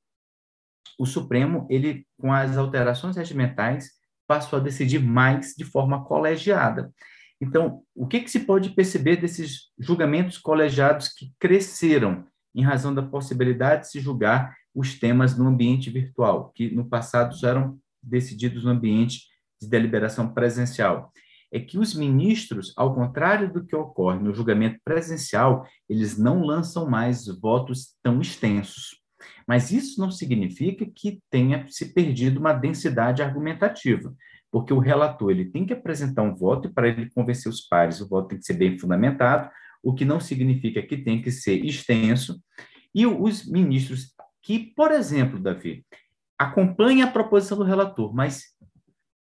o 0.97 1.05
Supremo, 1.05 1.65
ele, 1.69 2.05
com 2.19 2.31
as 2.31 2.57
alterações 2.57 3.15
regimentais, 3.15 3.89
passou 4.27 4.59
a 4.59 4.61
decidir 4.61 4.99
mais 4.99 5.55
de 5.57 5.65
forma 5.65 6.05
colegiada. 6.05 6.93
Então, 7.41 7.83
o 7.95 8.05
que, 8.05 8.19
que 8.19 8.29
se 8.29 8.41
pode 8.41 8.71
perceber 8.71 9.15
desses 9.17 9.69
julgamentos 9.79 10.37
colegiados 10.37 11.07
que 11.07 11.31
cresceram 11.39 12.25
em 12.53 12.63
razão 12.63 12.93
da 12.93 13.01
possibilidade 13.01 13.83
de 13.83 13.91
se 13.91 13.99
julgar 13.99 14.55
os 14.75 14.99
temas 14.99 15.37
no 15.37 15.47
ambiente 15.47 15.89
virtual, 15.89 16.51
que 16.53 16.69
no 16.69 16.87
passado 16.87 17.37
já 17.37 17.49
eram 17.49 17.79
decididos 18.03 18.63
no 18.63 18.71
ambiente 18.71 19.23
de 19.61 19.69
deliberação 19.69 20.33
presencial? 20.33 21.11
É 21.51 21.59
que 21.59 21.79
os 21.79 21.95
ministros, 21.95 22.73
ao 22.77 22.93
contrário 22.93 23.51
do 23.51 23.65
que 23.65 23.75
ocorre 23.75 24.19
no 24.19 24.33
julgamento 24.33 24.79
presencial, 24.83 25.65
eles 25.87 26.17
não 26.17 26.43
lançam 26.43 26.87
mais 26.87 27.25
votos 27.41 27.95
tão 28.03 28.21
extensos. 28.21 28.99
Mas 29.47 29.71
isso 29.71 29.99
não 29.99 30.11
significa 30.11 30.85
que 30.93 31.21
tenha 31.29 31.65
se 31.67 31.93
perdido 31.93 32.39
uma 32.39 32.53
densidade 32.53 33.23
argumentativa, 33.23 34.13
porque 34.51 34.73
o 34.73 34.79
relator 34.79 35.31
ele 35.31 35.45
tem 35.45 35.65
que 35.65 35.73
apresentar 35.73 36.23
um 36.23 36.35
voto 36.35 36.67
e 36.67 36.73
para 36.73 36.87
ele 36.87 37.09
convencer 37.11 37.51
os 37.51 37.61
pares, 37.61 38.01
o 38.01 38.07
voto 38.07 38.29
tem 38.29 38.39
que 38.39 38.45
ser 38.45 38.53
bem 38.53 38.77
fundamentado, 38.77 39.49
o 39.83 39.93
que 39.93 40.03
não 40.03 40.19
significa 40.19 40.81
que 40.81 40.97
tem 40.97 41.21
que 41.21 41.31
ser 41.31 41.63
extenso. 41.63 42.41
E 42.93 43.05
os 43.05 43.45
ministros 43.45 44.13
que, 44.41 44.73
por 44.75 44.91
exemplo, 44.91 45.39
Davi, 45.39 45.85
acompanhem 46.37 47.03
a 47.03 47.11
proposição 47.11 47.57
do 47.57 47.63
relator, 47.63 48.13
mas, 48.13 48.45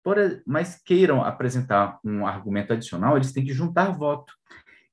por, 0.02 0.16
mas 0.46 0.80
queiram 0.82 1.22
apresentar 1.22 1.98
um 2.04 2.26
argumento 2.26 2.72
adicional, 2.72 3.16
eles 3.16 3.32
têm 3.32 3.44
que 3.44 3.52
juntar 3.52 3.90
voto. 3.90 4.32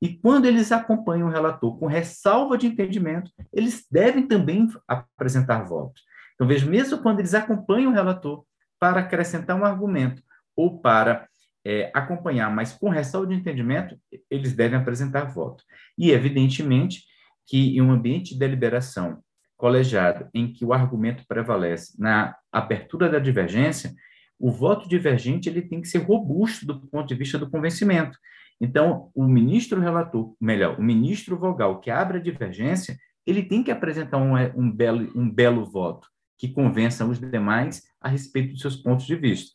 E 0.01 0.17
quando 0.17 0.45
eles 0.45 0.71
acompanham 0.71 1.28
o 1.28 1.32
relator 1.32 1.78
com 1.80 1.88
ressalva 1.88 2.57
de 2.57 2.67
entendimento, 2.67 3.32
eles 3.53 3.86
devem 3.89 4.28
também 4.28 4.67
apresentar 4.88 5.63
votos. 5.63 6.03
Então, 6.36 6.47
veja, 6.47 6.69
mesmo 6.69 6.99
quando 6.99 7.19
eles 7.19 7.34
acompanham 7.34 7.91
o 7.91 7.95
relator 7.95 8.43
para 8.80 9.01
acrescentar 9.01 9.59
um 9.59 9.65
argumento 9.65 10.21
ou 10.55 10.80
para 10.80 11.28
é, 11.65 11.91
acompanhar, 11.93 12.49
mas 12.53 12.73
com 12.73 12.89
ressalva 12.89 13.28
de 13.28 13.36
entendimento, 13.36 13.97
eles 14.30 14.53
devem 14.53 14.80
apresentar 14.80 15.25
voto. 15.25 15.63
E, 15.97 16.11
evidentemente, 16.11 17.03
que 17.45 17.78
em 17.78 17.82
um 17.82 17.91
ambiente 17.91 18.34
de 18.34 18.39
deliberação 18.39 19.21
colegiado 19.57 20.30
em 20.34 20.53
que 20.53 20.63
o 20.63 20.71
argumento 20.71 21.25
prevalece 21.28 21.99
na 21.99 22.36
abertura 22.51 23.09
da 23.09 23.19
divergência, 23.19 23.93
o 24.39 24.51
voto 24.51 24.88
divergente 24.88 25.49
ele 25.49 25.61
tem 25.61 25.82
que 25.82 25.88
ser 25.88 25.99
robusto 25.99 26.65
do 26.65 26.80
ponto 26.88 27.07
de 27.07 27.15
vista 27.15 27.38
do 27.38 27.49
convencimento. 27.49 28.17
Então, 28.61 29.09
o 29.13 29.25
ministro 29.25 29.82
relator, 29.82 30.36
melhor, 30.39 30.80
o 30.80 30.84
ministro 30.84 31.38
vogal 31.38 31.80
que 31.80 31.89
abre 31.89 32.17
a 32.17 32.21
divergência, 32.21 32.97
ele 33.25 33.43
tem 33.43 33.63
que 33.63 33.71
apresentar 33.71 34.17
um, 34.17 34.36
um, 34.55 34.71
belo, 34.71 35.11
um 35.15 35.30
belo 35.30 35.65
voto 35.65 36.07
que 36.38 36.47
convença 36.47 37.05
os 37.05 37.19
demais 37.19 37.83
a 37.99 38.07
respeito 38.07 38.53
dos 38.53 38.61
seus 38.61 38.75
pontos 38.75 39.05
de 39.05 39.15
vista. 39.15 39.51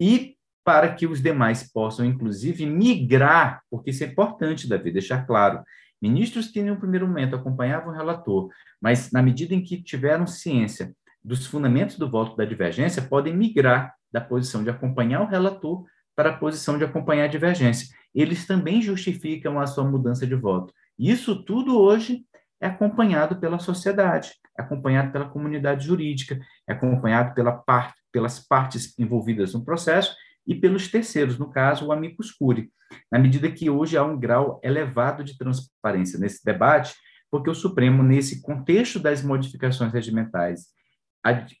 E 0.00 0.36
para 0.64 0.92
que 0.94 1.06
os 1.06 1.22
demais 1.22 1.70
possam, 1.72 2.04
inclusive, 2.04 2.66
migrar, 2.66 3.62
porque 3.70 3.90
isso 3.90 4.04
é 4.04 4.06
importante, 4.06 4.68
Davi, 4.68 4.90
deixar 4.90 5.26
claro. 5.26 5.62
Ministros 6.00 6.48
que, 6.48 6.60
em 6.60 6.70
um 6.70 6.76
primeiro 6.76 7.06
momento, 7.06 7.36
acompanhavam 7.36 7.92
o 7.92 7.96
relator, 7.96 8.48
mas, 8.80 9.10
na 9.10 9.22
medida 9.22 9.54
em 9.54 9.62
que 9.62 9.82
tiveram 9.82 10.26
ciência 10.26 10.94
dos 11.22 11.46
fundamentos 11.46 11.96
do 11.96 12.10
voto 12.10 12.36
da 12.36 12.44
divergência, 12.44 13.02
podem 13.02 13.36
migrar 13.36 13.94
da 14.10 14.20
posição 14.20 14.64
de 14.64 14.70
acompanhar 14.70 15.22
o 15.22 15.26
relator 15.26 15.84
para 16.16 16.30
a 16.30 16.36
posição 16.36 16.78
de 16.78 16.84
acompanhar 16.84 17.24
a 17.24 17.28
divergência 17.28 17.88
eles 18.14 18.46
também 18.46 18.82
justificam 18.82 19.58
a 19.58 19.66
sua 19.66 19.84
mudança 19.84 20.26
de 20.26 20.34
voto. 20.34 20.72
Isso 20.98 21.42
tudo 21.44 21.78
hoje 21.78 22.24
é 22.60 22.66
acompanhado 22.66 23.36
pela 23.36 23.58
sociedade, 23.58 24.34
acompanhado 24.60 25.12
pela 25.12 25.28
comunidade 25.28 25.86
jurídica, 25.86 26.40
é 26.68 26.72
acompanhado 26.72 27.34
pela 27.34 27.52
parte, 27.52 27.94
pelas 28.12 28.38
partes 28.40 28.98
envolvidas 28.98 29.54
no 29.54 29.64
processo 29.64 30.14
e 30.46 30.54
pelos 30.54 30.88
terceiros, 30.88 31.38
no 31.38 31.50
caso, 31.50 31.86
o 31.86 31.92
amicus 31.92 32.32
curiae, 32.32 32.70
na 33.10 33.18
medida 33.18 33.50
que 33.50 33.70
hoje 33.70 33.96
há 33.96 34.04
um 34.04 34.18
grau 34.18 34.60
elevado 34.62 35.22
de 35.22 35.36
transparência 35.38 36.18
nesse 36.18 36.44
debate, 36.44 36.94
porque 37.30 37.48
o 37.48 37.54
Supremo, 37.54 38.02
nesse 38.02 38.42
contexto 38.42 38.98
das 38.98 39.22
modificações 39.22 39.92
regimentais 39.92 40.66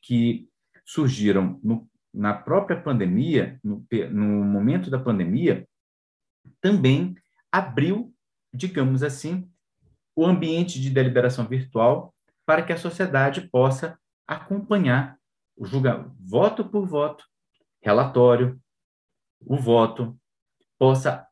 que 0.02 0.48
surgiram 0.84 1.60
no, 1.62 1.88
na 2.12 2.34
própria 2.34 2.80
pandemia, 2.80 3.60
no, 3.62 3.86
no 4.10 4.44
momento 4.44 4.90
da 4.90 4.98
pandemia, 4.98 5.66
também 6.60 7.14
abriu, 7.52 8.12
digamos 8.52 9.02
assim, 9.02 9.48
o 10.16 10.26
ambiente 10.26 10.80
de 10.80 10.90
deliberação 10.90 11.46
virtual 11.46 12.12
para 12.50 12.62
que 12.62 12.72
a 12.72 12.76
sociedade 12.76 13.42
possa 13.42 13.96
acompanhar 14.26 15.16
o 15.56 15.64
julgamento, 15.64 16.10
voto 16.18 16.64
por 16.64 16.84
voto, 16.84 17.24
relatório, 17.80 18.60
o 19.38 19.56
voto, 19.56 20.18
possa 20.76 21.24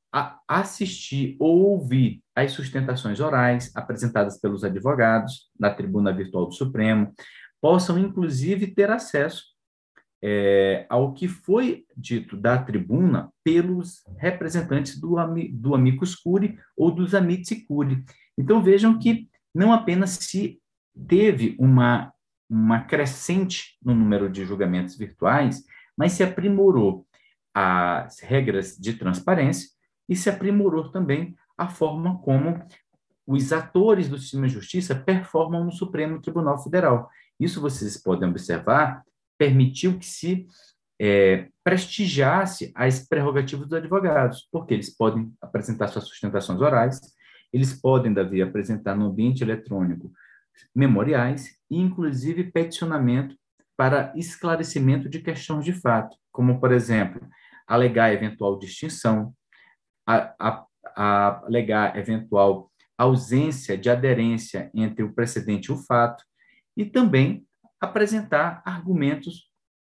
assistir 0.47 1.37
ou 1.41 1.71
ouvir 1.71 2.23
as 2.37 2.53
sustentações 2.53 3.19
orais 3.19 3.75
apresentadas 3.75 4.41
pelos 4.41 4.63
advogados 4.63 5.51
na 5.59 5.75
tribuna 5.75 6.13
virtual 6.13 6.47
do 6.47 6.55
Supremo, 6.55 7.13
possam 7.61 7.99
inclusive 7.99 8.69
ter 8.69 8.89
acesso 8.89 9.43
é, 10.23 10.87
ao 10.89 11.13
que 11.15 11.27
foi 11.27 11.85
dito 11.97 12.37
da 12.37 12.63
tribuna 12.63 13.29
pelos 13.43 14.05
representantes 14.19 15.01
do, 15.01 15.17
do 15.51 15.75
amicus 15.75 16.15
curiae 16.15 16.57
ou 16.77 16.93
dos 16.93 17.13
amici 17.13 17.67
curiae. 17.67 18.05
Então, 18.39 18.63
vejam 18.63 19.01
que 19.01 19.29
não 19.53 19.73
apenas 19.73 20.11
se 20.11 20.61
teve 21.07 21.57
uma, 21.59 22.13
uma 22.49 22.81
crescente 22.81 23.79
no 23.83 23.95
número 23.95 24.29
de 24.29 24.45
julgamentos 24.45 24.97
virtuais, 24.97 25.63
mas 25.97 26.13
se 26.13 26.23
aprimorou 26.23 27.07
as 27.55 28.21
regras 28.21 28.77
de 28.77 28.95
transparência, 28.95 29.69
e 30.09 30.17
se 30.17 30.31
aprimorou 30.31 30.91
também 30.91 31.37
a 31.57 31.69
forma 31.69 32.19
como 32.21 32.65
os 33.27 33.53
atores 33.53 34.09
do 34.09 34.17
sistema 34.17 34.47
de 34.47 34.55
justiça 34.55 34.95
performam 34.95 35.65
no 35.65 35.73
Supremo 35.73 36.21
Tribunal 36.21 36.63
Federal. 36.63 37.11
Isso 37.39 37.61
vocês 37.61 38.03
podem 38.03 38.29
observar, 38.29 39.03
permitiu 39.37 39.99
que 39.99 40.07
se 40.07 40.47
é, 41.01 41.49
prestigiasse 41.63 42.73
as 42.75 43.07
prerrogativas 43.07 43.69
dos 43.69 43.77
advogados, 43.77 44.49
porque 44.51 44.73
eles 44.73 44.97
podem 44.97 45.31
apresentar 45.43 45.89
suas 45.89 46.09
sustentações 46.09 46.61
orais, 46.61 46.99
eles 47.53 47.79
podem, 47.79 48.13
Davi, 48.13 48.41
apresentar 48.41 48.97
no 48.97 49.07
ambiente 49.07 49.43
eletrônico 49.43 50.11
memoriais 50.75 51.57
e, 51.71 51.79
inclusive, 51.79 52.51
peticionamento 52.51 53.37
para 53.77 54.13
esclarecimento 54.17 55.09
de 55.09 55.21
questões 55.21 55.65
de 55.65 55.73
fato, 55.73 56.17
como, 56.33 56.61
por 56.61 56.73
exemplo, 56.73 57.21
alegar 57.67 58.13
eventual 58.13 58.59
distinção, 58.59 59.33
a, 60.07 60.35
a, 60.39 60.67
a 60.97 61.47
alegar 61.47 61.97
eventual 61.97 62.73
ausência 62.97 63.79
de 63.79 63.89
aderência 63.89 64.71
entre 64.75 65.05
o 65.05 65.13
precedente 65.13 65.71
e 65.71 65.73
o 65.73 65.77
fato, 65.77 66.25
e 66.77 66.85
também 66.85 67.47
apresentar 67.81 68.61
argumentos 68.65 69.49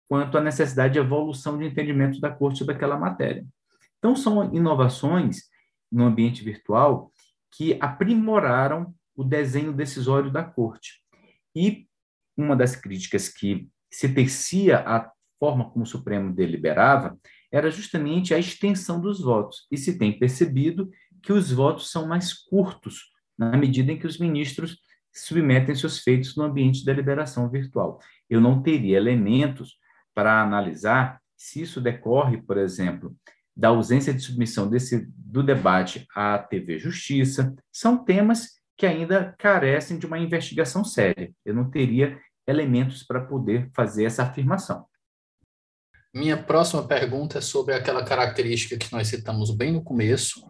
quanto 0.10 0.38
à 0.38 0.42
necessidade 0.42 0.94
de 0.94 1.00
evolução 1.00 1.58
de 1.58 1.66
entendimento 1.66 2.20
da 2.20 2.32
corte 2.32 2.66
daquela 2.66 2.98
matéria. 2.98 3.46
Então, 3.98 4.16
são 4.16 4.54
inovações 4.54 5.44
no 5.92 6.06
ambiente 6.06 6.44
virtual 6.44 7.12
que 7.52 7.78
aprimoraram 7.80 8.94
o 9.20 9.24
desenho 9.26 9.74
decisório 9.74 10.32
da 10.32 10.42
corte. 10.42 11.04
E 11.54 11.86
uma 12.38 12.56
das 12.56 12.74
críticas 12.74 13.28
que 13.28 13.68
se 13.92 14.08
tecia 14.08 14.80
à 14.80 15.12
forma 15.38 15.70
como 15.70 15.84
o 15.84 15.88
Supremo 15.88 16.34
deliberava 16.34 17.20
era 17.52 17.70
justamente 17.70 18.34
a 18.34 18.40
extensão 18.40 19.02
dos 19.02 19.20
votos. 19.20 19.68
E 19.70 19.78
se 19.78 19.98
tem 19.98 20.18
percebido 20.18 20.90
que 21.22 21.34
os 21.34 21.52
votos 21.52 21.92
são 21.92 22.08
mais 22.08 22.34
curtos, 22.34 23.12
na 23.38 23.58
medida 23.58 23.92
em 23.92 24.00
que 24.00 24.08
os 24.08 24.18
ministros 24.18 24.78
submetem 25.14 25.76
seus 25.76 26.00
feitos 26.00 26.38
no 26.38 26.44
ambiente 26.44 26.80
de 26.80 26.86
deliberação 26.86 27.50
virtual. 27.50 28.00
Eu 28.30 28.40
não 28.40 28.62
teria 28.64 28.96
elementos 28.96 29.76
para 30.16 30.42
analisar 30.42 31.20
se 31.36 31.62
isso 31.62 31.82
decorre, 31.82 32.42
por 32.42 32.58
exemplo, 32.58 33.14
da 33.54 33.68
ausência 33.68 34.14
de 34.14 34.22
submissão 34.22 34.70
desse, 34.70 35.06
do 35.14 35.44
debate 35.44 36.08
à 36.16 36.40
TV 36.40 36.80
Justiça, 36.80 37.54
são 37.70 38.02
temas 38.06 38.59
que 38.80 38.86
ainda 38.86 39.36
carecem 39.38 40.00
de 40.00 40.06
uma 40.06 40.18
investigação 40.18 40.86
séria. 40.86 41.34
Eu 41.46 41.54
não 41.54 41.70
teria 41.70 42.18
elementos 42.48 43.04
para 43.04 43.20
poder 43.20 43.70
fazer 43.76 44.06
essa 44.06 44.24
afirmação. 44.24 44.86
Minha 46.16 46.42
próxima 46.42 46.88
pergunta 46.88 47.40
é 47.40 47.42
sobre 47.42 47.76
aquela 47.76 48.06
característica 48.06 48.78
que 48.78 48.92
nós 48.94 49.10
citamos 49.10 49.52
bem 49.52 49.74
no 49.74 49.84
começo, 49.84 50.42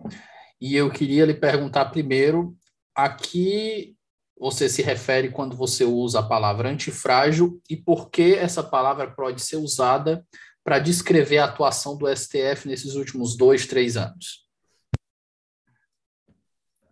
e 0.61 0.75
eu 0.75 0.91
queria 0.91 1.25
lhe 1.25 1.33
perguntar 1.33 1.85
primeiro 1.85 2.55
a 2.95 3.09
que 3.09 3.95
você 4.39 4.69
se 4.69 4.83
refere 4.83 5.31
quando 5.31 5.57
você 5.57 5.83
usa 5.83 6.19
a 6.19 6.27
palavra 6.27 6.69
antifrágil 6.69 7.59
e 7.67 7.75
por 7.75 8.11
que 8.11 8.35
essa 8.35 8.61
palavra 8.61 9.09
pode 9.09 9.41
ser 9.41 9.57
usada 9.57 10.23
para 10.63 10.77
descrever 10.77 11.39
a 11.39 11.45
atuação 11.45 11.97
do 11.97 12.07
STF 12.07 12.67
nesses 12.67 12.93
últimos 12.93 13.35
dois, 13.35 13.65
três 13.65 13.97
anos? 13.97 14.48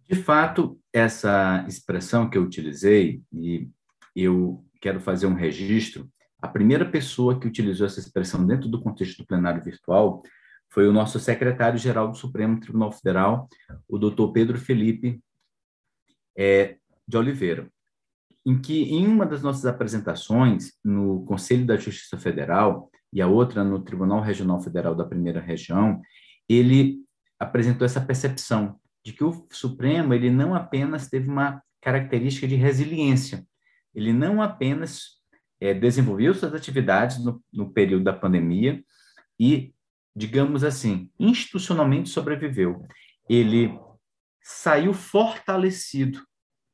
De 0.09 0.15
fato, 0.15 0.79
essa 0.93 1.65
expressão 1.67 2.29
que 2.29 2.37
eu 2.37 2.43
utilizei, 2.43 3.21
e 3.33 3.69
eu 4.15 4.63
quero 4.79 5.01
fazer 5.01 5.27
um 5.27 5.33
registro, 5.33 6.09
a 6.41 6.47
primeira 6.47 6.89
pessoa 6.89 7.37
que 7.37 7.47
utilizou 7.47 7.85
essa 7.85 7.99
expressão 7.99 8.45
dentro 8.45 8.69
do 8.69 8.81
contexto 8.81 9.17
do 9.17 9.27
plenário 9.27 9.63
virtual 9.63 10.23
foi 10.69 10.87
o 10.87 10.93
nosso 10.93 11.19
secretário-geral 11.19 12.09
do 12.09 12.17
Supremo 12.17 12.59
Tribunal 12.59 12.91
Federal, 12.91 13.49
o 13.87 13.97
doutor 13.97 14.31
Pedro 14.31 14.57
Felipe 14.57 15.21
é, 16.37 16.77
de 17.07 17.17
Oliveira, 17.17 17.69
em 18.45 18.57
que, 18.59 18.83
em 18.83 19.07
uma 19.07 19.25
das 19.25 19.41
nossas 19.41 19.65
apresentações 19.65 20.73
no 20.83 21.25
Conselho 21.25 21.65
da 21.65 21.75
Justiça 21.75 22.17
Federal 22.17 22.89
e 23.11 23.21
a 23.21 23.27
outra 23.27 23.63
no 23.63 23.83
Tribunal 23.83 24.21
Regional 24.21 24.61
Federal 24.61 24.95
da 24.95 25.05
Primeira 25.05 25.41
Região, 25.41 26.01
ele 26.47 26.99
apresentou 27.39 27.85
essa 27.85 27.99
percepção 27.99 28.79
de 29.07 29.13
que 29.13 29.23
o 29.23 29.47
Supremo 29.49 30.13
ele 30.13 30.29
não 30.29 30.53
apenas 30.53 31.07
teve 31.07 31.29
uma 31.29 31.63
característica 31.81 32.45
de 32.45 32.55
resiliência, 32.55 33.47
ele 33.95 34.11
não 34.11 34.41
apenas 34.41 35.21
é, 35.61 35.73
desenvolveu 35.73 36.33
suas 36.33 36.53
atividades 36.53 37.23
no, 37.23 37.41
no 37.53 37.71
período 37.71 38.03
da 38.03 38.11
pandemia 38.11 38.83
e, 39.39 39.73
digamos 40.13 40.61
assim, 40.61 41.09
institucionalmente 41.17 42.09
sobreviveu. 42.09 42.85
Ele 43.29 43.79
saiu 44.41 44.93
fortalecido 44.93 46.21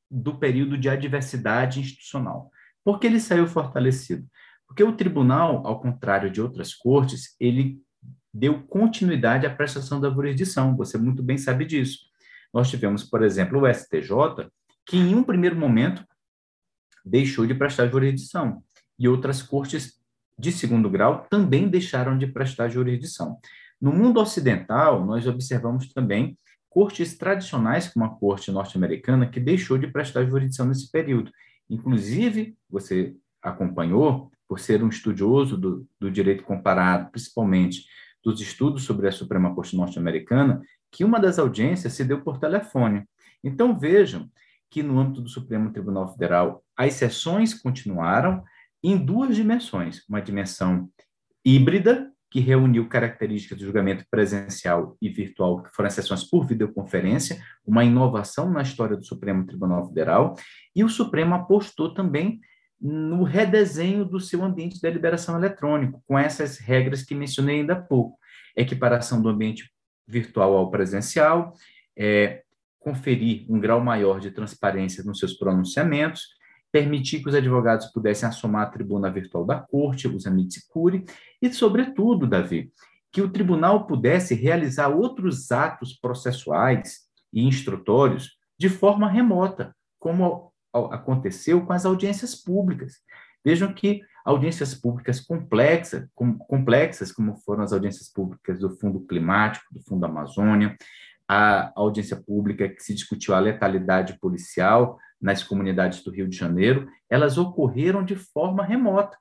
do 0.09 0.39
período 0.39 0.75
de 0.75 0.89
adversidade 0.89 1.79
institucional. 1.79 2.49
Por 2.83 2.99
que 2.99 3.05
ele 3.05 3.19
saiu 3.19 3.45
fortalecido? 3.45 4.27
Porque 4.67 4.83
o 4.83 4.97
tribunal, 4.97 5.67
ao 5.67 5.79
contrário 5.79 6.31
de 6.31 6.41
outras 6.41 6.73
cortes, 6.73 7.35
ele 7.39 7.79
deu 8.33 8.63
continuidade 8.63 9.45
à 9.45 9.53
prestação 9.53 10.01
da 10.01 10.09
jurisdição. 10.09 10.75
Você 10.77 10.97
muito 10.97 11.21
bem 11.21 11.37
sabe 11.37 11.63
disso. 11.63 12.11
Nós 12.53 12.69
tivemos, 12.69 13.03
por 13.03 13.23
exemplo, 13.23 13.61
o 13.61 13.73
STJ, 13.73 14.49
que 14.85 14.97
em 14.97 15.15
um 15.15 15.23
primeiro 15.23 15.55
momento 15.55 16.05
deixou 17.03 17.45
de 17.45 17.55
prestar 17.55 17.87
jurisdição, 17.87 18.63
e 18.97 19.07
outras 19.07 19.41
cortes 19.41 19.99
de 20.37 20.51
segundo 20.51 20.89
grau 20.89 21.25
também 21.29 21.67
deixaram 21.67 22.17
de 22.17 22.27
prestar 22.27 22.69
jurisdição. 22.69 23.37
No 23.81 23.91
mundo 23.91 24.19
ocidental, 24.19 25.05
nós 25.05 25.27
observamos 25.27 25.91
também 25.91 26.37
cortes 26.69 27.17
tradicionais, 27.17 27.87
como 27.89 28.05
a 28.05 28.09
corte 28.09 28.51
norte-americana, 28.51 29.27
que 29.27 29.39
deixou 29.39 29.77
de 29.77 29.87
prestar 29.87 30.25
jurisdição 30.25 30.65
nesse 30.65 30.89
período. 30.91 31.31
Inclusive, 31.69 32.55
você 32.69 33.15
acompanhou, 33.41 34.31
por 34.47 34.59
ser 34.59 34.83
um 34.83 34.89
estudioso 34.89 35.57
do, 35.57 35.87
do 35.99 36.11
direito 36.11 36.43
comparado, 36.43 37.11
principalmente 37.11 37.85
dos 38.23 38.39
estudos 38.39 38.83
sobre 38.83 39.07
a 39.07 39.11
Suprema 39.11 39.53
Corte 39.53 39.75
norte-americana, 39.75 40.61
que 40.93 41.03
uma 41.03 41.19
das 41.19 41.39
audiências 41.39 41.93
se 41.93 42.05
deu 42.05 42.21
por 42.21 42.37
telefone. 42.37 43.03
Então, 43.43 43.77
vejam 43.77 44.29
que 44.69 44.83
no 44.83 44.99
âmbito 44.99 45.21
do 45.21 45.29
Supremo 45.29 45.73
Tribunal 45.73 46.07
Federal, 46.13 46.63
as 46.77 46.93
sessões 46.93 47.53
continuaram 47.53 48.43
em 48.81 48.95
duas 48.95 49.35
dimensões: 49.35 50.07
uma 50.07 50.21
dimensão 50.21 50.87
híbrida, 51.43 52.11
que 52.29 52.39
reuniu 52.39 52.87
características 52.87 53.57
do 53.57 53.65
julgamento 53.65 54.05
presencial 54.09 54.95
e 55.01 55.09
virtual, 55.09 55.61
que 55.61 55.69
foram 55.75 55.87
as 55.87 55.93
sessões 55.93 56.23
por 56.23 56.47
videoconferência, 56.47 57.39
uma 57.65 57.83
inovação 57.83 58.49
na 58.49 58.61
história 58.61 58.95
do 58.95 59.05
Supremo 59.05 59.45
Tribunal 59.45 59.87
Federal, 59.87 60.35
e 60.75 60.83
o 60.83 60.89
Supremo 60.89 61.35
apostou 61.35 61.93
também 61.93 62.39
no 62.79 63.23
redesenho 63.23 64.03
do 64.03 64.19
seu 64.19 64.43
ambiente 64.43 64.75
de 64.75 64.81
deliberação 64.81 65.37
eletrônico, 65.37 66.03
com 66.07 66.17
essas 66.17 66.57
regras 66.57 67.03
que 67.03 67.15
mencionei 67.15 67.61
ainda 67.61 67.73
há 67.73 67.81
pouco. 67.81 68.17
Equiparação 68.55 69.21
do 69.21 69.29
ambiente 69.29 69.72
virtual 70.07 70.55
ao 70.55 70.69
presencial, 70.69 71.53
é, 71.97 72.43
conferir 72.79 73.45
um 73.49 73.59
grau 73.59 73.79
maior 73.79 74.19
de 74.19 74.31
transparência 74.31 75.03
nos 75.03 75.19
seus 75.19 75.33
pronunciamentos, 75.33 76.27
permitir 76.71 77.21
que 77.21 77.29
os 77.29 77.35
advogados 77.35 77.85
pudessem 77.87 78.27
assomar 78.27 78.63
a 78.63 78.69
tribuna 78.69 79.09
virtual 79.09 79.45
da 79.45 79.59
corte, 79.59 80.07
os 80.07 80.25
amici 80.25 80.67
curi, 80.67 81.05
e, 81.41 81.53
sobretudo, 81.53 82.27
Davi, 82.27 82.71
que 83.11 83.21
o 83.21 83.29
tribunal 83.29 83.85
pudesse 83.85 84.33
realizar 84.33 84.89
outros 84.89 85.51
atos 85.51 85.93
processuais 85.93 87.01
e 87.31 87.43
instrutórios 87.43 88.37
de 88.57 88.69
forma 88.69 89.07
remota, 89.07 89.75
como 89.99 90.51
aconteceu 90.73 91.63
com 91.63 91.71
as 91.73 91.85
audiências 91.85 92.33
públicas. 92.33 92.95
Vejam 93.45 93.71
que 93.71 94.01
audiências 94.23 94.73
públicas 94.73 95.19
complexas, 95.19 96.07
com, 96.15 96.37
complexas, 96.37 97.11
como 97.11 97.35
foram 97.37 97.63
as 97.63 97.73
audiências 97.73 98.11
públicas 98.11 98.59
do 98.59 98.69
Fundo 98.77 99.01
Climático, 99.01 99.65
do 99.71 99.81
Fundo 99.81 100.05
Amazônia, 100.05 100.75
a 101.27 101.71
audiência 101.75 102.15
pública 102.15 102.67
que 102.69 102.81
se 102.81 102.93
discutiu 102.93 103.33
a 103.33 103.39
letalidade 103.39 104.17
policial 104.19 104.97
nas 105.21 105.43
comunidades 105.43 106.03
do 106.03 106.11
Rio 106.11 106.27
de 106.27 106.37
Janeiro, 106.37 106.87
elas 107.09 107.37
ocorreram 107.37 108.03
de 108.03 108.15
forma 108.15 108.63
remota 108.63 109.17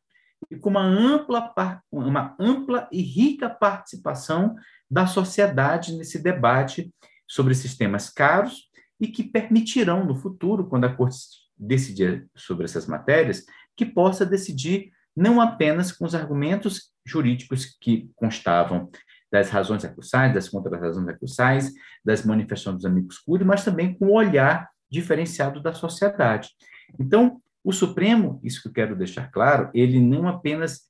e 0.50 0.56
com 0.56 0.70
uma 0.70 0.82
ampla, 0.82 1.52
uma 1.90 2.34
ampla 2.38 2.88
e 2.90 3.00
rica 3.00 3.48
participação 3.48 4.56
da 4.90 5.06
sociedade 5.06 5.96
nesse 5.96 6.18
debate 6.18 6.92
sobre 7.26 7.54
sistemas 7.54 8.10
caros 8.10 8.68
e 9.00 9.08
que 9.08 9.22
permitirão 9.22 10.04
no 10.04 10.14
futuro, 10.14 10.66
quando 10.66 10.84
a 10.84 10.94
Corte 10.94 11.16
decidir 11.56 12.28
sobre 12.34 12.64
essas 12.64 12.86
matérias, 12.86 13.44
que 13.76 13.86
possa 13.86 14.24
decidir 14.24 14.92
não 15.16 15.40
apenas 15.40 15.92
com 15.92 16.04
os 16.04 16.14
argumentos 16.14 16.90
jurídicos 17.04 17.76
que 17.80 18.10
constavam 18.14 18.90
das 19.30 19.50
razões 19.50 19.82
recursais, 19.82 20.34
das 20.34 20.48
contra-razões 20.48 21.06
recursais, 21.06 21.72
das 22.04 22.24
manifestações 22.24 22.76
dos 22.76 22.86
amigos 22.86 23.18
curi, 23.18 23.44
mas 23.44 23.64
também 23.64 23.94
com 23.94 24.06
o 24.06 24.14
olhar 24.14 24.68
diferenciado 24.90 25.60
da 25.60 25.72
sociedade. 25.72 26.50
Então, 26.98 27.40
o 27.64 27.72
Supremo, 27.72 28.40
isso 28.42 28.60
que 28.60 28.68
eu 28.68 28.72
quero 28.72 28.96
deixar 28.96 29.30
claro, 29.30 29.70
ele 29.72 30.00
não 30.00 30.28
apenas 30.28 30.82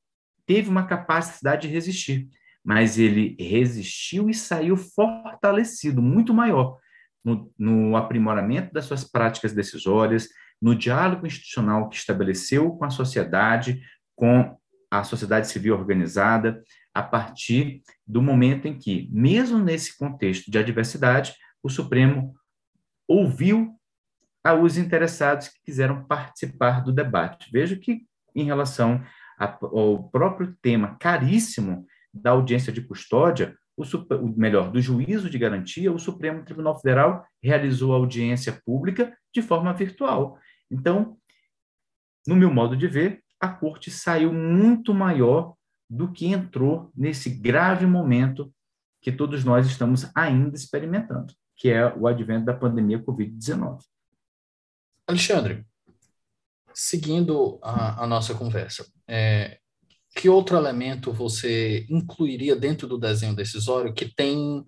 teve 0.44 0.68
uma 0.68 0.86
capacidade 0.86 1.68
de 1.68 1.72
resistir, 1.72 2.28
mas 2.64 2.98
ele 2.98 3.36
resistiu 3.38 4.28
e 4.28 4.34
saiu 4.34 4.76
fortalecido, 4.76 6.02
muito 6.02 6.34
maior, 6.34 6.78
no, 7.24 7.52
no 7.56 7.96
aprimoramento 7.96 8.72
das 8.72 8.86
suas 8.86 9.04
práticas 9.04 9.52
decisórias, 9.52 10.28
no 10.62 10.76
diálogo 10.76 11.26
institucional 11.26 11.88
que 11.88 11.96
estabeleceu 11.96 12.70
com 12.70 12.84
a 12.84 12.90
sociedade, 12.90 13.82
com 14.14 14.56
a 14.88 15.02
sociedade 15.02 15.48
civil 15.48 15.74
organizada, 15.74 16.62
a 16.94 17.02
partir 17.02 17.82
do 18.06 18.22
momento 18.22 18.68
em 18.68 18.78
que, 18.78 19.08
mesmo 19.10 19.58
nesse 19.58 19.98
contexto 19.98 20.50
de 20.50 20.58
adversidade, 20.58 21.34
o 21.62 21.68
Supremo 21.68 22.34
ouviu 23.08 23.74
aos 24.44 24.76
interessados 24.76 25.48
que 25.48 25.62
quiseram 25.64 26.04
participar 26.04 26.84
do 26.84 26.92
debate. 26.92 27.50
Vejo 27.50 27.80
que, 27.80 28.02
em 28.34 28.44
relação 28.44 29.02
ao 29.38 30.08
próprio 30.10 30.56
tema 30.62 30.96
caríssimo 31.00 31.86
da 32.12 32.30
audiência 32.30 32.72
de 32.72 32.82
custódia, 32.82 33.56
o, 33.76 34.28
melhor, 34.36 34.70
do 34.70 34.80
juízo 34.80 35.30
de 35.30 35.38
garantia, 35.38 35.90
o 35.90 35.98
Supremo 35.98 36.44
Tribunal 36.44 36.78
Federal 36.78 37.24
realizou 37.42 37.92
a 37.92 37.96
audiência 37.96 38.60
pública 38.64 39.16
de 39.34 39.40
forma 39.40 39.72
virtual. 39.72 40.38
Então, 40.72 41.18
no 42.26 42.34
meu 42.34 42.52
modo 42.52 42.76
de 42.76 42.88
ver, 42.88 43.22
a 43.38 43.48
corte 43.48 43.90
saiu 43.90 44.32
muito 44.32 44.94
maior 44.94 45.54
do 45.88 46.10
que 46.10 46.26
entrou 46.26 46.90
nesse 46.96 47.28
grave 47.28 47.84
momento 47.84 48.52
que 49.00 49.12
todos 49.12 49.44
nós 49.44 49.66
estamos 49.66 50.10
ainda 50.14 50.56
experimentando, 50.56 51.34
que 51.56 51.68
é 51.68 51.92
o 51.94 52.06
advento 52.06 52.46
da 52.46 52.54
pandemia 52.54 53.02
Covid-19. 53.02 53.80
Alexandre, 55.06 55.66
seguindo 56.72 57.58
a, 57.62 58.04
a 58.04 58.06
nossa 58.06 58.34
conversa, 58.34 58.86
é, 59.06 59.58
que 60.14 60.28
outro 60.28 60.56
elemento 60.56 61.12
você 61.12 61.84
incluiria 61.90 62.56
dentro 62.56 62.86
do 62.86 62.96
desenho 62.96 63.34
decisório 63.34 63.92
que 63.92 64.14
tem 64.14 64.64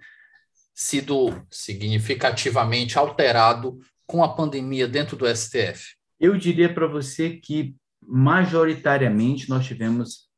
sido 0.74 1.46
significativamente 1.50 2.98
alterado 2.98 3.78
com 4.06 4.22
a 4.22 4.34
pandemia 4.34 4.86
dentro 4.88 5.16
do 5.16 5.26
STF? 5.26 5.96
Eu 6.18 6.36
diria 6.36 6.72
para 6.72 6.86
você 6.86 7.36
que, 7.36 7.76
majoritariamente, 8.02 9.48
nós 9.48 9.66
tivemos 9.66 10.28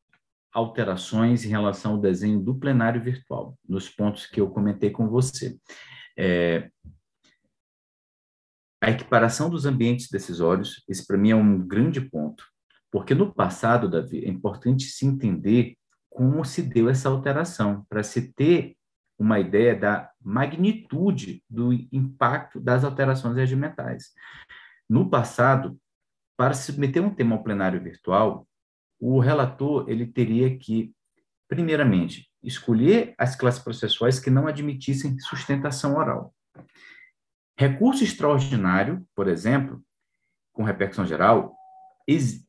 alterações 0.53 1.45
em 1.45 1.49
relação 1.49 1.93
ao 1.93 2.01
desenho 2.01 2.41
do 2.41 2.55
plenário 2.55 3.03
virtual, 3.03 3.59
nos 3.69 3.89
pontos 3.89 4.27
que 4.27 4.41
eu 4.41 4.49
comentei 4.49 4.91
com 4.91 5.09
você. 5.09 5.59
É, 6.19 6.71
a 8.81 8.91
equiparação 8.91 9.51
dos 9.51 9.67
ambientes 9.67 10.09
decisórios, 10.09 10.83
esse 10.89 11.07
para 11.07 11.19
mim 11.19 11.31
é 11.31 11.37
um 11.37 11.59
grande 11.59 12.01
ponto. 12.01 12.45
Porque 12.91 13.15
no 13.15 13.35
passado, 13.35 13.91
Davi, 13.91 14.25
é 14.25 14.29
importante 14.29 14.85
se 14.85 15.05
entender 15.05 15.77
como 16.09 16.45
se 16.45 16.63
deu 16.63 16.89
essa 16.89 17.11
alteração, 17.11 17.85
para 17.91 18.03
se 18.03 18.33
ter 18.33 18.75
uma 19.19 19.39
ideia 19.39 19.79
da 19.79 20.11
magnitude 20.27 21.41
do 21.49 21.73
impacto 21.93 22.61
das 22.61 22.83
alterações 22.83 23.37
regimentais. 23.37 24.13
No 24.91 25.09
passado, 25.09 25.79
para 26.37 26.53
submeter 26.53 27.01
um 27.03 27.15
tema 27.15 27.37
ao 27.37 27.45
plenário 27.45 27.81
virtual, 27.81 28.47
o 28.99 29.21
relator 29.21 29.89
ele 29.89 30.05
teria 30.05 30.59
que, 30.59 30.93
primeiramente, 31.49 32.29
escolher 32.43 33.15
as 33.17 33.37
classes 33.37 33.63
processuais 33.63 34.19
que 34.19 34.29
não 34.29 34.49
admitissem 34.49 35.17
sustentação 35.21 35.97
oral. 35.97 36.35
Recurso 37.57 38.03
extraordinário, 38.03 39.07
por 39.15 39.29
exemplo, 39.29 39.81
com 40.53 40.65
repercussão 40.65 41.07
geral, 41.07 41.55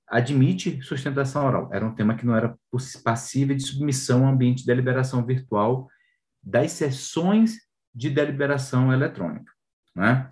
admite 0.07 0.81
sustentação 0.81 1.45
oral. 1.45 1.69
Era 1.71 1.85
um 1.85 1.93
tema 1.93 2.15
que 2.15 2.25
não 2.25 2.35
era 2.35 2.57
passível 3.03 3.55
de 3.55 3.63
submissão 3.63 4.25
ao 4.25 4.33
ambiente 4.33 4.59
de 4.61 4.65
deliberação 4.65 5.23
virtual 5.23 5.87
das 6.41 6.71
sessões 6.71 7.66
de 7.93 8.09
deliberação 8.09 8.91
eletrônica. 8.93 9.51
Né? 9.95 10.29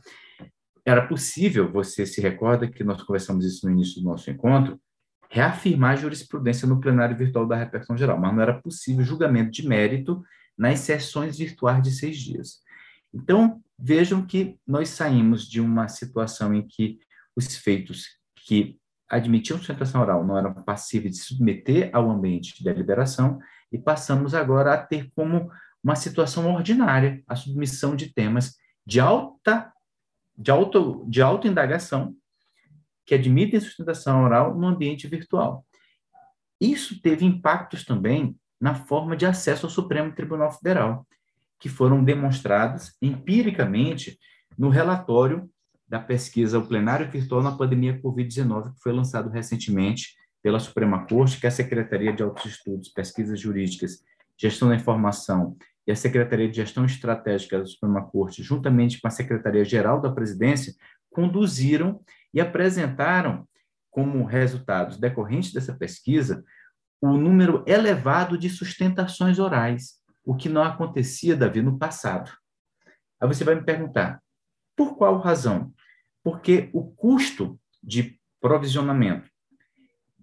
Era 0.86 1.08
possível, 1.08 1.72
você 1.72 2.06
se 2.06 2.22
recorda 2.22 2.70
que 2.70 2.84
nós 2.84 3.02
conversamos 3.04 3.46
isso 3.46 3.66
no 3.66 3.72
início 3.72 4.02
do 4.02 4.10
nosso 4.10 4.30
encontro, 4.30 4.80
reafirmar 5.30 5.94
a 5.94 5.96
jurisprudência 5.96 6.68
no 6.68 6.80
plenário 6.80 7.18
virtual 7.18 7.48
da 7.48 7.56
repercussão 7.56 7.98
geral, 7.98 8.20
mas 8.20 8.34
não 8.34 8.42
era 8.42 8.62
possível 8.62 9.04
julgamento 9.04 9.52
de 9.52 9.68
mérito 9.68 10.24
nas 10.58 10.80
sessões 10.80 11.38
virtuais 11.38 11.82
de 11.82 11.92
seis 11.92 12.18
dias. 12.18 12.60
Então, 13.14 13.62
vejam 13.78 14.26
que 14.26 14.58
nós 14.66 14.90
saímos 14.90 15.48
de 15.48 15.60
uma 15.60 15.88
situação 15.88 16.54
em 16.54 16.66
que 16.66 17.00
os 17.36 17.56
feitos 17.58 18.06
que 18.36 18.78
admitiam 19.10 19.58
sustentação 19.58 20.02
oral 20.02 20.26
não 20.26 20.38
eram 20.38 20.54
passíveis 20.54 21.16
de 21.16 21.22
submeter 21.22 21.90
ao 21.94 22.10
ambiente 22.10 22.58
de 22.58 22.64
deliberação 22.64 23.40
e 23.72 23.78
passamos 23.78 24.34
agora 24.34 24.74
a 24.74 24.78
ter 24.78 25.12
como 25.16 25.50
uma 25.86 25.96
situação 25.96 26.52
ordinária 26.52 27.24
a 27.28 27.36
submissão 27.36 27.96
de 27.96 28.12
temas 28.12 28.56
de 28.84 29.00
alta 29.00 29.72
de 30.36 30.50
auto 30.50 31.06
de 31.08 31.22
alta 31.22 31.48
indagação 31.48 32.16
que 33.06 33.14
admitem 33.14 33.60
sustentação 33.60 34.24
oral 34.24 34.58
no 34.58 34.66
ambiente 34.66 35.08
virtual. 35.08 35.64
Isso 36.60 37.00
teve 37.04 37.24
impactos 37.24 37.86
também 37.86 38.36
na 38.60 38.74
forma 38.74 39.16
de 39.16 39.28
acesso 39.28 39.68
ao 39.68 39.70
Supremo 39.70 40.12
Tribunal 40.12 40.52
Federal, 40.52 41.08
que 41.60 41.70
foram 41.70 42.04
demonstrados 42.04 42.96
empiricamente 43.00 44.18
no 44.58 44.70
relatório 44.70 45.48
da 45.88 46.00
pesquisa 46.00 46.58
O 46.58 46.68
Plenário 46.68 47.12
Virtual 47.12 47.44
na 47.44 47.56
Pandemia 47.56 48.02
Covid-19, 48.02 48.74
que 48.74 48.82
foi 48.82 48.92
lançado 48.92 49.30
recentemente 49.30 50.16
pela 50.42 50.60
Suprema 50.60 51.06
Corte, 51.06 51.40
que 51.40 51.46
é 51.46 51.50
a 51.50 51.52
Secretaria 51.52 52.12
de 52.12 52.24
Altos 52.24 52.46
Estudos, 52.46 52.90
Pesquisas 52.90 53.40
Jurídicas, 53.40 54.04
Gestão 54.36 54.70
da 54.70 54.76
Informação 54.76 55.56
e 55.88 55.92
a 55.92 55.96
Secretaria 55.96 56.50
de 56.50 56.56
Gestão 56.56 56.86
Estratégica 56.86 57.60
da 57.60 57.66
Suprema 57.66 58.04
Corte, 58.06 58.42
juntamente 58.42 59.00
com 59.00 59.08
a 59.08 59.12
Secretaria-Geral 59.12 60.02
da 60.02 60.12
Presidência, 60.12 60.74
conduziram 61.12 62.02
e 62.34 62.42
apresentaram 62.42 63.48
como 63.92 64.26
resultados 64.26 64.98
decorrentes 64.98 65.54
dessa 65.54 65.74
pesquisa 65.74 66.44
o 67.02 67.18
número 67.18 67.64
elevado 67.68 68.38
de 68.38 68.50
sustentações 68.50 69.38
orais, 69.38 69.96
o 70.24 70.36
que 70.36 70.50
não 70.50 70.64
acontecia, 70.64 71.36
Davi, 71.36 71.62
no 71.62 71.78
passado. 71.78 72.32
Aí 73.22 73.28
você 73.28 73.44
vai 73.44 73.56
me 73.56 73.64
perguntar, 73.64 74.22
por 74.76 74.98
qual 74.98 75.20
razão? 75.20 75.74
Porque 76.24 76.70
o 76.74 76.84
custo 76.84 77.60
de 77.82 78.20
provisionamento 78.42 79.30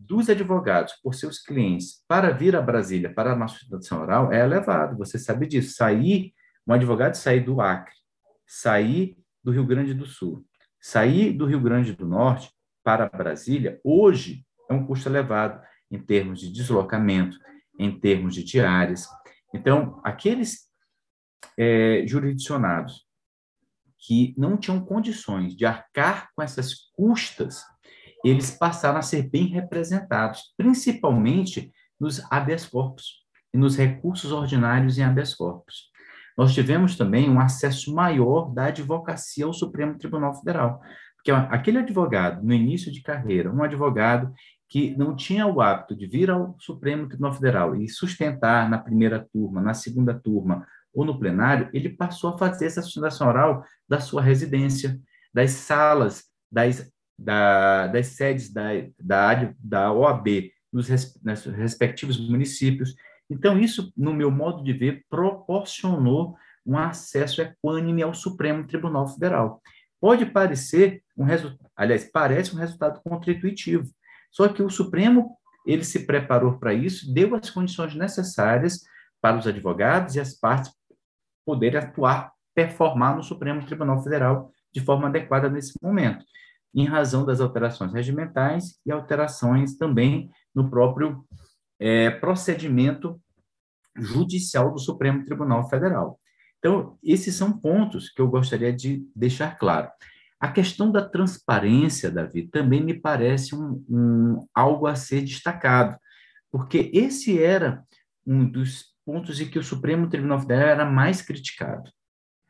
dos 0.07 0.29
advogados 0.29 0.95
por 1.03 1.15
seus 1.15 1.39
clientes 1.39 2.03
para 2.09 2.31
vir 2.31 2.57
a 2.57 2.63
Brasília 2.63 3.13
para 3.13 3.33
a 3.33 3.37
nossa 3.37 3.59
sustentação 3.59 4.01
oral 4.01 4.33
é 4.33 4.41
elevado. 4.41 4.97
Você 4.99 5.19
sabe 5.19 5.47
disso. 5.47 5.75
Sair, 5.75 6.33
um 6.67 6.73
advogado 6.73 7.15
sair 7.15 7.41
do 7.41 7.61
Acre, 7.61 7.95
sair 8.47 9.17
do 9.43 9.51
Rio 9.51 9.67
Grande 9.67 9.95
do 9.95 10.07
Sul, 10.07 10.45
sair 10.81 11.33
do 11.33 11.47
Rio 11.47 11.61
Grande 11.61 11.93
do 11.93 12.07
Norte 12.07 12.53
para 12.85 13.09
Brasília, 13.09 13.81
hoje 13.85 14.45
é 14.69 14.75
um 14.75 14.87
custo 14.87 15.09
elevado 15.09 15.61
em 15.91 15.99
termos 15.99 16.41
de 16.41 16.53
deslocamento, 16.53 17.39
em 17.79 17.99
termos 17.99 18.35
de 18.35 18.43
diárias. 18.43 19.07
Então, 19.55 20.01
aqueles 20.05 20.69
é, 21.59 22.05
jurisdicionados 22.07 23.07
que 23.99 24.35
não 24.37 24.57
tinham 24.57 24.85
condições 24.85 25.55
de 25.55 25.65
arcar 25.65 26.31
com 26.35 26.43
essas 26.43 26.75
custas, 26.93 27.63
eles 28.25 28.51
passaram 28.51 28.99
a 28.99 29.03
ser 29.03 29.29
bem 29.29 29.47
representados, 29.47 30.53
principalmente 30.57 31.73
nos 31.99 32.23
habeas 32.31 32.67
corpus 32.67 33.23
e 33.53 33.59
nos 33.59 33.77
recursos 33.77 34.33
ordinários 34.33 34.99
em 34.99 35.03
habeas 35.03 35.35
corpus. 35.35 35.91
Nós 36.37 36.55
tivemos 36.55 36.97
também 36.97 37.29
um 37.29 37.39
acesso 37.39 37.95
maior 37.95 38.53
da 38.53 38.67
advocacia 38.67 39.45
ao 39.45 39.53
Supremo 39.53 39.99
Tribunal 39.99 40.35
Federal, 40.35 40.81
porque 41.17 41.31
aquele 41.31 41.79
advogado, 41.79 42.45
no 42.45 42.53
início 42.53 42.91
de 42.91 43.03
carreira, 43.03 43.53
um 43.53 43.63
advogado 43.63 44.33
que 44.69 44.97
não 44.97 45.15
tinha 45.15 45.47
o 45.47 45.61
hábito 45.61 45.95
de 45.95 46.07
vir 46.07 46.31
ao 46.31 46.57
Supremo 46.59 47.07
Tribunal 47.07 47.35
Federal 47.35 47.77
e 47.77 47.89
sustentar 47.89 48.69
na 48.69 48.79
primeira 48.79 49.29
turma, 49.33 49.61
na 49.61 49.75
segunda 49.75 50.19
turma, 50.19 50.67
ou 50.93 51.05
no 51.05 51.19
plenário, 51.19 51.71
ele 51.73 51.91
passou 51.91 52.31
a 52.31 52.39
fazer 52.39 52.67
essa 52.67 52.83
sustentação 52.83 53.29
oral 53.29 53.65
da 53.89 54.01
sua 54.01 54.21
residência, 54.21 55.01
das 55.33 55.53
salas, 55.53 56.25
das, 56.51 56.91
da, 57.23 57.87
das 57.87 58.09
sedes 58.09 58.53
da, 58.53 58.69
da, 59.01 59.55
da 59.59 59.93
OAB, 59.93 60.51
nos, 60.73 60.89
respectivos 61.57 62.19
municípios. 62.19 62.95
Então, 63.31 63.59
isso, 63.59 63.93
no 63.97 64.13
meu 64.13 64.31
modo 64.31 64.63
de 64.65 64.73
ver, 64.73 65.05
proporcionou 65.09 66.37
um 66.65 66.77
acesso 66.77 67.43
equânime 67.43 68.03
ao 68.03 68.15
Supremo 68.15 68.67
Tribunal 68.67 69.07
Federal. 69.09 69.61
Pode 70.01 70.27
parecer 70.27 71.03
um 71.17 71.25
resultado, 71.25 71.71
aliás, 71.77 72.11
parece 72.11 72.55
um 72.55 72.59
resultado 72.59 73.01
contra-intuitivo, 73.03 73.89
só 74.31 74.49
que 74.49 74.63
o 74.63 74.71
Supremo 74.71 75.37
ele 75.65 75.85
se 75.85 76.07
preparou 76.07 76.59
para 76.59 76.75
isso, 76.75 77.13
deu 77.13 77.35
as 77.37 77.51
condições 77.51 77.95
necessárias 77.95 78.81
para 79.21 79.39
os 79.39 79.47
advogados 79.47 80.17
e 80.17 80.21
as 80.21 80.35
partes 80.35 80.73
poder 81.45 81.77
atuar, 81.77 82.33
performar 82.55 83.17
no 83.17 83.23
Supremo 83.23 83.65
Tribunal 83.65 84.03
Federal 84.03 84.51
de 84.73 84.81
forma 84.81 85.09
adequada 85.09 85.49
nesse 85.49 85.73
momento, 85.81 86.25
em 86.75 86.87
razão 86.87 87.25
das 87.25 87.41
alterações 87.41 87.93
regimentais 87.93 88.79
e 88.85 88.93
alterações 88.93 89.77
também 89.77 90.31
no 90.55 90.71
próprio 90.71 91.25
é, 91.79 92.11
procedimento 92.11 93.21
judicial 93.97 94.73
do 94.73 94.79
Supremo 94.79 95.25
Tribunal 95.25 95.69
Federal. 95.69 96.19
Então, 96.59 96.97
esses 97.03 97.35
são 97.35 97.59
pontos 97.59 98.09
que 98.09 98.23
eu 98.23 98.29
gostaria 98.29 98.73
de 98.73 99.05
deixar 99.15 99.59
claro. 99.59 99.91
A 100.41 100.51
questão 100.51 100.91
da 100.91 101.07
transparência, 101.07 102.11
Davi, 102.11 102.49
também 102.49 102.83
me 102.83 102.95
parece 102.95 103.55
um, 103.55 103.85
um, 103.89 104.47
algo 104.55 104.87
a 104.87 104.95
ser 104.95 105.23
destacado, 105.23 105.97
porque 106.51 106.91
esse 106.93 107.43
era 107.43 107.85
um 108.27 108.49
dos 108.49 108.93
pontos 109.05 109.41
em 109.41 109.49
que 109.49 109.59
o 109.59 109.65
Supremo 109.65 110.09
Tribunal 110.09 110.41
Federal 110.41 110.69
era 110.69 110.85
mais 110.85 111.21
criticado. 111.23 111.91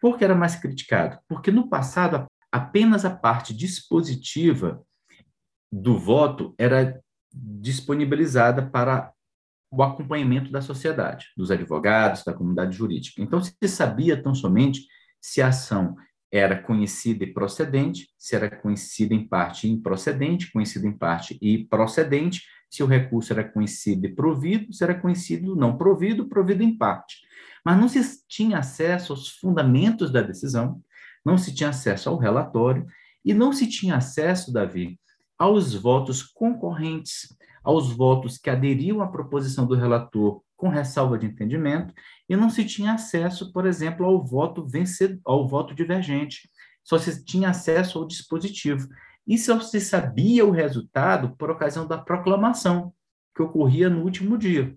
Por 0.01 0.19
que 0.19 0.25
era 0.25 0.35
mais 0.35 0.57
criticado? 0.57 1.19
Porque 1.29 1.51
no 1.51 1.69
passado 1.69 2.27
apenas 2.53 3.07
a 3.07 3.11
parte 3.11 3.55
dispositiva 3.55 4.85
do 5.73 5.99
voto 5.99 6.55
era 6.59 7.03
disponibilizada 7.33 8.69
para 8.69 9.11
o 9.71 9.83
acompanhamento 9.83 10.53
da 10.53 10.61
sociedade, 10.61 11.29
dos 11.35 11.51
advogados, 11.51 12.23
da 12.23 12.35
comunidade 12.35 12.77
jurídica. 12.77 13.23
Então 13.23 13.43
se 13.43 13.57
sabia 13.67 14.23
tão 14.23 14.35
somente 14.35 14.87
se 15.19 15.41
a 15.41 15.49
ação 15.49 15.97
era 16.31 16.61
conhecida 16.63 17.25
e 17.25 17.33
procedente, 17.33 18.09
se 18.19 18.37
era 18.37 18.51
conhecida 18.51 19.15
em 19.15 19.27
parte 19.27 19.69
improcedente, 19.69 20.53
conhecida 20.53 20.87
em 20.87 20.93
parte 20.93 21.39
e 21.41 21.65
procedente, 21.67 22.43
se 22.71 22.83
o 22.83 22.87
recurso 22.87 23.33
era 23.33 23.45
conhecido 23.45 24.07
e 24.07 24.15
provido, 24.15 24.73
se 24.73 24.83
era 24.83 24.99
conhecido 24.99 25.57
não 25.57 25.77
provido, 25.77 26.29
provido 26.29 26.63
em 26.63 26.77
parte. 26.77 27.17
Mas 27.65 27.79
não 27.79 27.89
se 27.89 28.27
tinha 28.27 28.59
acesso 28.59 29.13
aos 29.13 29.29
fundamentos 29.29 30.11
da 30.11 30.23
decisão, 30.23 30.83
não 31.25 31.39
se 31.39 31.55
tinha 31.55 31.71
acesso 31.71 32.09
ao 32.09 32.19
relatório 32.19 32.87
e 33.25 33.33
não 33.33 33.53
se 33.53 33.69
tinha 33.69 33.97
acesso, 33.97 34.53
Davi, 34.53 34.99
aos 35.39 35.75
votos 35.75 36.23
concorrentes, 36.23 37.29
aos 37.63 37.93
votos 37.93 38.39
que 38.39 38.51
aderiam 38.51 39.01
à 39.01 39.09
proposição 39.09 39.67
do 39.67 39.75
relator 39.75 40.43
com 40.63 40.69
ressalva 40.69 41.19
de 41.19 41.27
entendimento, 41.27 41.93
e 42.29 42.37
não 42.37 42.49
se 42.49 42.65
tinha 42.65 42.93
acesso, 42.93 43.53
por 43.53 43.67
exemplo, 43.67 44.07
ao 44.07 44.25
voto 44.25 44.65
vencedor, 44.65 45.21
ao 45.25 45.49
voto 45.49 45.75
divergente. 45.75 46.49
Só 46.85 46.97
se 46.99 47.25
tinha 47.25 47.51
acesso 47.51 47.99
ao 47.99 48.07
dispositivo. 48.07 48.89
E 49.27 49.37
só 49.37 49.59
se 49.59 49.81
sabia 49.81 50.47
o 50.47 50.53
resultado 50.53 51.37
por 51.37 51.51
ocasião 51.51 51.85
da 51.85 51.99
proclamação, 51.99 52.93
que 53.35 53.43
ocorria 53.43 53.91
no 53.91 54.05
último 54.05 54.39
dia. 54.39 54.77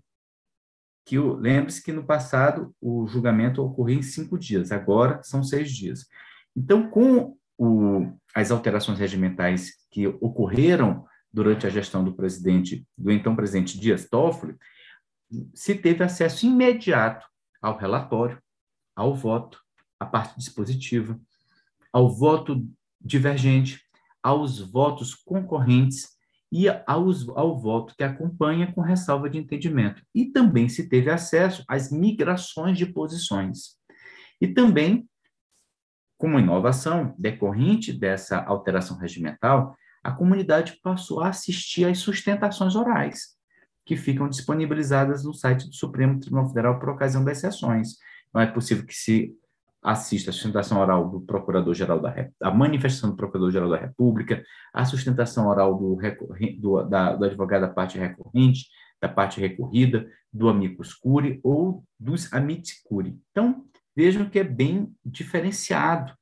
Que 1.05 1.19
lembre-se 1.19 1.83
que 1.83 1.91
no 1.91 2.03
passado 2.03 2.75
o 2.81 3.05
julgamento 3.05 3.61
ocorria 3.61 3.97
em 3.97 4.01
cinco 4.01 4.39
dias, 4.39 4.71
agora 4.71 5.21
são 5.21 5.43
seis 5.43 5.71
dias. 5.71 6.07
Então, 6.56 6.89
com 6.89 7.38
o, 7.58 8.12
as 8.34 8.51
alterações 8.51 8.99
regimentais 8.99 9.74
que 9.91 10.08
ocorreram 10.08 11.06
durante 11.32 11.68
a 11.68 11.70
gestão 11.70 12.03
do 12.03 12.14
presidente, 12.14 12.88
do 12.97 13.12
então 13.12 13.36
presidente 13.36 13.80
Dias 13.80 14.08
Toffoli, 14.08 14.56
se 15.53 15.76
teve 15.76 16.03
acesso 16.03 16.45
imediato 16.45 17.26
ao 17.62 17.78
relatório, 17.78 18.41
ao 18.95 19.14
voto, 19.14 19.60
à 19.99 20.06
parte 20.06 20.38
dispositiva, 20.38 21.20
ao 21.91 22.10
voto 22.10 22.66
divergente, 23.01 23.82
aos 24.24 24.60
votos 24.60 25.14
concorrentes 25.14 26.16
e 26.51 26.68
aos, 26.88 27.28
ao 27.30 27.60
voto 27.60 27.93
que 27.97 28.03
acompanha 28.03 28.72
com 28.72 28.82
ressalva 28.82 29.30
de 29.30 29.38
entendimento. 29.38 30.01
E 30.14 30.26
também 30.26 30.70
se 30.70 30.88
teve 30.88 31.10
acesso 31.10 31.64
às 31.68 31.91
migrações 31.91 32.78
de 32.78 32.86
posições. 32.86 33.76
E 34.39 34.47
também, 34.47 35.08
como 36.18 36.39
inovação 36.39 37.13
decorrente 37.18 37.91
dessa 37.91 38.39
alteração 38.39 38.97
regimental, 38.97 39.76
a 40.03 40.11
comunidade 40.11 40.80
passou 40.84 41.22
a 41.22 41.30
assistir 41.30 41.86
às 41.86 41.97
sustentações 41.99 42.76
orais 42.76 43.36
que 43.86 43.95
ficam 43.95 44.28
disponibilizadas 44.28 45.24
no 45.24 45.34
site 45.34 45.68
do 45.68 45.76
Supremo 45.76 46.20
Tribunal 46.20 46.47
Federal 46.47 46.80
por 46.80 46.89
ocasião 46.89 47.24
das 47.24 47.38
sessões. 47.38 47.97
Não 48.34 48.41
é 48.41 48.47
possível 48.47 48.86
que 48.86 48.95
se 48.95 49.32
assista 49.84 50.32
a 50.32 50.34
sustentação 50.34 50.82
oral 50.82 51.07
do 51.07 51.22
Procurador-Geral 51.22 51.99
da 51.99 52.09
República, 52.09 52.47
a 52.47 52.51
manifestação 52.51 53.11
do 53.11 53.16
Procurador-Geral 53.16 53.70
da 53.70 53.78
República, 53.78 54.43
a 54.74 54.84
sustentação 54.84 55.47
oral 55.47 55.78
do, 55.78 55.95
do, 56.59 56.84
da, 56.84 57.16
do 57.16 57.26
advogado 57.26 57.61
da 57.61 57.70
parte 57.70 57.99
recorrente, 57.99 58.68
da 58.99 59.07
parte 59.07 59.39
recorrida, 59.39 60.07
do 60.34 60.49
amicus 60.49 60.93
curiae 60.93 61.39
ou 61.43 61.84
dos 61.99 62.34
amici 62.34 62.82
curiae. 62.84 63.16
Então, 63.30 63.63
vejam 63.95 64.29
que 64.29 64.39
é 64.39 64.43
bem 64.43 64.93
diferenciado 65.03 66.13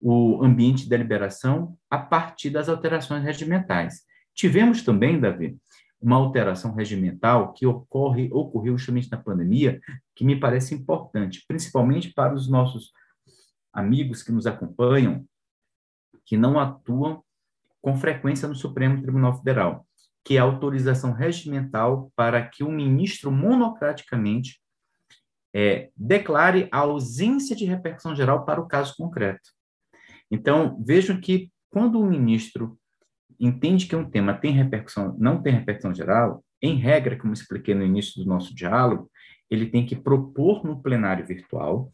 o 0.00 0.42
ambiente 0.44 0.84
de 0.84 0.88
deliberação 0.88 1.76
a 1.90 1.98
partir 1.98 2.50
das 2.50 2.68
alterações 2.68 3.22
regimentais. 3.22 4.02
Tivemos 4.34 4.82
também, 4.82 5.20
Davi, 5.20 5.56
uma 6.00 6.16
alteração 6.16 6.74
regimental 6.74 7.52
que 7.54 7.66
ocorre, 7.66 8.28
ocorreu 8.30 8.76
justamente 8.76 9.10
na 9.10 9.16
pandemia, 9.16 9.80
que 10.14 10.24
me 10.24 10.38
parece 10.38 10.74
importante, 10.74 11.42
principalmente 11.48 12.12
para 12.12 12.34
os 12.34 12.48
nossos 12.48 12.92
amigos 13.72 14.22
que 14.22 14.30
nos 14.30 14.46
acompanham, 14.46 15.24
que 16.26 16.36
não 16.36 16.58
atuam 16.58 17.22
com 17.80 17.96
frequência 17.96 18.46
no 18.46 18.54
Supremo 18.54 19.00
Tribunal 19.00 19.36
Federal, 19.36 19.86
que 20.22 20.36
é 20.36 20.40
a 20.40 20.44
autorização 20.44 21.12
regimental 21.12 22.12
para 22.14 22.46
que 22.46 22.62
o 22.62 22.70
ministro 22.70 23.30
monocraticamente 23.30 24.60
é, 25.54 25.90
declare 25.96 26.68
a 26.72 26.78
ausência 26.78 27.54
de 27.54 27.64
repercussão 27.64 28.14
geral 28.16 28.44
para 28.44 28.60
o 28.60 28.66
caso 28.66 28.94
concreto. 28.96 29.50
Então, 30.28 30.82
vejam 30.84 31.20
que 31.20 31.52
quando 31.70 32.00
o 32.00 32.06
ministro 32.06 32.76
entende 33.38 33.86
que 33.86 33.94
um 33.94 34.08
tema 34.08 34.34
tem 34.34 34.52
repercussão, 34.52 35.16
não 35.18 35.40
tem 35.40 35.52
repercussão 35.52 35.94
geral, 35.94 36.44
em 36.60 36.76
regra, 36.76 37.16
como 37.16 37.32
expliquei 37.32 37.74
no 37.74 37.84
início 37.84 38.22
do 38.22 38.28
nosso 38.28 38.54
diálogo, 38.54 39.10
ele 39.50 39.66
tem 39.66 39.86
que 39.86 39.94
propor 39.94 40.64
no 40.64 40.82
plenário 40.82 41.24
virtual 41.24 41.92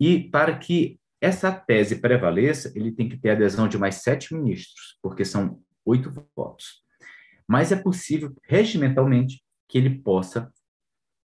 e 0.00 0.30
para 0.30 0.56
que 0.56 0.98
essa 1.20 1.50
tese 1.50 1.96
prevaleça, 1.96 2.72
ele 2.76 2.92
tem 2.92 3.08
que 3.08 3.16
ter 3.16 3.30
adesão 3.30 3.66
de 3.66 3.78
mais 3.78 3.96
sete 3.96 4.34
ministros, 4.34 4.98
porque 5.02 5.24
são 5.24 5.60
oito 5.84 6.12
votos. 6.36 6.82
Mas 7.48 7.72
é 7.72 7.76
possível, 7.76 8.34
regimentalmente, 8.44 9.42
que 9.68 9.78
ele 9.78 9.98
possa 9.98 10.52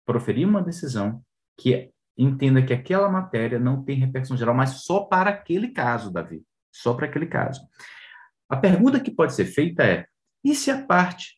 proferir 0.06 0.48
uma 0.48 0.62
decisão 0.62 1.22
que 1.60 1.92
entenda 2.18 2.62
que 2.62 2.74
aquela 2.74 3.10
matéria 3.10 3.60
não 3.60 3.84
tem 3.84 3.98
repercussão 3.98 4.38
geral, 4.38 4.56
mas 4.56 4.84
só 4.84 5.02
para 5.02 5.30
aquele 5.30 5.70
caso, 5.70 6.12
Davi, 6.12 6.44
só 6.72 6.94
para 6.94 7.06
aquele 7.06 7.26
caso. 7.26 7.62
A 8.50 8.58
pergunta 8.58 9.00
que 9.00 9.12
pode 9.12 9.34
ser 9.34 9.46
feita 9.46 9.84
é: 9.84 10.06
e 10.44 10.56
se 10.56 10.72
a 10.72 10.82
parte 10.86 11.36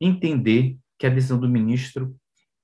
entender 0.00 0.76
que 0.98 1.06
a 1.06 1.10
decisão 1.10 1.38
do 1.38 1.48
ministro 1.48 2.16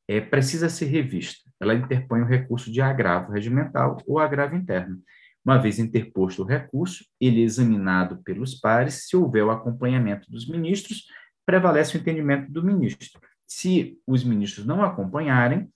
é, 0.08 0.20
precisa 0.20 0.68
ser 0.68 0.86
revista? 0.86 1.48
Ela 1.60 1.74
interpõe 1.74 2.22
o 2.22 2.26
recurso 2.26 2.72
de 2.72 2.80
agravo 2.80 3.32
regimental 3.32 3.98
ou 4.06 4.18
agravo 4.18 4.56
interno. 4.56 5.00
Uma 5.44 5.58
vez 5.58 5.78
interposto 5.78 6.42
o 6.42 6.46
recurso, 6.46 7.04
ele 7.20 7.40
é 7.40 7.44
examinado 7.44 8.22
pelos 8.22 8.54
pares, 8.54 9.08
se 9.08 9.16
houver 9.16 9.44
o 9.44 9.50
acompanhamento 9.50 10.30
dos 10.30 10.48
ministros, 10.48 11.06
prevalece 11.46 11.96
o 11.96 12.00
entendimento 12.00 12.50
do 12.52 12.62
ministro. 12.62 13.20
Se 13.46 13.98
os 14.06 14.22
ministros 14.22 14.66
não 14.66 14.82
acompanharem, 14.82 15.70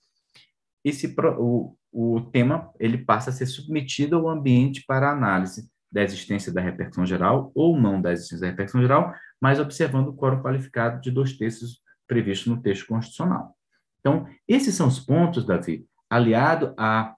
esse 0.83 1.13
o, 1.37 1.75
o 1.91 2.21
tema 2.31 2.71
ele 2.79 2.97
passa 2.97 3.29
a 3.29 3.33
ser 3.33 3.45
submetido 3.45 4.17
ao 4.17 4.29
ambiente 4.29 4.83
para 4.85 5.11
análise 5.11 5.69
da 5.91 6.01
existência 6.01 6.51
da 6.51 6.59
repercussão 6.59 7.05
geral 7.05 7.51
ou 7.53 7.79
não 7.79 8.01
da 8.01 8.11
existência 8.11 8.41
da 8.41 8.47
repercussão 8.47 8.81
geral, 8.81 9.13
mas 9.39 9.59
observando 9.59 10.07
o 10.07 10.15
quórum 10.15 10.41
qualificado 10.41 10.99
de 10.99 11.11
dois 11.11 11.37
terços 11.37 11.81
previsto 12.07 12.49
no 12.49 12.61
texto 12.61 12.87
constitucional. 12.87 13.55
Então, 13.99 14.27
esses 14.47 14.75
são 14.75 14.87
os 14.87 14.99
pontos, 14.99 15.45
Davi, 15.45 15.85
aliado 16.09 16.73
à 16.77 17.15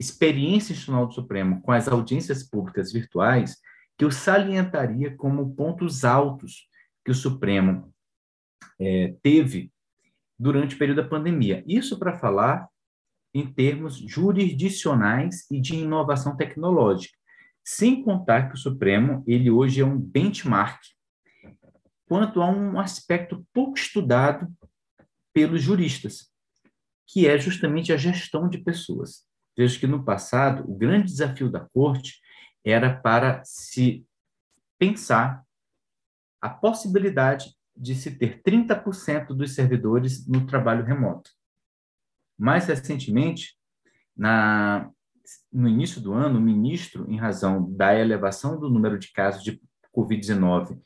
experiência 0.00 0.72
institucional 0.72 1.06
do 1.06 1.14
Supremo 1.14 1.60
com 1.62 1.72
as 1.72 1.88
audiências 1.88 2.42
públicas 2.42 2.92
virtuais, 2.92 3.56
que 3.98 4.04
eu 4.04 4.10
salientaria 4.10 5.14
como 5.16 5.54
pontos 5.54 6.04
altos 6.04 6.68
que 7.04 7.10
o 7.10 7.14
Supremo 7.14 7.92
é, 8.80 9.14
teve 9.22 9.72
durante 10.38 10.74
o 10.74 10.78
período 10.78 11.02
da 11.02 11.08
pandemia. 11.08 11.62
Isso 11.66 11.98
para 11.98 12.18
falar 12.18 12.68
em 13.34 13.46
termos 13.46 13.96
jurisdicionais 13.96 15.50
e 15.50 15.60
de 15.60 15.76
inovação 15.76 16.36
tecnológica. 16.36 17.16
Sem 17.64 18.02
contar 18.02 18.48
que 18.48 18.54
o 18.54 18.58
Supremo, 18.58 19.22
ele 19.26 19.50
hoje 19.50 19.80
é 19.80 19.84
um 19.84 19.98
benchmark 19.98 20.80
quanto 22.06 22.42
a 22.42 22.50
um 22.50 22.78
aspecto 22.78 23.46
pouco 23.54 23.78
estudado 23.78 24.46
pelos 25.32 25.62
juristas, 25.62 26.30
que 27.06 27.26
é 27.26 27.38
justamente 27.38 27.92
a 27.92 27.96
gestão 27.96 28.48
de 28.48 28.58
pessoas. 28.58 29.24
Veja 29.56 29.78
que 29.78 29.86
no 29.86 30.04
passado, 30.04 30.70
o 30.70 30.76
grande 30.76 31.06
desafio 31.06 31.50
da 31.50 31.60
corte 31.60 32.20
era 32.64 32.94
para 32.94 33.42
se 33.44 34.04
pensar 34.78 35.42
a 36.40 36.50
possibilidade 36.50 37.54
de 37.76 37.94
se 37.94 38.10
ter 38.10 38.42
30% 38.42 39.28
dos 39.28 39.54
servidores 39.54 40.26
no 40.26 40.46
trabalho 40.46 40.84
remoto. 40.84 41.30
Mais 42.38 42.66
recentemente, 42.66 43.56
na 44.16 44.90
no 45.52 45.68
início 45.68 46.00
do 46.00 46.12
ano, 46.12 46.38
o 46.38 46.42
ministro, 46.42 47.10
em 47.10 47.16
razão 47.16 47.70
da 47.72 47.94
elevação 47.94 48.58
do 48.58 48.68
número 48.68 48.98
de 48.98 49.12
casos 49.12 49.42
de 49.42 49.60
Covid-19 49.96 50.78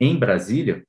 em 0.00 0.18
Brasília, 0.18 0.84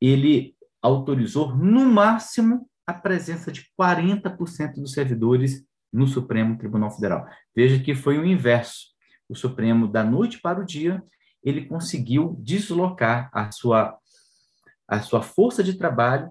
ele 0.00 0.54
autorizou, 0.80 1.54
no 1.56 1.84
máximo, 1.86 2.68
a 2.86 2.92
presença 2.92 3.50
de 3.50 3.66
40% 3.78 4.74
dos 4.74 4.92
servidores 4.92 5.64
no 5.92 6.06
Supremo 6.06 6.58
Tribunal 6.58 6.90
Federal. 6.90 7.26
Veja 7.54 7.82
que 7.82 7.94
foi 7.94 8.18
o 8.18 8.24
inverso. 8.24 8.88
O 9.28 9.34
Supremo, 9.34 9.86
da 9.86 10.02
noite 10.02 10.40
para 10.40 10.60
o 10.60 10.64
dia, 10.66 11.02
ele 11.42 11.66
conseguiu 11.66 12.36
deslocar 12.40 13.30
a 13.32 13.50
sua, 13.50 13.96
a 14.88 15.00
sua 15.00 15.22
força 15.22 15.62
de 15.62 15.74
trabalho 15.74 16.30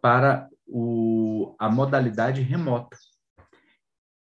para 0.00 0.48
o, 0.70 1.54
a 1.58 1.68
modalidade 1.68 2.40
remota. 2.40 2.96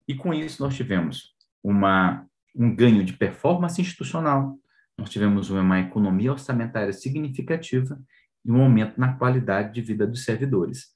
E 0.08 0.14
com 0.14 0.32
isso 0.32 0.62
nós 0.62 0.74
tivemos 0.74 1.34
uma, 1.62 2.26
um 2.56 2.74
ganho 2.74 3.04
de 3.04 3.12
performance 3.12 3.80
institucional, 3.80 4.58
nós 4.98 5.10
tivemos 5.10 5.50
uma 5.50 5.80
economia 5.80 6.32
orçamentária 6.32 6.92
significativa 6.92 8.00
e 8.44 8.50
um 8.50 8.62
aumento 8.62 8.98
na 8.98 9.14
qualidade 9.14 9.72
de 9.72 9.80
vida 9.80 10.06
dos 10.06 10.24
servidores. 10.24 10.88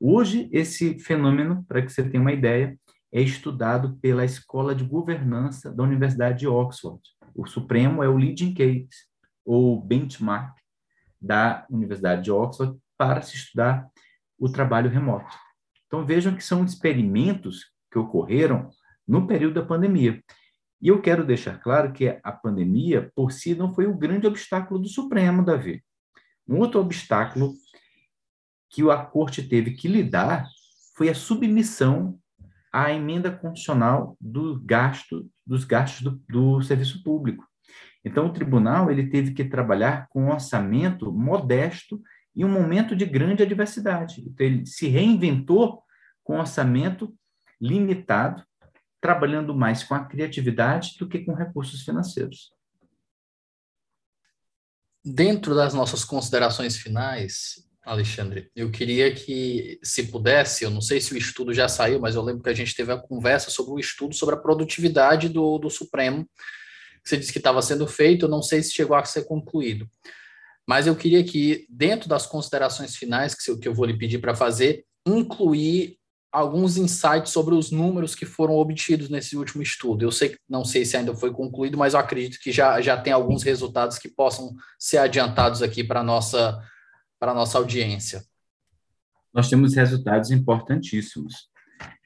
Hoje, 0.00 0.48
esse 0.52 0.98
fenômeno, 0.98 1.64
para 1.68 1.82
que 1.82 1.90
você 1.90 2.02
tenha 2.08 2.20
uma 2.20 2.32
ideia, 2.32 2.78
é 3.12 3.20
estudado 3.20 3.96
pela 4.00 4.24
Escola 4.24 4.74
de 4.74 4.84
Governança 4.84 5.72
da 5.72 5.82
Universidade 5.82 6.40
de 6.40 6.48
Oxford. 6.48 7.00
O 7.34 7.46
Supremo 7.46 8.02
é 8.02 8.08
o 8.08 8.16
leading 8.16 8.52
case, 8.54 8.88
ou 9.44 9.80
benchmark, 9.80 10.56
da 11.20 11.64
Universidade 11.70 12.22
de 12.22 12.30
Oxford 12.30 12.76
para 12.98 13.22
se 13.22 13.36
estudar 13.36 13.88
o 14.38 14.48
trabalho 14.48 14.90
remoto. 14.90 15.36
Então, 15.86 16.04
vejam 16.04 16.34
que 16.34 16.42
são 16.42 16.64
experimentos 16.64 17.66
que 17.90 17.98
ocorreram 17.98 18.70
no 19.06 19.26
período 19.26 19.54
da 19.54 19.66
pandemia. 19.66 20.22
E 20.80 20.88
eu 20.88 21.00
quero 21.00 21.24
deixar 21.24 21.58
claro 21.60 21.92
que 21.92 22.18
a 22.22 22.32
pandemia, 22.32 23.10
por 23.14 23.32
si, 23.32 23.54
não 23.54 23.72
foi 23.72 23.86
o 23.86 23.96
grande 23.96 24.26
obstáculo 24.26 24.80
do 24.80 24.88
Supremo, 24.88 25.44
Davi. 25.44 25.82
Um 26.46 26.58
outro 26.58 26.80
obstáculo 26.80 27.54
que 28.70 28.82
a 28.90 28.98
Corte 28.98 29.42
teve 29.42 29.70
que 29.70 29.88
lidar 29.88 30.46
foi 30.96 31.08
a 31.08 31.14
submissão 31.14 32.18
à 32.72 32.92
emenda 32.92 33.30
constitucional 33.30 34.16
do 34.20 34.60
gasto, 34.60 35.30
dos 35.46 35.64
gastos 35.64 36.02
do, 36.02 36.22
do 36.28 36.62
serviço 36.62 37.02
público. 37.02 37.46
Então, 38.04 38.26
o 38.26 38.32
tribunal 38.32 38.90
ele 38.90 39.06
teve 39.06 39.32
que 39.32 39.44
trabalhar 39.44 40.08
com 40.08 40.24
um 40.24 40.30
orçamento 40.30 41.10
modesto 41.12 42.02
em 42.36 42.44
um 42.44 42.48
momento 42.48 42.96
de 42.96 43.04
grande 43.04 43.42
adversidade. 43.42 44.20
Então, 44.20 44.46
ele 44.46 44.66
se 44.66 44.88
reinventou 44.88 45.82
com 46.22 46.38
orçamento 46.38 47.14
limitado, 47.60 48.44
trabalhando 49.00 49.54
mais 49.54 49.84
com 49.84 49.94
a 49.94 50.04
criatividade 50.04 50.96
do 50.98 51.08
que 51.08 51.20
com 51.20 51.34
recursos 51.34 51.82
financeiros. 51.82 52.50
Dentro 55.04 55.54
das 55.54 55.74
nossas 55.74 56.02
considerações 56.02 56.78
finais, 56.78 57.64
Alexandre, 57.84 58.50
eu 58.56 58.70
queria 58.70 59.14
que, 59.14 59.78
se 59.82 60.04
pudesse, 60.04 60.64
eu 60.64 60.70
não 60.70 60.80
sei 60.80 61.00
se 61.02 61.12
o 61.12 61.18
estudo 61.18 61.52
já 61.52 61.68
saiu, 61.68 62.00
mas 62.00 62.14
eu 62.14 62.22
lembro 62.22 62.42
que 62.42 62.48
a 62.48 62.54
gente 62.54 62.74
teve 62.74 62.90
a 62.90 62.96
conversa 62.96 63.50
sobre 63.50 63.72
o 63.72 63.78
estudo 63.78 64.14
sobre 64.14 64.34
a 64.34 64.38
produtividade 64.38 65.28
do, 65.28 65.58
do 65.58 65.68
Supremo, 65.68 66.24
que 67.02 67.10
você 67.10 67.18
disse 67.18 67.32
que 67.32 67.38
estava 67.38 67.60
sendo 67.60 67.86
feito, 67.86 68.24
eu 68.24 68.30
não 68.30 68.40
sei 68.40 68.62
se 68.62 68.72
chegou 68.72 68.96
a 68.96 69.04
ser 69.04 69.26
concluído. 69.26 69.86
Mas 70.66 70.86
eu 70.86 70.96
queria 70.96 71.22
que, 71.22 71.66
dentro 71.68 72.08
das 72.08 72.26
considerações 72.26 72.96
finais 72.96 73.34
que, 73.34 73.56
que 73.58 73.68
eu 73.68 73.74
vou 73.74 73.84
lhe 73.84 73.98
pedir 73.98 74.18
para 74.18 74.34
fazer, 74.34 74.84
incluir 75.06 75.98
alguns 76.34 76.76
insights 76.76 77.30
sobre 77.30 77.54
os 77.54 77.70
números 77.70 78.14
que 78.16 78.26
foram 78.26 78.54
obtidos 78.54 79.08
nesse 79.08 79.36
último 79.36 79.62
estudo. 79.62 80.04
Eu 80.04 80.10
sei 80.10 80.36
não 80.48 80.64
sei 80.64 80.84
se 80.84 80.96
ainda 80.96 81.14
foi 81.14 81.32
concluído, 81.32 81.78
mas 81.78 81.94
eu 81.94 82.00
acredito 82.00 82.40
que 82.40 82.50
já, 82.50 82.80
já 82.80 83.00
tem 83.00 83.12
alguns 83.12 83.44
resultados 83.44 83.98
que 83.98 84.08
possam 84.08 84.52
ser 84.76 84.98
adiantados 84.98 85.62
aqui 85.62 85.84
para 85.84 86.00
a 86.00 86.02
nossa, 86.04 86.60
nossa 87.20 87.58
audiência. 87.58 88.24
Nós 89.32 89.48
temos 89.48 89.74
resultados 89.74 90.32
importantíssimos. 90.32 91.48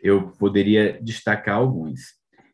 Eu 0.03 0.31
poderia 0.33 1.01
destacar 1.03 1.57
alguns. 1.57 2.01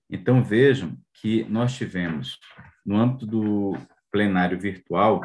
Então, 0.08 0.44
vejam 0.44 0.96
que 1.20 1.44
nós 1.44 1.74
tivemos, 1.74 2.38
no 2.86 2.96
âmbito 2.96 3.26
do 3.26 3.76
plenário 4.12 4.60
virtual, 4.60 5.22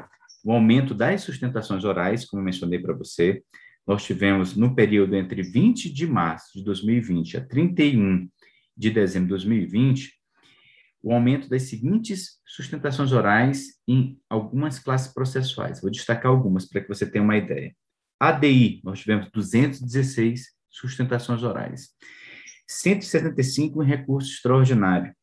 o 0.49 0.51
aumento 0.51 0.95
das 0.95 1.21
sustentações 1.21 1.83
orais, 1.83 2.25
como 2.25 2.41
mencionei 2.41 2.79
para 2.79 2.95
você. 2.95 3.43
Nós 3.85 4.03
tivemos, 4.03 4.55
no 4.55 4.73
período 4.73 5.15
entre 5.15 5.43
20 5.43 5.93
de 5.93 6.07
março 6.07 6.57
de 6.57 6.63
2020 6.63 7.37
a 7.37 7.45
31 7.45 8.27
de 8.75 8.89
dezembro 8.89 9.27
de 9.27 9.45
2020, 9.45 10.11
o 11.03 11.13
aumento 11.13 11.47
das 11.47 11.63
seguintes 11.63 12.39
sustentações 12.47 13.11
orais 13.11 13.79
em 13.87 14.19
algumas 14.27 14.79
classes 14.79 15.13
processuais. 15.13 15.81
Vou 15.81 15.91
destacar 15.91 16.31
algumas 16.31 16.67
para 16.67 16.81
que 16.81 16.87
você 16.87 17.05
tenha 17.05 17.23
uma 17.23 17.37
ideia. 17.37 17.75
ADI, 18.19 18.81
nós 18.83 19.01
tivemos 19.01 19.29
216 19.31 20.47
sustentações 20.67 21.43
orais. 21.43 21.89
175 22.67 23.83
em 23.83 23.85
recurso 23.85 24.31
extraordinário. 24.31 25.13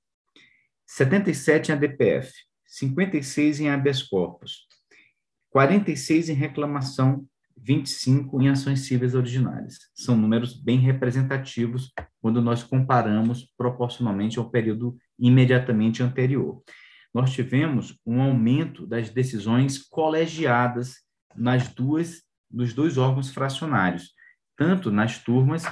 77 0.87 1.73
em 1.73 1.75
ADPF. 1.75 2.33
56 2.65 3.59
em 3.59 3.71
habeas 3.71 4.05
corpus. 4.05 4.69
46 5.57 6.29
em 6.29 6.35
reclamação, 6.35 7.27
25 7.57 8.43
em 8.43 8.51
ações 8.51 8.81
cíveis 8.81 9.15
originárias. 9.15 9.79
São 9.95 10.15
números 10.15 10.53
bem 10.53 10.79
representativos 10.79 11.95
quando 12.21 12.43
nós 12.43 12.63
comparamos 12.63 13.51
proporcionalmente 13.57 14.39
ao 14.39 14.51
período 14.51 14.99
imediatamente 15.19 16.03
anterior. 16.03 16.63
Nós 17.15 17.33
tivemos 17.33 17.99
um 18.05 18.21
aumento 18.21 18.87
das 18.87 19.09
decisões 19.09 19.79
colegiadas 19.83 20.97
nas 21.35 21.69
duas 21.69 22.23
nos 22.51 22.75
dois 22.75 22.99
órgãos 22.99 23.31
fracionários, 23.31 24.11
tanto 24.59 24.91
nas 24.91 25.19
turmas 25.19 25.63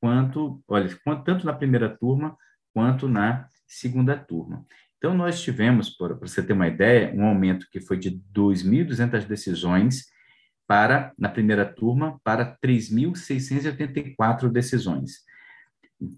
quanto, 0.00 0.64
olha, 0.66 0.88
tanto 1.22 1.44
na 1.44 1.52
primeira 1.52 1.94
turma 1.94 2.34
quanto 2.72 3.06
na 3.06 3.46
segunda 3.66 4.16
turma. 4.16 4.64
Então, 5.04 5.14
nós 5.14 5.42
tivemos, 5.42 5.90
para 5.90 6.14
você 6.14 6.42
ter 6.42 6.54
uma 6.54 6.66
ideia, 6.66 7.12
um 7.14 7.26
aumento 7.26 7.68
que 7.70 7.78
foi 7.78 7.98
de 7.98 8.10
2.200 8.34 9.26
decisões 9.26 10.06
para, 10.66 11.12
na 11.18 11.28
primeira 11.28 11.66
turma, 11.66 12.18
para 12.24 12.56
3.684 12.56 14.50
decisões. 14.50 15.16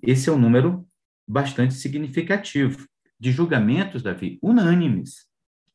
Esse 0.00 0.28
é 0.28 0.32
um 0.32 0.38
número 0.38 0.86
bastante 1.26 1.74
significativo 1.74 2.86
de 3.18 3.32
julgamentos, 3.32 4.04
Davi, 4.04 4.38
unânimes. 4.40 5.26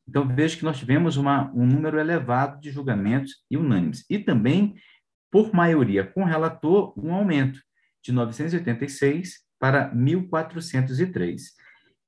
Então, 0.08 0.26
veja 0.26 0.56
que 0.56 0.64
nós 0.64 0.78
tivemos 0.78 1.18
uma, 1.18 1.52
um 1.52 1.66
número 1.66 1.98
elevado 1.98 2.58
de 2.62 2.70
julgamentos 2.70 3.44
e 3.50 3.58
unânimes. 3.58 4.06
E 4.08 4.18
também, 4.18 4.74
por 5.30 5.52
maioria 5.52 6.02
com 6.02 6.24
relator, 6.24 6.94
um 6.96 7.12
aumento 7.12 7.60
de 8.02 8.10
986 8.10 9.40
para 9.58 9.94
1.403. 9.94 11.60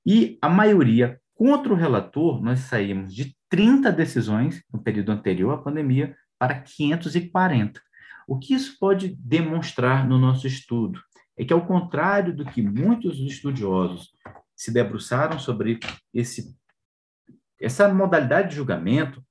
E 0.05 0.37
a 0.41 0.47
maioria 0.47 1.19
contra 1.33 1.73
o 1.73 1.75
relator, 1.75 2.41
nós 2.41 2.59
saímos 2.59 3.13
de 3.13 3.35
30 3.49 3.91
decisões 3.91 4.63
no 4.71 4.81
período 4.81 5.11
anterior 5.11 5.53
à 5.53 5.57
pandemia 5.57 6.15
para 6.37 6.61
540. 6.61 7.81
O 8.27 8.37
que 8.37 8.53
isso 8.53 8.77
pode 8.79 9.15
demonstrar 9.19 10.07
no 10.07 10.17
nosso 10.17 10.47
estudo? 10.47 11.01
É 11.37 11.43
que, 11.43 11.53
ao 11.53 11.65
contrário 11.65 12.35
do 12.35 12.45
que 12.45 12.61
muitos 12.61 13.19
estudiosos 13.19 14.11
se 14.55 14.71
debruçaram 14.71 15.37
sobre 15.37 15.79
esse, 16.13 16.55
essa 17.59 17.93
modalidade 17.93 18.49
de 18.49 18.55
julgamento, 18.55 19.23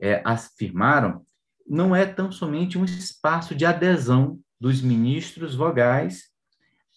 é, 0.00 0.20
afirmaram, 0.24 1.24
não 1.66 1.94
é 1.94 2.04
tão 2.04 2.32
somente 2.32 2.76
um 2.76 2.84
espaço 2.84 3.54
de 3.54 3.64
adesão 3.64 4.40
dos 4.60 4.82
ministros 4.82 5.54
vogais 5.54 6.30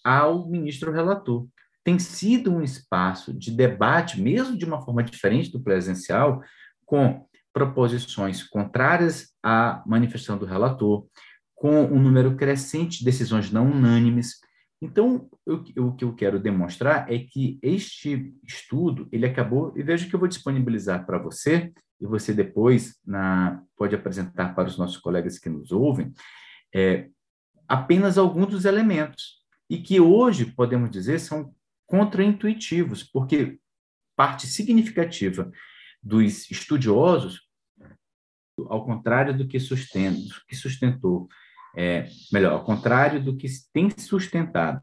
ao 0.02 0.48
ministro 0.48 0.92
relator 0.92 1.46
tem 1.90 1.98
sido 1.98 2.54
um 2.54 2.62
espaço 2.62 3.34
de 3.34 3.50
debate, 3.50 4.20
mesmo 4.20 4.56
de 4.56 4.64
uma 4.64 4.80
forma 4.80 5.02
diferente 5.02 5.50
do 5.50 5.60
presencial, 5.60 6.40
com 6.86 7.26
proposições 7.52 8.44
contrárias 8.44 9.34
à 9.42 9.82
manifestação 9.84 10.38
do 10.38 10.46
relator, 10.46 11.04
com 11.52 11.82
um 11.86 12.00
número 12.00 12.36
crescente 12.36 13.00
de 13.00 13.04
decisões 13.04 13.50
não 13.50 13.72
unânimes. 13.72 14.38
Então, 14.80 15.28
o 15.44 15.92
que 15.92 16.04
eu 16.04 16.14
quero 16.14 16.38
demonstrar 16.38 17.12
é 17.12 17.18
que 17.18 17.58
este 17.60 18.32
estudo, 18.46 19.08
ele 19.10 19.26
acabou, 19.26 19.72
e 19.76 19.82
veja 19.82 20.08
que 20.08 20.14
eu 20.14 20.20
vou 20.20 20.28
disponibilizar 20.28 21.04
para 21.04 21.18
você, 21.18 21.72
e 22.00 22.06
você 22.06 22.32
depois 22.32 23.00
na, 23.04 23.62
pode 23.76 23.96
apresentar 23.96 24.54
para 24.54 24.68
os 24.68 24.78
nossos 24.78 24.96
colegas 24.96 25.40
que 25.40 25.48
nos 25.48 25.72
ouvem, 25.72 26.14
é, 26.72 27.08
apenas 27.66 28.16
alguns 28.16 28.46
dos 28.46 28.64
elementos, 28.64 29.40
e 29.68 29.78
que 29.78 30.00
hoje, 30.00 30.46
podemos 30.46 30.88
dizer, 30.88 31.18
são 31.18 31.52
contraintuitivos, 31.90 33.02
porque 33.02 33.58
parte 34.16 34.46
significativa 34.46 35.50
dos 36.00 36.48
estudiosos, 36.48 37.40
ao 38.68 38.84
contrário 38.84 39.36
do 39.36 39.48
que, 39.48 39.58
que 39.58 40.56
sustentou, 40.56 41.28
é, 41.76 42.08
melhor, 42.32 42.52
ao 42.52 42.64
contrário 42.64 43.22
do 43.22 43.36
que 43.36 43.48
tem 43.72 43.90
sustentado 43.90 44.80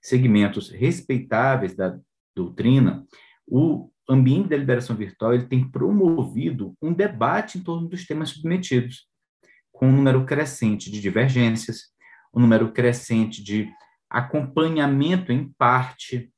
segmentos 0.00 0.70
respeitáveis 0.70 1.74
da 1.74 1.98
doutrina, 2.34 3.04
o 3.44 3.90
ambiente 4.08 4.50
da 4.50 4.56
liberação 4.56 4.94
virtual 4.94 5.34
ele 5.34 5.46
tem 5.46 5.68
promovido 5.68 6.76
um 6.80 6.92
debate 6.92 7.58
em 7.58 7.62
torno 7.62 7.88
dos 7.88 8.06
temas 8.06 8.30
submetidos, 8.30 9.08
com 9.72 9.88
um 9.88 9.92
número 9.92 10.24
crescente 10.24 10.92
de 10.92 11.00
divergências, 11.00 11.88
um 12.32 12.40
número 12.40 12.72
crescente 12.72 13.42
de 13.42 13.68
acompanhamento 14.08 15.32
em 15.32 15.52
parte, 15.58 16.32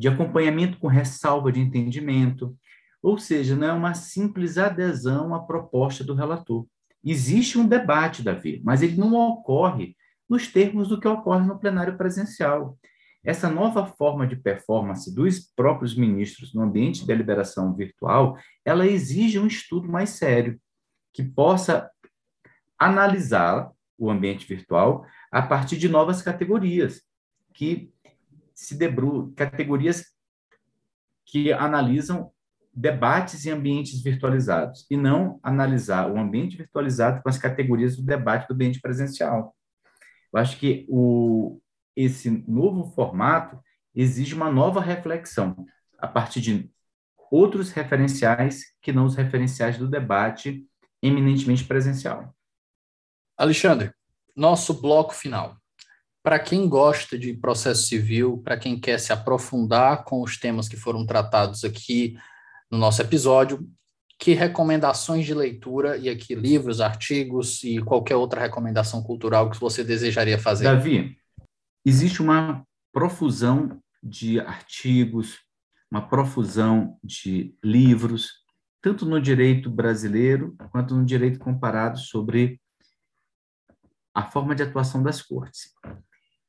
de 0.00 0.08
acompanhamento 0.08 0.78
com 0.78 0.86
ressalva 0.86 1.52
de 1.52 1.60
entendimento, 1.60 2.56
ou 3.02 3.18
seja, 3.18 3.54
não 3.54 3.66
é 3.66 3.72
uma 3.74 3.92
simples 3.92 4.56
adesão 4.56 5.34
à 5.34 5.40
proposta 5.40 6.02
do 6.02 6.14
relator. 6.14 6.66
Existe 7.04 7.58
um 7.58 7.68
debate, 7.68 8.22
Davi, 8.22 8.62
mas 8.64 8.80
ele 8.80 8.96
não 8.96 9.12
ocorre 9.12 9.94
nos 10.26 10.48
termos 10.48 10.88
do 10.88 10.98
que 10.98 11.06
ocorre 11.06 11.46
no 11.46 11.58
plenário 11.58 11.98
presencial. 11.98 12.78
Essa 13.22 13.50
nova 13.50 13.84
forma 13.84 14.26
de 14.26 14.36
performance 14.36 15.14
dos 15.14 15.38
próprios 15.54 15.94
ministros 15.94 16.54
no 16.54 16.62
ambiente 16.62 17.00
de 17.00 17.06
deliberação 17.06 17.74
virtual, 17.74 18.38
ela 18.64 18.86
exige 18.86 19.38
um 19.38 19.46
estudo 19.46 19.86
mais 19.86 20.10
sério, 20.10 20.58
que 21.12 21.22
possa 21.22 21.90
analisar 22.78 23.70
o 23.98 24.10
ambiente 24.10 24.46
virtual 24.46 25.04
a 25.30 25.42
partir 25.42 25.76
de 25.76 25.90
novas 25.90 26.22
categorias, 26.22 27.02
que 27.52 27.92
se 28.64 28.74
debru 28.74 29.32
categorias 29.36 30.04
que 31.24 31.52
analisam 31.52 32.30
debates 32.72 33.46
em 33.46 33.50
ambientes 33.50 34.02
virtualizados 34.02 34.86
e 34.90 34.96
não 34.96 35.40
analisar 35.42 36.10
o 36.10 36.18
ambiente 36.18 36.56
virtualizado 36.56 37.22
com 37.22 37.28
as 37.28 37.38
categorias 37.38 37.96
do 37.96 38.02
debate 38.02 38.46
do 38.46 38.54
ambiente 38.54 38.80
presencial. 38.80 39.56
Eu 40.32 40.38
acho 40.38 40.58
que 40.58 40.86
o, 40.88 41.60
esse 41.96 42.30
novo 42.46 42.92
formato 42.94 43.58
exige 43.94 44.34
uma 44.34 44.50
nova 44.52 44.80
reflexão 44.80 45.66
a 45.98 46.06
partir 46.06 46.40
de 46.40 46.70
outros 47.30 47.70
referenciais 47.70 48.62
que 48.82 48.92
não 48.92 49.06
os 49.06 49.14
referenciais 49.14 49.78
do 49.78 49.88
debate 49.88 50.66
eminentemente 51.02 51.64
presencial. 51.64 52.34
Alexandre, 53.38 53.92
nosso 54.36 54.80
bloco 54.80 55.14
final. 55.14 55.59
Para 56.22 56.38
quem 56.38 56.68
gosta 56.68 57.18
de 57.18 57.32
processo 57.32 57.86
civil, 57.86 58.38
para 58.44 58.58
quem 58.58 58.78
quer 58.78 58.98
se 58.98 59.12
aprofundar 59.12 60.04
com 60.04 60.22
os 60.22 60.36
temas 60.36 60.68
que 60.68 60.76
foram 60.76 61.06
tratados 61.06 61.64
aqui 61.64 62.16
no 62.70 62.76
nosso 62.76 63.00
episódio, 63.00 63.66
que 64.18 64.34
recomendações 64.34 65.24
de 65.24 65.32
leitura, 65.32 65.96
e 65.96 66.10
aqui 66.10 66.34
livros, 66.34 66.82
artigos 66.82 67.64
e 67.64 67.78
qualquer 67.80 68.16
outra 68.16 68.42
recomendação 68.42 69.02
cultural 69.02 69.50
que 69.50 69.58
você 69.58 69.82
desejaria 69.82 70.38
fazer? 70.38 70.64
Davi, 70.64 71.16
existe 71.86 72.20
uma 72.20 72.66
profusão 72.92 73.80
de 74.02 74.38
artigos, 74.38 75.38
uma 75.90 76.06
profusão 76.06 76.98
de 77.02 77.56
livros, 77.64 78.44
tanto 78.82 79.06
no 79.06 79.18
direito 79.18 79.70
brasileiro 79.70 80.54
quanto 80.70 80.94
no 80.94 81.04
direito 81.04 81.38
comparado 81.38 81.98
sobre 81.98 82.60
a 84.14 84.22
forma 84.22 84.54
de 84.54 84.62
atuação 84.62 85.02
das 85.02 85.22
cortes. 85.22 85.72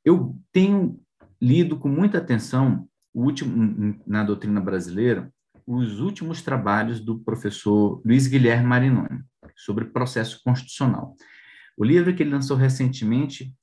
Eu 0.03 0.35
tenho 0.51 0.99
lido 1.41 1.77
com 1.77 1.87
muita 1.87 2.17
atenção 2.17 2.87
último 3.13 3.99
na 4.05 4.23
doutrina 4.23 4.61
brasileira 4.61 5.31
os 5.65 5.99
últimos 5.99 6.41
trabalhos 6.41 6.99
do 6.99 7.19
professor 7.19 8.01
Luiz 8.05 8.27
Guilherme 8.27 8.67
Marinoni 8.67 9.23
sobre 9.55 9.85
processo 9.85 10.41
constitucional. 10.43 11.15
O 11.77 11.83
livro 11.83 12.13
que 12.15 12.23
ele 12.23 12.31
lançou 12.31 12.57
recentemente 12.57 13.53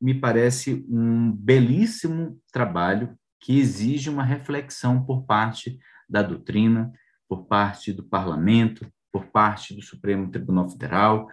me 0.00 0.14
parece 0.14 0.86
um 0.88 1.32
belíssimo 1.32 2.40
trabalho 2.52 3.18
que 3.38 3.58
exige 3.58 4.08
uma 4.08 4.24
reflexão 4.24 5.04
por 5.04 5.24
parte 5.24 5.78
da 6.08 6.22
doutrina, 6.22 6.92
por 7.28 7.46
parte 7.46 7.92
do 7.92 8.02
parlamento, 8.02 8.90
por 9.12 9.26
parte 9.26 9.74
do 9.74 9.82
Supremo 9.82 10.30
Tribunal 10.30 10.68
Federal, 10.70 11.28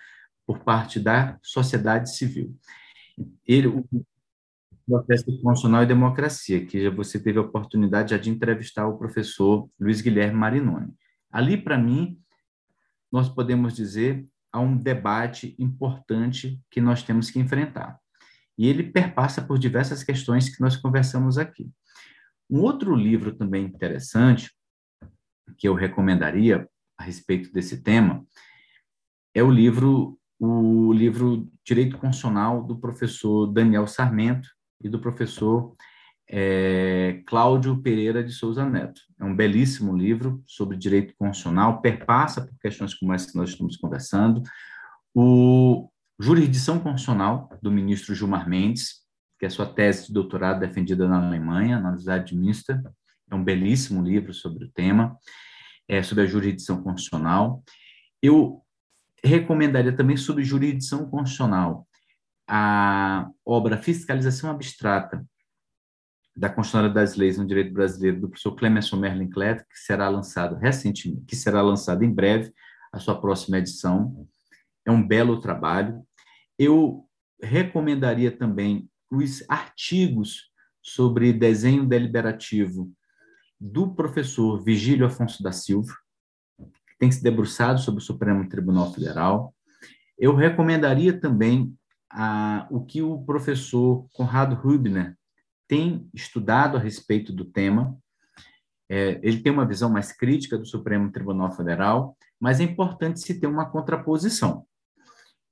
por 0.45 0.59
parte 0.59 0.99
da 0.99 1.38
sociedade 1.41 2.15
civil. 2.15 2.55
Ele, 3.45 3.68
o 3.68 3.86
processo 4.86 5.26
constitucional 5.26 5.84
e 5.84 5.88
democracia, 5.88 6.65
que 6.65 6.89
você 6.89 7.20
teve 7.20 7.38
a 7.39 7.41
oportunidade 7.41 8.18
de 8.20 8.30
entrevistar 8.30 8.88
o 8.88 8.97
professor 8.97 9.70
Luiz 9.80 10.01
Guilherme 10.01 10.38
Marinoni. 10.38 10.93
Ali, 11.32 11.57
para 11.57 11.78
mim, 11.78 12.20
nós 13.11 13.30
podemos 13.30 13.74
dizer 13.76 14.26
há 14.51 14.59
um 14.59 14.78
debate 14.78 15.55
importante 15.59 16.59
que 16.70 16.80
nós 16.80 17.03
temos 17.03 17.30
que 17.30 17.39
enfrentar. 17.39 17.99
E 18.57 18.68
ele 18.68 18.84
perpassa 18.84 19.41
por 19.41 19.59
diversas 19.59 20.03
questões 20.03 20.49
que 20.49 20.61
nós 20.61 20.76
conversamos 20.76 21.38
aqui. 21.38 21.70
Um 22.49 22.61
outro 22.61 22.95
livro 22.95 23.36
também 23.36 23.65
interessante, 23.65 24.51
que 25.57 25.68
eu 25.68 25.74
recomendaria 25.74 26.68
a 26.97 27.03
respeito 27.03 27.51
desse 27.51 27.84
tema, 27.84 28.26
é 29.34 29.43
o 29.43 29.51
livro 29.51 30.18
o 30.40 30.94
livro 30.94 31.50
Direito 31.66 31.98
Constitucional 31.98 32.64
do 32.64 32.78
professor 32.78 33.48
Daniel 33.48 33.88
Sarmento, 33.88 34.48
e 34.82 34.90
do 34.90 35.00
professor 35.00 35.76
é, 36.30 37.22
Cláudio 37.26 37.82
Pereira 37.82 38.24
de 38.24 38.32
Souza 38.32 38.66
Neto. 38.66 39.02
É 39.20 39.24
um 39.24 39.36
belíssimo 39.36 39.96
livro 39.96 40.44
sobre 40.46 40.78
direito 40.78 41.14
constitucional, 41.18 41.82
perpassa 41.82 42.46
por 42.46 42.58
questões 42.60 42.94
como 42.94 43.14
essa 43.14 43.32
que 43.32 43.38
nós 43.38 43.52
estamos 43.52 43.78
conversando. 43.78 44.44
O 45.14 45.90
Jurisdição 46.20 46.80
Constitucional, 46.80 47.50
do 47.62 47.72
ministro 47.72 48.14
Gilmar 48.14 48.48
Mendes, 48.48 49.06
que 49.40 49.46
é 49.46 49.50
sua 49.50 49.68
tese 49.68 50.08
de 50.08 50.14
doutorado 50.14 50.60
defendida 50.60 51.08
na 51.08 51.26
Alemanha, 51.26 51.80
na 51.80 51.90
Universidade 51.90 52.28
de 52.28 52.36
Münster. 52.36 52.82
É 53.30 53.36
um 53.36 53.44
belíssimo 53.44 54.04
livro 54.04 54.34
sobre 54.34 54.66
o 54.66 54.72
tema, 54.72 55.16
é, 55.88 56.02
sobre 56.02 56.24
a 56.24 56.28
jurisdição 56.28 56.82
constitucional. 56.82 57.64
Eu 58.22 58.64
recomendaria 59.28 59.95
também 59.95 60.17
sobre 60.17 60.43
jurisdição 60.43 61.09
constitucional 61.09 61.88
a 62.47 63.30
obra 63.45 63.78
Fiscalização 63.78 64.49
Abstrata 64.49 65.25
da 66.36 66.49
Constituição 66.49 66.93
das 66.93 67.15
Leis 67.15 67.38
no 67.38 67.45
Direito 67.45 67.73
Brasileiro 67.73 68.21
do 68.21 68.30
professor 68.30 68.55
Clemenson 68.55 68.97
Merlin 68.97 69.30
Cleto, 69.30 69.63
que 69.63 69.78
será 69.78 70.07
lançado 70.07 70.55
recentemente, 70.55 71.25
que 71.25 71.36
será 71.36 71.61
lançado 71.61 72.03
em 72.03 72.13
breve, 72.13 72.53
a 72.91 72.99
sua 72.99 73.19
próxima 73.19 73.57
edição. 73.57 74.28
É 74.86 74.91
um 74.91 75.05
belo 75.05 75.41
trabalho. 75.41 76.01
Eu 76.57 77.05
recomendaria 77.41 78.32
também 78.32 78.89
os 79.11 79.43
artigos 79.49 80.51
sobre 80.82 81.34
desenho 81.34 81.86
deliberativo 81.86 82.91
do 83.59 83.93
professor 83.93 84.63
Vigílio 84.63 85.05
Afonso 85.05 85.41
da 85.43 85.51
Silva, 85.51 85.93
tem 86.99 87.11
se 87.11 87.21
debruçado 87.24 87.79
sobre 87.79 88.01
o 88.01 88.05
Supremo 88.05 88.47
Tribunal 88.47 88.91
Federal. 88.93 89.53
Eu 90.17 90.36
recomendaria 90.36 91.19
também 91.19 91.74
a, 92.09 92.67
o 92.71 92.83
que 92.83 93.01
o 93.01 93.21
professor 93.24 94.07
Conrado 94.13 94.55
Rubner 94.55 95.15
tem 95.67 96.09
estudado 96.13 96.78
a 96.78 96.79
respeito 96.79 97.32
do 97.32 97.45
tema. 97.45 97.95
É, 98.89 99.19
ele 99.21 99.41
tem 99.41 99.51
uma 99.51 99.65
visão 99.65 99.89
mais 99.89 100.11
crítica 100.11 100.57
do 100.57 100.65
Supremo 100.65 101.11
Tribunal 101.11 101.51
Federal, 101.51 102.17
mas 102.39 102.59
é 102.59 102.63
importante 102.63 103.19
se 103.19 103.39
ter 103.39 103.47
uma 103.47 103.69
contraposição. 103.69 104.65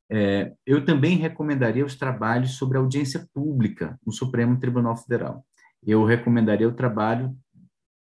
É, 0.09 0.53
eu 0.65 0.85
também 0.85 1.17
recomendaria 1.17 1.85
os 1.85 1.95
trabalhos 1.95 2.51
sobre 2.57 2.77
audiência 2.77 3.27
pública 3.33 3.99
no 4.05 4.13
Supremo 4.13 4.59
Tribunal 4.59 4.95
Federal. 4.95 5.45
Eu 5.85 6.05
recomendaria 6.05 6.67
o 6.67 6.73
trabalho 6.73 7.35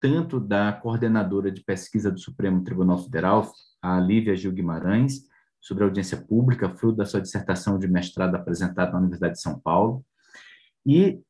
tanto 0.00 0.40
da 0.40 0.72
coordenadora 0.72 1.50
de 1.50 1.62
pesquisa 1.62 2.10
do 2.10 2.18
Supremo 2.18 2.64
Tribunal 2.64 2.98
Federal, 2.98 3.52
a 3.82 4.00
Lívia 4.00 4.34
Gil 4.34 4.52
Guimarães, 4.52 5.28
sobre 5.60 5.84
audiência 5.84 6.16
pública, 6.16 6.70
fruto 6.70 6.96
da 6.96 7.04
sua 7.04 7.20
dissertação 7.20 7.78
de 7.78 7.86
mestrado 7.86 8.34
apresentada 8.34 8.92
na 8.92 8.98
Universidade 8.98 9.34
de 9.34 9.42
São 9.42 9.60
Paulo, 9.60 10.04
e 10.86 11.20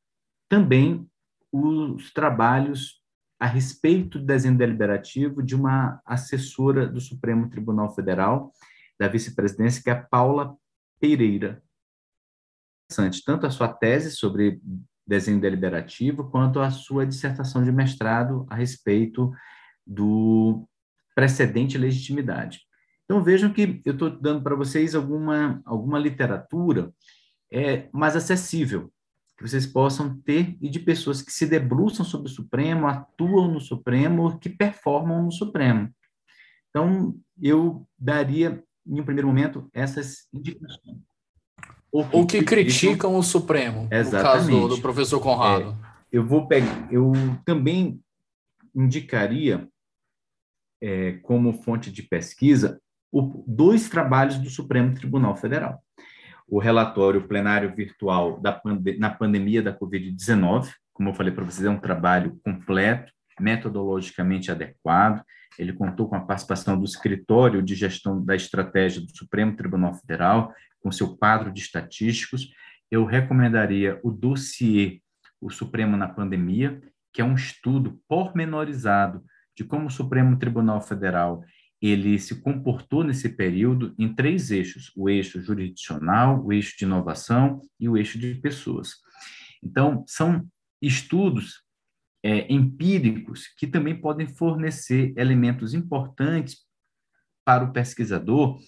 também 0.48 1.08
os 1.52 2.12
trabalhos 2.12 3.00
a 3.40 3.46
respeito 3.46 4.18
do 4.18 4.26
desenho 4.26 4.56
deliberativo 4.56 5.42
de 5.42 5.56
uma 5.56 6.00
assessora 6.04 6.86
do 6.86 7.00
Supremo 7.00 7.48
Tribunal 7.50 7.92
Federal, 7.92 8.52
da 8.98 9.08
vice-presidência, 9.08 9.82
que 9.82 9.90
é 9.90 9.94
a 9.94 10.02
Paula 10.02 10.56
Pereira. 11.00 11.62
Tanto 13.24 13.46
a 13.46 13.50
sua 13.50 13.72
tese 13.72 14.10
sobre 14.10 14.60
desenho 15.10 15.40
deliberativo, 15.40 16.30
quanto 16.30 16.60
a 16.60 16.70
sua 16.70 17.04
dissertação 17.04 17.64
de 17.64 17.72
mestrado 17.72 18.46
a 18.48 18.54
respeito 18.54 19.32
do 19.84 20.68
precedente 21.16 21.76
legitimidade. 21.76 22.60
Então 23.04 23.22
vejam 23.22 23.52
que 23.52 23.82
eu 23.84 23.92
estou 23.92 24.08
dando 24.08 24.40
para 24.40 24.54
vocês 24.54 24.94
alguma, 24.94 25.60
alguma 25.64 25.98
literatura 25.98 26.92
é, 27.52 27.88
mais 27.92 28.14
acessível, 28.14 28.92
que 29.36 29.42
vocês 29.42 29.66
possam 29.66 30.16
ter, 30.20 30.56
e 30.60 30.68
de 30.68 30.78
pessoas 30.78 31.20
que 31.20 31.32
se 31.32 31.44
debruçam 31.44 32.06
sobre 32.06 32.28
o 32.28 32.32
Supremo, 32.32 32.86
atuam 32.86 33.50
no 33.50 33.60
Supremo, 33.60 34.38
que 34.38 34.48
performam 34.48 35.24
no 35.24 35.32
Supremo. 35.32 35.92
Então, 36.68 37.18
eu 37.42 37.84
daria, 37.98 38.62
em 38.86 39.00
um 39.00 39.04
primeiro 39.04 39.26
momento, 39.26 39.68
essas 39.72 40.28
indicações. 40.32 41.09
Ou 41.92 42.04
que, 42.04 42.16
Ou 42.16 42.26
que 42.26 42.42
criticam 42.42 43.16
o 43.16 43.22
Supremo, 43.22 43.88
Exatamente. 43.90 44.52
no 44.52 44.60
caso 44.60 44.76
do 44.76 44.82
professor 44.82 45.20
Conrado. 45.20 45.76
É, 45.82 45.90
eu 46.12 46.24
vou 46.24 46.46
pegar, 46.46 46.88
eu 46.90 47.12
também 47.44 48.00
indicaria 48.74 49.68
é, 50.80 51.12
como 51.22 51.52
fonte 51.52 51.90
de 51.90 52.02
pesquisa 52.02 52.80
o, 53.12 53.44
dois 53.46 53.88
trabalhos 53.88 54.38
do 54.38 54.48
Supremo 54.48 54.94
Tribunal 54.94 55.36
Federal. 55.36 55.82
o 56.48 56.58
relatório 56.58 57.26
plenário 57.28 57.74
virtual 57.74 58.40
da 58.40 58.52
pande 58.52 58.98
na 58.98 59.10
pandemia 59.10 59.62
da 59.62 59.76
Covid-19. 59.76 60.68
Como 60.92 61.08
eu 61.08 61.14
falei 61.14 61.32
para 61.32 61.44
vocês, 61.44 61.64
é 61.64 61.70
um 61.70 61.78
trabalho 61.78 62.40
completo, 62.44 63.12
metodologicamente 63.38 64.50
adequado. 64.50 65.24
Ele 65.60 65.74
contou 65.74 66.08
com 66.08 66.16
a 66.16 66.20
participação 66.20 66.78
do 66.78 66.84
Escritório 66.84 67.62
de 67.62 67.74
Gestão 67.74 68.24
da 68.24 68.34
Estratégia 68.34 69.02
do 69.02 69.14
Supremo 69.14 69.54
Tribunal 69.54 69.92
Federal, 69.94 70.54
com 70.80 70.90
seu 70.90 71.16
quadro 71.16 71.52
de 71.52 71.60
estatísticos. 71.60 72.48
Eu 72.90 73.04
recomendaria 73.04 74.00
o 74.02 74.10
dossiê 74.10 75.00
O 75.38 75.50
Supremo 75.50 75.96
na 75.96 76.08
Pandemia, 76.08 76.80
que 77.12 77.20
é 77.20 77.24
um 77.24 77.34
estudo 77.34 78.00
pormenorizado 78.08 79.22
de 79.54 79.62
como 79.62 79.86
o 79.86 79.90
Supremo 79.90 80.38
Tribunal 80.38 80.80
Federal 80.80 81.44
ele 81.80 82.18
se 82.18 82.40
comportou 82.40 83.02
nesse 83.02 83.28
período 83.28 83.94
em 83.98 84.14
três 84.14 84.50
eixos: 84.50 84.92
o 84.96 85.08
eixo 85.08 85.40
jurisdicional, 85.40 86.44
o 86.44 86.52
eixo 86.52 86.76
de 86.78 86.84
inovação 86.84 87.60
e 87.78 87.88
o 87.88 87.96
eixo 87.96 88.18
de 88.18 88.34
pessoas. 88.34 88.96
Então, 89.62 90.04
são 90.06 90.46
estudos 90.80 91.62
é, 92.22 92.52
empíricos 92.52 93.48
que 93.56 93.66
também 93.66 93.98
podem 93.98 94.26
fornecer 94.26 95.12
elementos 95.16 95.74
importantes 95.74 96.58
para 97.44 97.64
o 97.64 97.72
pesquisador 97.72 98.58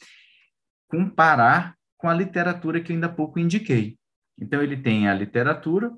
comparar 0.88 1.76
com 1.96 2.08
a 2.08 2.14
literatura 2.14 2.80
que 2.80 2.92
ainda 2.92 3.06
há 3.06 3.12
pouco 3.12 3.38
indiquei. 3.38 3.96
Então, 4.38 4.62
ele 4.62 4.76
tem 4.76 5.08
a 5.08 5.14
literatura 5.14 5.92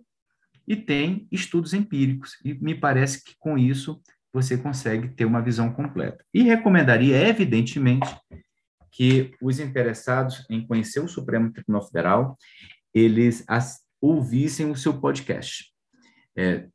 e 0.66 0.76
tem 0.76 1.26
estudos 1.30 1.74
empíricos, 1.74 2.38
e 2.44 2.54
me 2.54 2.74
parece 2.74 3.22
que 3.22 3.34
com 3.38 3.58
isso 3.58 4.00
você 4.32 4.56
consegue 4.56 5.08
ter 5.08 5.24
uma 5.24 5.42
visão 5.42 5.72
completa. 5.72 6.24
E 6.32 6.42
recomendaria, 6.42 7.16
evidentemente, 7.28 8.08
que 8.90 9.32
os 9.40 9.60
interessados 9.60 10.44
em 10.48 10.66
conhecer 10.66 11.00
o 11.00 11.08
Supremo 11.08 11.52
Tribunal 11.52 11.86
Federal, 11.86 12.36
eles 12.92 13.44
ouvissem 14.00 14.70
o 14.70 14.76
seu 14.76 15.00
podcast. 15.00 15.72
É, 16.36 16.68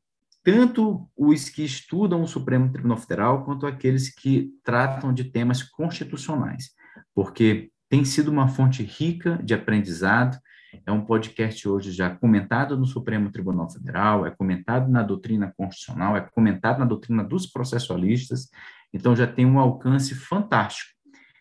tanto 0.43 1.09
os 1.15 1.49
que 1.49 1.63
estudam 1.63 2.21
o 2.21 2.27
Supremo 2.27 2.71
Tribunal 2.71 2.97
Federal, 2.97 3.43
quanto 3.43 3.65
aqueles 3.65 4.13
que 4.13 4.51
tratam 4.63 5.13
de 5.13 5.25
temas 5.25 5.61
constitucionais, 5.63 6.71
porque 7.13 7.71
tem 7.89 8.05
sido 8.05 8.29
uma 8.29 8.47
fonte 8.47 8.83
rica 8.83 9.39
de 9.43 9.53
aprendizado, 9.53 10.37
é 10.85 10.91
um 10.91 11.03
podcast 11.03 11.67
hoje 11.67 11.91
já 11.91 12.09
comentado 12.15 12.77
no 12.77 12.85
Supremo 12.85 13.31
Tribunal 13.31 13.69
Federal, 13.69 14.25
é 14.25 14.31
comentado 14.31 14.89
na 14.89 15.01
doutrina 15.01 15.51
constitucional, 15.57 16.15
é 16.15 16.21
comentado 16.21 16.79
na 16.79 16.85
doutrina 16.85 17.23
dos 17.23 17.47
processualistas, 17.47 18.49
então 18.93 19.15
já 19.15 19.25
tem 19.25 19.45
um 19.45 19.59
alcance 19.59 20.13
fantástico. 20.13 20.91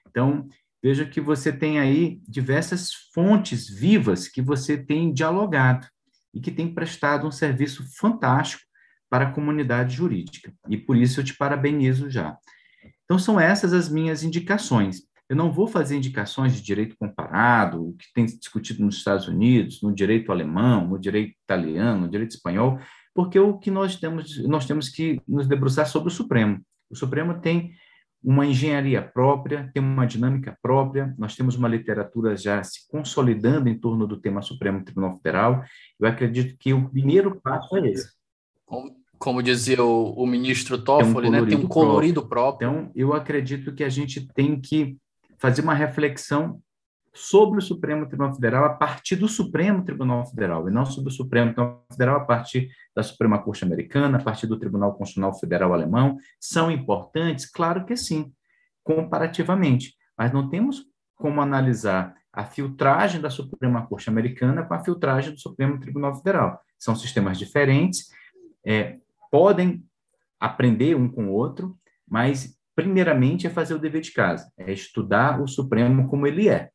Então, 0.09 0.49
veja 0.83 1.05
que 1.05 1.20
você 1.20 1.53
tem 1.53 1.79
aí 1.79 2.20
diversas 2.27 2.93
fontes 3.12 3.69
vivas 3.69 4.29
que 4.29 4.41
você 4.41 4.77
tem 4.77 5.12
dialogado 5.12 5.87
e 6.33 6.41
que 6.41 6.51
tem 6.51 6.73
prestado 6.73 7.27
um 7.27 7.33
serviço 7.33 7.85
fantástico 7.97 8.68
para 9.10 9.26
a 9.28 9.32
comunidade 9.32 9.97
jurídica. 9.97 10.52
E 10.68 10.76
por 10.76 10.97
isso 10.97 11.20
eu 11.20 11.24
te 11.24 11.36
parabenizo 11.36 12.10
já. 12.10 12.36
Então, 13.05 13.18
são 13.18 13.40
essas 13.40 13.72
as 13.72 13.89
minhas 13.89 14.22
indicações. 14.22 15.02
Eu 15.28 15.36
não 15.36 15.52
vou 15.52 15.66
fazer 15.66 15.97
indicações 15.97 16.55
de 16.55 16.62
direito 16.62 16.97
comparado, 16.98 17.89
o 17.89 17.93
que 17.94 18.06
tem 18.14 18.24
discutido 18.24 18.82
nos 18.85 18.97
Estados 18.97 19.28
Unidos, 19.28 19.82
no 19.82 19.94
direito 19.94 20.32
alemão, 20.32 20.86
no 20.86 20.98
direito 20.98 21.35
italiano, 21.44 22.02
no 22.02 22.09
direito 22.09 22.32
espanhol, 22.32 22.78
porque 23.14 23.39
o 23.39 23.59
que 23.59 23.70
nós 23.70 23.97
temos, 23.97 24.43
nós 24.47 24.66
temos 24.66 24.89
que 24.89 25.20
nos 25.26 25.47
debruçar 25.47 25.86
sobre 25.86 26.09
o 26.09 26.14
Supremo. 26.14 26.60
O 26.89 26.97
Supremo 26.97 27.40
tem 27.40 27.72
uma 28.22 28.47
engenharia 28.47 29.02
própria, 29.02 29.70
tem 29.72 29.82
uma 29.82 30.06
dinâmica 30.06 30.56
própria, 30.62 31.14
nós 31.18 31.36
temos 31.36 31.56
uma 31.56 31.68
literatura 31.68 32.36
já 32.36 32.62
se 32.62 32.89
consolidando 32.89 33.68
em 33.68 33.78
torno 33.78 34.06
do 34.06 34.20
tema 34.20 34.43
Supremo 34.43 34.85
Tribunal 34.85 35.16
Federal. 35.16 35.62
Eu 36.01 36.09
acredito 36.09 36.56
que 36.59 36.72
o 36.72 36.89
primeiro 36.89 37.40
passo 37.40 37.76
é 37.76 37.89
esse. 37.89 38.12
Como 39.19 39.43
dizia 39.43 39.82
o, 39.82 40.12
o 40.12 40.27
ministro 40.27 40.78
Toffoli, 40.78 41.31
tem 41.31 41.40
um, 41.40 41.45
né? 41.45 41.49
tem 41.49 41.59
um 41.59 41.66
colorido 41.69 42.27
próprio. 42.27 42.69
próprio. 42.69 42.81
Então, 42.81 42.93
eu 42.95 43.12
acredito 43.12 43.74
que 43.74 43.82
a 43.82 43.89
gente 43.89 44.27
tem 44.32 44.61
que 44.61 44.97
fazer 45.39 45.62
uma 45.62 45.74
reflexão 45.74 46.61
sobre 47.12 47.59
o 47.59 47.62
Supremo 47.62 48.07
Tribunal 48.07 48.35
Federal 48.35 48.65
a 48.65 48.70
partir 48.70 49.16
do 49.16 49.28
Supremo 49.28 49.85
Tribunal 49.85 50.24
Federal, 50.27 50.69
e 50.69 50.73
não 50.73 50.86
sobre 50.86 51.11
o 51.11 51.15
Supremo 51.15 51.53
Tribunal 51.53 51.85
Federal 51.90 52.16
a 52.16 52.24
partir 52.24 52.70
da 52.95 53.03
Suprema 53.03 53.43
Corte 53.43 53.65
Americana, 53.65 54.19
a 54.19 54.23
partir 54.23 54.47
do 54.47 54.59
Tribunal 54.59 54.95
Constitucional 54.95 55.39
Federal 55.39 55.73
Alemão. 55.73 56.16
São 56.39 56.70
importantes? 56.70 57.51
Claro 57.51 57.85
que 57.85 57.97
sim, 57.97 58.32
comparativamente, 58.85 59.95
mas 60.16 60.32
não 60.32 60.49
temos 60.49 60.85
como 61.16 61.40
analisar 61.40 62.15
a 62.32 62.45
filtragem 62.45 63.20
da 63.20 63.31
Suprema 63.31 63.85
Corte 63.86 64.09
Americana 64.09 64.62
com 64.62 64.74
a 64.74 64.85
filtragem 64.85 65.32
do 65.32 65.40
Supremo 65.40 65.81
Tribunal 65.81 66.15
Federal. 66.15 66.61
São 66.78 66.95
sistemas 66.95 67.36
diferentes, 67.36 68.11
é, 68.65 68.99
podem 69.30 69.84
aprender 70.40 70.94
um 70.96 71.09
com 71.09 71.28
o 71.28 71.32
outro, 71.32 71.78
mas 72.09 72.59
primeiramente, 72.78 73.44
é 73.44 73.50
fazer 73.50 73.74
o 73.74 73.78
dever 73.78 74.00
de 74.00 74.12
casa, 74.12 74.52
é 74.56 74.72
estudar 74.72 75.42
o 75.42 75.48
Supremo 75.48 76.06
como 76.06 76.28
ele 76.28 76.48
é. 76.48 76.70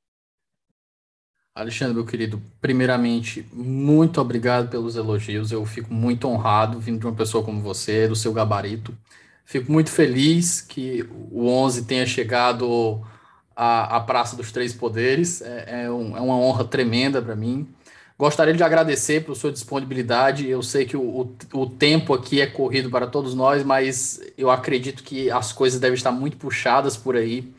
Alexandre, 1.55 1.93
meu 1.93 2.05
querido, 2.05 2.41
primeiramente, 2.59 3.47
muito 3.53 4.19
obrigado 4.19 4.69
pelos 4.69 4.97
elogios. 4.97 5.49
Eu 5.49 5.65
fico 5.65 5.93
muito 5.93 6.27
honrado 6.27 6.77
vindo 6.77 6.99
de 6.99 7.05
uma 7.05 7.15
pessoa 7.15 7.41
como 7.41 7.61
você, 7.61 8.05
do 8.05 8.17
seu 8.17 8.33
gabarito. 8.33 8.93
Fico 9.45 9.71
muito 9.71 9.91
feliz 9.91 10.59
que 10.59 11.07
o 11.31 11.47
11 11.47 11.85
tenha 11.85 12.05
chegado 12.05 13.01
à, 13.55 13.95
à 13.95 14.01
Praça 14.01 14.35
dos 14.35 14.51
Três 14.51 14.73
Poderes. 14.73 15.41
É, 15.41 15.83
é, 15.83 15.91
um, 15.91 16.17
é 16.17 16.19
uma 16.19 16.35
honra 16.35 16.65
tremenda 16.65 17.21
para 17.21 17.35
mim. 17.35 17.65
Gostaria 18.17 18.53
de 18.53 18.63
agradecer 18.63 19.25
por 19.25 19.35
sua 19.35 19.51
disponibilidade. 19.51 20.47
Eu 20.47 20.61
sei 20.61 20.85
que 20.85 20.95
o, 20.95 21.35
o, 21.53 21.65
tempo 21.65 22.13
aqui 22.13 22.39
é 22.39 22.45
corrido 22.45 22.89
para 22.89 23.07
todos 23.07 23.33
nós, 23.33 23.63
mas 23.63 24.21
eu 24.37 24.51
acredito 24.51 25.03
que 25.03 25.31
as 25.31 25.51
coisas 25.51 25.79
devem 25.79 25.95
estar 25.95 26.11
muito 26.11 26.37
puxadas 26.37 26.95
por 26.95 27.15
aí. 27.15 27.51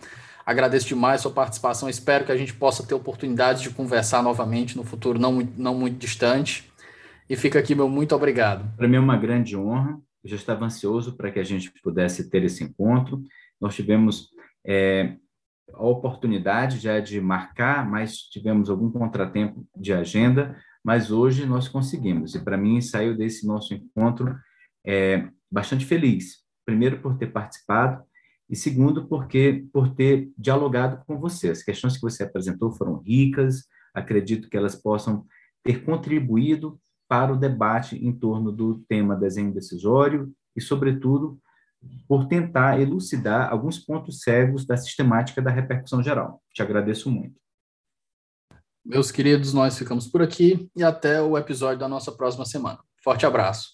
Agradeço 0.47 0.87
demais 0.87 1.21
a 1.21 1.23
sua 1.23 1.33
participação. 1.33 1.89
Espero 1.89 2.25
que 2.25 2.33
a 2.33 2.37
gente 2.37 2.55
possa 2.55 2.87
ter 2.87 2.95
oportunidade 2.95 3.63
de 3.63 3.71
conversar 3.71 4.23
novamente 4.23 4.77
no 4.77 4.85
futuro 4.85 5.19
não, 5.19 5.47
não 5.57 5.75
muito 5.75 5.99
distante. 5.99 6.71
E 7.29 7.35
fica 7.35 7.59
aqui 7.59 7.75
meu 7.75 7.89
muito 7.89 8.15
obrigado. 8.15 8.77
Para 8.77 8.87
mim 8.87 8.97
é 8.97 9.01
uma 9.01 9.17
grande 9.17 9.57
honra. 9.57 9.99
Eu 10.23 10.31
já 10.31 10.37
estava 10.37 10.65
ansioso 10.65 11.17
para 11.17 11.31
que 11.31 11.41
a 11.41 11.45
gente 11.45 11.73
pudesse 11.83 12.31
ter 12.31 12.45
esse 12.45 12.63
encontro. 12.63 13.23
Nós 13.61 13.75
tivemos 13.75 14.29
é, 14.65 15.17
a 15.77 15.85
oportunidade 15.85 16.79
já 16.79 17.01
de 17.01 17.21
marcar, 17.21 17.89
mas 17.89 18.19
tivemos 18.19 18.71
algum 18.71 18.91
contratempo 18.91 19.67
de 19.77 19.93
agenda, 19.93 20.57
mas 20.83 21.11
hoje 21.11 21.47
nós 21.47 21.69
conseguimos. 21.69 22.35
E 22.35 22.41
para 22.41 22.57
mim 22.57 22.81
saiu 22.81 23.17
desse 23.17 23.47
nosso 23.47 23.75
encontro 23.75 24.37
é, 24.87 25.29
bastante 25.51 25.85
feliz. 25.85 26.43
Primeiro 26.65 27.01
por 27.01 27.17
ter 27.17 27.29
participado 27.29 28.03
e 28.49 28.57
segundo 28.57 29.07
porque 29.07 29.65
por 29.73 29.95
ter 29.95 30.31
dialogado 30.37 31.03
com 31.07 31.19
você. 31.19 31.51
As 31.51 31.63
questões 31.63 31.95
que 31.95 32.03
você 32.03 32.23
apresentou 32.23 32.73
foram 32.73 32.99
ricas. 32.99 33.67
Acredito 33.95 34.49
que 34.49 34.57
elas 34.57 34.75
possam 34.75 35.27
ter 35.63 35.85
contribuído 35.85 36.79
para 37.09 37.33
o 37.33 37.37
debate 37.37 37.97
em 37.97 38.13
torno 38.13 38.51
do 38.51 38.81
tema 38.89 39.17
desenho 39.17 39.53
decisório 39.53 40.33
e, 40.57 40.61
sobretudo, 40.61 41.39
por 42.09 42.27
tentar 42.27 42.81
elucidar 42.81 43.51
alguns 43.51 43.79
pontos 43.79 44.21
cegos 44.21 44.67
da 44.67 44.77
sistemática 44.77 45.41
da 45.41 45.51
repercussão 45.51 46.03
geral. 46.03 46.43
Te 46.53 46.63
agradeço 46.63 47.11
muito. 47.11 47.41
Meus 48.85 49.11
queridos, 49.11 49.55
nós 49.55 49.79
ficamos 49.79 50.07
por 50.07 50.21
aqui 50.21 50.69
e 50.77 50.85
até 50.85 51.23
o 51.23 51.39
episódio 51.39 51.79
da 51.79 51.89
nossa 51.89 52.13
próxima 52.13 52.45
semana. 52.45 52.79
Forte 53.03 53.25
abraço. 53.25 53.74